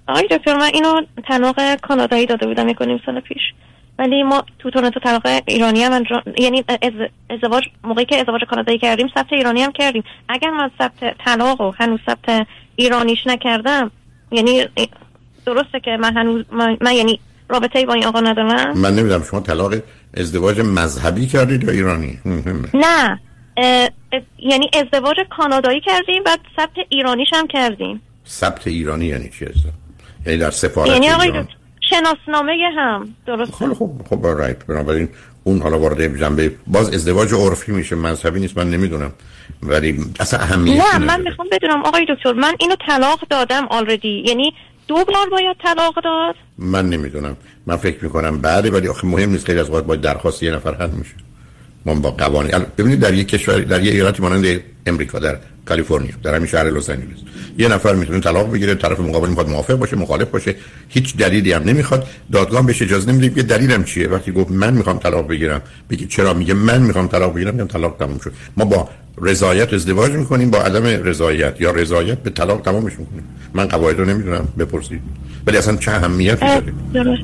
آقای 0.08 0.28
دکتر 0.30 0.56
من 0.56 0.70
اینو 0.74 1.02
طلاق 1.28 1.74
کانادایی 1.74 2.26
داده 2.26 2.46
بودم 2.46 2.68
یک 2.68 2.80
و 2.80 2.84
نیم 2.84 3.00
سال 3.06 3.20
پیش. 3.20 3.42
ولی 3.98 4.22
ما 4.22 4.44
تو 4.58 4.70
تورنتو 4.70 5.00
طلاق 5.00 5.22
ایرانی 5.46 5.82
هم 5.82 5.92
انجام 5.92 6.22
یعنی 6.38 6.64
از- 6.68 7.08
ازدواج 7.30 7.64
موقعی 7.84 8.04
که 8.04 8.16
ازدواج 8.16 8.40
کانادایی 8.44 8.78
کردیم 8.78 9.08
ثبت 9.14 9.32
ایرانی 9.32 9.62
هم 9.62 9.72
کردیم. 9.72 10.04
اگر 10.28 10.50
من 10.50 10.70
ثبت 10.78 11.18
طلاق 11.24 11.60
و 11.60 11.72
هنوز 11.78 12.00
ثبت 12.06 12.46
ایرانیش 12.76 13.26
نکردم 13.26 13.90
یعنی 14.30 14.64
درسته 15.46 15.80
که 15.80 15.96
من 16.00 16.16
هنوز 16.16 16.44
من, 16.52 16.76
من 16.80 16.92
یعنی 16.92 17.20
رابطه 17.48 17.86
با 17.86 17.92
این 17.92 18.04
آقا 18.04 18.20
ندارم. 18.20 18.78
من 18.78 18.94
نمی‌دونم 18.94 19.22
شما 19.22 19.40
طلاق 19.40 19.74
ازدواج 20.16 20.60
مذهبی 20.60 21.26
کردید 21.26 21.64
یا 21.64 21.70
ایرانی. 21.70 22.18
نه. 22.74 23.20
اه، 23.56 23.88
اه، 24.12 24.20
یعنی 24.38 24.70
ازدواج 24.74 25.16
کانادایی 25.30 25.80
کردیم 25.80 26.24
بعد 26.24 26.40
ثبت 26.56 26.76
ایرانیش 26.88 27.28
هم 27.32 27.46
کردیم. 27.46 28.02
ثبت 28.26 28.66
ایرانی 28.66 29.06
یعنی 29.06 29.30
چی؟ 29.38 29.44
هست 29.44 29.58
یعنی 30.26 30.38
در 30.38 30.50
سفارت 30.50 30.90
یعنی 30.90 31.10
آقای 31.10 31.26
ایران. 31.26 31.48
شناسنامه 31.90 32.52
هم. 32.76 33.08
درست. 33.26 33.54
خیلی 33.54 33.74
خوب. 33.74 34.06
خب 34.10 34.26
رایت 34.26 34.66
بنابراین 34.66 35.08
اون 35.44 35.62
حالا 35.62 35.78
وارد 35.78 36.18
جنبه 36.20 36.52
باز 36.66 36.94
ازدواج 36.94 37.34
عرفی 37.34 37.72
میشه. 37.72 37.96
مذهبی 37.96 38.40
نیست 38.40 38.58
من 38.58 38.70
نمی‌دونم. 38.70 39.12
ولی 39.62 40.04
اصلا 40.20 40.40
اهمیتی 40.40 40.78
نه 40.78 40.98
من. 40.98 41.20
می‌خوام 41.20 41.48
بدونم 41.52 41.82
آقای 41.82 42.06
دکتر 42.08 42.32
من 42.32 42.54
اینو 42.60 42.74
طلاق 42.86 43.20
دادم 43.30 43.66
آلردی 43.70 44.24
یعنی 44.26 44.54
دو 44.88 44.94
بار 44.94 45.28
باید 45.30 45.56
طلاق 45.64 45.94
داد؟ 46.04 46.34
من 46.58 46.88
نمی‌دونم. 46.88 47.36
من 47.66 47.76
فکر 47.76 48.04
می‌کنم 48.04 48.38
بعد 48.38 48.74
ولی 48.74 48.88
آخه 48.88 49.06
مهم 49.06 49.30
نیست. 49.30 49.46
خیلی 49.46 49.58
از 49.60 49.66
اوقات 49.66 49.84
با 49.84 49.96
درخواست 49.96 50.42
یه 50.42 50.50
نفر 50.50 50.74
حل 50.74 50.90
میشه. 50.90 51.14
ما 51.86 51.94
با 51.94 52.10
قوانین 52.10 52.66
ببینید 52.78 53.00
در 53.00 53.14
یک 53.14 53.28
کشور 53.28 53.58
در 53.58 53.82
یه 53.82 53.92
ایالتی 53.92 54.22
مانند 54.22 54.60
امریکا 54.86 55.18
در 55.18 55.36
کالیفرنیا 55.68 56.12
در 56.22 56.34
همین 56.34 56.46
شهر 56.46 56.70
لس 56.70 56.90
آنجلس. 56.90 57.18
یه 57.58 57.68
نفر 57.68 57.94
می‌تونه 57.94 58.20
طلاق 58.20 58.52
بگیره 58.52 58.74
طرف 58.74 59.00
مقابل 59.00 59.28
می‌خواد 59.28 59.48
موافق 59.48 59.74
باشه 59.74 59.96
مخالف 59.96 60.28
باشه 60.28 60.54
هیچ 60.88 61.16
دلیلی 61.16 61.52
هم 61.52 61.62
نمی‌خواد. 61.62 62.06
دادگاه 62.32 62.66
بهش 62.66 62.82
اجازه 62.82 63.12
نمیده 63.12 63.36
یه 63.36 63.42
دلیلم 63.42 63.84
چیه؟ 63.84 64.08
وقتی 64.08 64.32
گفت 64.32 64.50
من 64.50 64.72
می‌خوام 64.74 64.98
طلاق 64.98 65.28
بگیرم 65.28 65.62
بگی 65.90 66.06
چرا؟ 66.06 66.34
میگه 66.34 66.54
من 66.54 66.82
می‌خوام 66.82 67.08
طلاق 67.08 67.34
بگیرم 67.34 67.54
میگم 67.54 67.66
طلاق 67.66 67.96
تموم 67.98 68.18
شد. 68.18 68.32
ما 68.56 68.64
با 68.64 68.88
رضایت 69.22 69.72
ازدواج 69.72 70.12
می‌کنیم 70.12 70.50
با 70.50 70.58
عدم 70.58 70.84
رضایت 70.84 71.60
یا 71.60 71.70
رضایت 71.70 72.18
به 72.18 72.30
طلاق 72.30 72.62
تمامش 72.62 72.92
می‌کنیم. 72.98 73.24
من 73.54 73.68
قواعد 73.68 73.98
رو 73.98 74.04
نمی‌دونم 74.04 74.48
بپرسید. 74.58 75.00
ولی 75.46 75.56
اصلا 75.56 75.76
چه 75.76 75.90
اهمیتی 75.90 76.44
اه، 76.44 76.60
داره؟ 76.94 77.18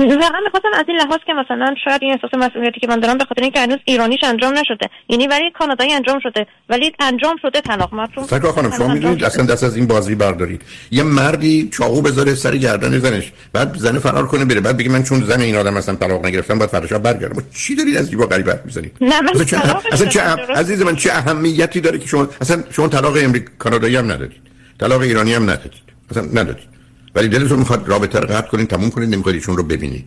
واقعا 0.00 0.40
می‌خواستم 0.44 0.68
از 0.74 0.84
این 0.88 0.96
لحاظ 0.96 1.18
که 1.26 1.32
مثلا 1.32 1.74
شاید 1.84 2.02
این 2.02 2.12
احساس 2.12 2.34
مسئولیتی 2.34 2.80
که 2.80 2.86
من 2.86 3.00
دارم 3.00 3.18
به 3.18 3.24
خاطر 3.24 3.42
اینکه 3.42 3.60
هنوز 3.60 3.78
ایرانیش 3.84 4.20
انجام 4.24 4.52
نشده. 4.52 4.90
یعنی 5.08 5.28
برای 5.28 5.50
کانادایی 5.58 5.92
انجام 5.92 6.20
شده. 6.22 6.46
ولی 6.68 6.92
انجام 7.00 7.36
شده 7.42 7.60
طلاق. 7.60 7.94
مطلوب 7.94 8.26
سرکار 8.26 8.52
خانم 8.52 8.70
شما 8.70 8.88
می‌دونید 8.94 9.24
اصلا 9.24 9.46
دست 9.46 9.64
از 9.64 9.76
این 9.76 9.86
بازی 9.86 10.14
بردارید. 10.14 10.62
یه 10.90 11.02
مردی 11.02 11.68
چاقو 11.72 12.02
بذاره 12.02 12.34
سر 12.34 12.56
گردن 12.56 12.98
زنش. 12.98 13.32
بعد 13.52 13.76
زن 13.76 13.98
فرار 13.98 14.26
کنه 14.26 14.44
بره. 14.44 14.60
بعد 14.60 14.76
بگه 14.76 14.90
من 14.90 15.02
چون 15.02 15.20
زن 15.20 15.40
این 15.40 15.56
آدم 15.56 15.76
اصلا 15.76 15.94
طلاق 15.94 16.26
نگرفتم 16.26 16.58
باید 16.58 16.70
فردا 16.70 16.86
شب 16.86 16.98
برگردم. 16.98 17.34
با 17.34 17.42
چی 17.54 17.74
دارید 17.74 17.96
از 17.96 18.10
جیبا 18.10 18.26
غریب 18.26 18.50
حرف 18.50 18.64
می‌زنید؟ 18.64 18.96
نه، 19.00 19.20
من 19.20 19.28
اصلا 19.28 19.44
چه, 19.44 19.56
اصلا 19.92 20.06
چه 20.06 20.20
اهم-. 20.20 20.56
عزیز 20.56 20.82
من 20.82 20.96
چه 20.96 21.12
اهمیتی 21.12 21.80
داره 21.80 21.98
که 21.98 22.06
شما 22.06 22.28
اصلا 22.40 22.62
شما 22.70 22.88
طلاق 22.88 23.16
امریکا 23.20 23.50
کانادایی 23.58 23.96
هم 23.96 24.12
ندادید 24.12 24.40
طلاق 24.80 25.00
ایرانی 25.00 25.34
هم 25.34 25.42
ندادید 25.42 25.82
اصلا 26.10 26.22
ندادید 26.22 26.69
ولی 27.14 27.28
دلتون 27.28 27.58
می‌خواد 27.58 27.88
رابطه 27.88 28.20
رو 28.20 28.26
قطع 28.26 28.48
کنید 28.48 28.68
تموم 28.68 28.90
کنید 28.90 29.14
نمی‌خواید 29.14 29.36
ایشون 29.36 29.56
رو 29.56 29.62
ببینید. 29.62 30.06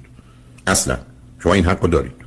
اصلا. 0.67 0.97
شما 1.43 1.53
این 1.53 1.65
حق 1.65 1.81
رو 1.81 1.87
دارید. 1.87 2.23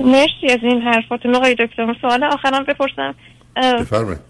مرسی 0.00 0.46
از 0.50 0.58
این 0.62 0.82
حرفاتون. 0.82 1.34
آقای 1.34 1.54
دکتر 1.54 1.96
سوال 2.00 2.24
آخرم 2.24 2.64
بپرسم. 2.64 3.14
بفرمایید. 3.56 4.20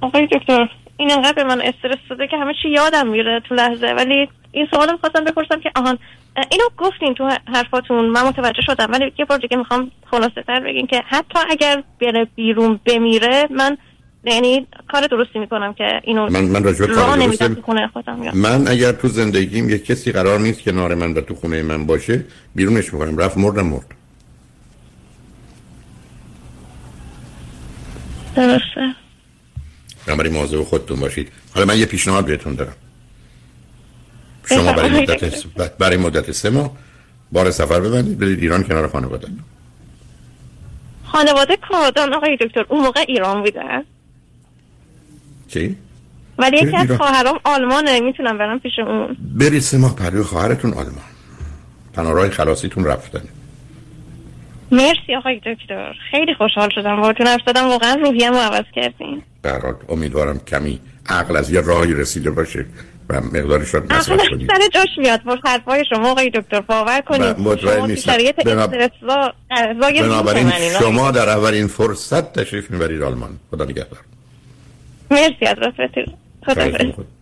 آقای 0.00 0.26
دکتر 0.26 0.68
این 0.96 1.12
انقدر 1.12 1.32
به 1.32 1.44
من 1.44 1.60
استرس 1.60 1.98
داده 2.10 2.26
که 2.26 2.36
همه 2.36 2.54
چی 2.62 2.68
یادم 2.68 3.06
میره 3.06 3.40
تو 3.48 3.54
لحظه 3.54 3.86
ولی 3.86 4.28
این 4.52 4.66
سوالم 4.70 4.96
خواستم 4.96 5.24
بپرسم 5.24 5.60
که 5.60 5.70
آهان 5.76 5.98
اینو 6.50 6.64
گفتین 6.78 7.14
تو 7.14 7.30
حرفاتون. 7.54 8.06
من 8.08 8.26
متوجه 8.26 8.62
شدم 8.62 8.92
ولی 8.92 9.12
یه 9.18 9.24
بار 9.24 9.38
دیگه 9.38 9.56
می‌خوام 9.56 9.90
خلاصه 10.10 10.42
تر 10.46 10.60
بگین 10.60 10.86
که 10.86 11.02
حتی 11.06 11.38
اگر 11.50 11.82
بره 12.00 12.26
بیرون 12.34 12.80
بمیره 12.84 13.48
من 13.50 13.78
یعنی 14.24 14.66
کار 14.88 15.06
درستی 15.06 15.38
می‌کنم 15.38 15.74
که 15.74 16.00
اینو 16.04 16.30
من 16.30 16.44
من 16.44 16.64
راجع 16.64 16.86
کار 16.86 17.16
نمیدم 17.16 17.26
درسته 17.26 17.48
تو 17.54 17.62
خونه 17.62 17.86
خودم 17.88 18.22
یا 18.22 18.30
من 18.34 18.68
اگر 18.68 18.92
تو 18.92 19.08
زندگیم 19.08 19.70
یک 19.70 19.84
کسی 19.86 20.12
قرار 20.12 20.38
نیست 20.40 20.62
کنار 20.62 20.94
من 20.94 21.12
و 21.12 21.20
تو 21.20 21.34
خونه 21.34 21.62
من 21.62 21.86
باشه 21.86 22.24
بیرونش 22.54 22.94
می‌کنم. 22.94 23.18
رفت 23.18 23.38
مردم 23.38 23.66
مرد. 23.66 23.94
درسته. 28.36 28.94
بنابراین 30.06 30.32
مواظب 30.32 30.62
خودتون 30.62 31.00
باشید. 31.00 31.28
حالا 31.54 31.66
من 31.66 31.78
یه 31.78 31.86
پیشنهاد 31.86 32.26
بهتون 32.26 32.54
دارم. 32.54 32.74
شما 34.48 34.72
برای 34.72 35.02
مدت 35.02 35.28
س- 35.36 35.44
برای 35.78 35.96
مدت 35.96 36.32
سه 36.32 36.50
ماه 36.50 36.76
بار 37.32 37.50
سفر 37.50 37.80
ببندید 37.80 38.18
برید 38.18 38.38
ایران 38.38 38.62
کنار 38.64 38.88
خانواده. 38.88 39.28
خانواده 41.04 41.56
کاردان 41.56 42.14
آقای 42.14 42.36
دکتر 42.36 42.64
اون 42.68 42.80
موقع 42.80 43.04
ایران 43.08 43.42
بودن 43.42 43.84
چی؟ 45.52 45.76
ولی 46.38 46.56
یکی 46.56 46.76
از. 46.76 46.90
خواهرام 46.90 47.40
آلمانه 47.44 48.00
می‌تونم 48.00 48.38
برم 48.38 48.58
پیش 48.58 48.72
اون. 48.78 49.16
برید 49.34 49.60
سه 49.62 49.78
ماه 49.78 49.96
پروی 49.96 50.22
خواهرتون 50.22 50.72
آلمان. 50.72 51.04
تنها 51.94 52.12
راه 52.12 52.30
خلاصیتون 52.30 52.84
رفتن 52.84 53.22
مرسی 54.72 55.14
آقای 55.18 55.40
دکتر. 55.46 55.94
خیلی 56.10 56.34
خوشحال 56.34 56.68
شدم 56.74 56.96
باهاتون 56.96 57.26
حرف 57.26 57.40
زدم. 57.46 57.68
واقعا 57.68 57.94
روحیم 57.94 58.32
رو 58.32 58.38
عوض 58.38 58.64
کردین. 58.74 59.22
برات 59.42 59.76
امیدوارم 59.88 60.38
کمی 60.38 60.80
عقل 61.08 61.36
از 61.36 61.50
یه 61.50 61.60
راهی 61.60 61.94
رسیده 61.94 62.30
باشه 62.30 62.66
و 63.08 63.20
مقدارش 63.20 63.68
رو 63.74 63.84
مصرف 63.84 64.00
اصلا 64.00 64.16
کنید 64.16 64.50
سر 64.50 64.68
جاش 64.74 64.88
میاد. 64.98 65.22
با 65.22 65.38
حرفای 65.44 65.84
شما 65.90 66.10
آقای 66.10 66.30
دکتر 66.34 66.60
باور 66.60 67.00
کنید. 67.00 67.38
مطمئن 67.38 67.86
نیستم. 67.86 68.12
بناب- 68.44 68.74
بنابراین. 70.02 70.50
شما 70.78 71.10
در 71.10 71.28
اولین 71.28 71.66
فرصت 71.66 72.32
تشریف 72.32 72.70
می‌برید 72.70 73.02
آلمان. 73.02 73.30
خدا 73.50 73.64
نگهدار. 73.64 74.00
مرسی 75.10 75.46
از 75.46 75.58
راستتون 75.58 76.06
خدا 76.46 76.72
خیلی 76.78 76.92
خوب. 76.92 77.06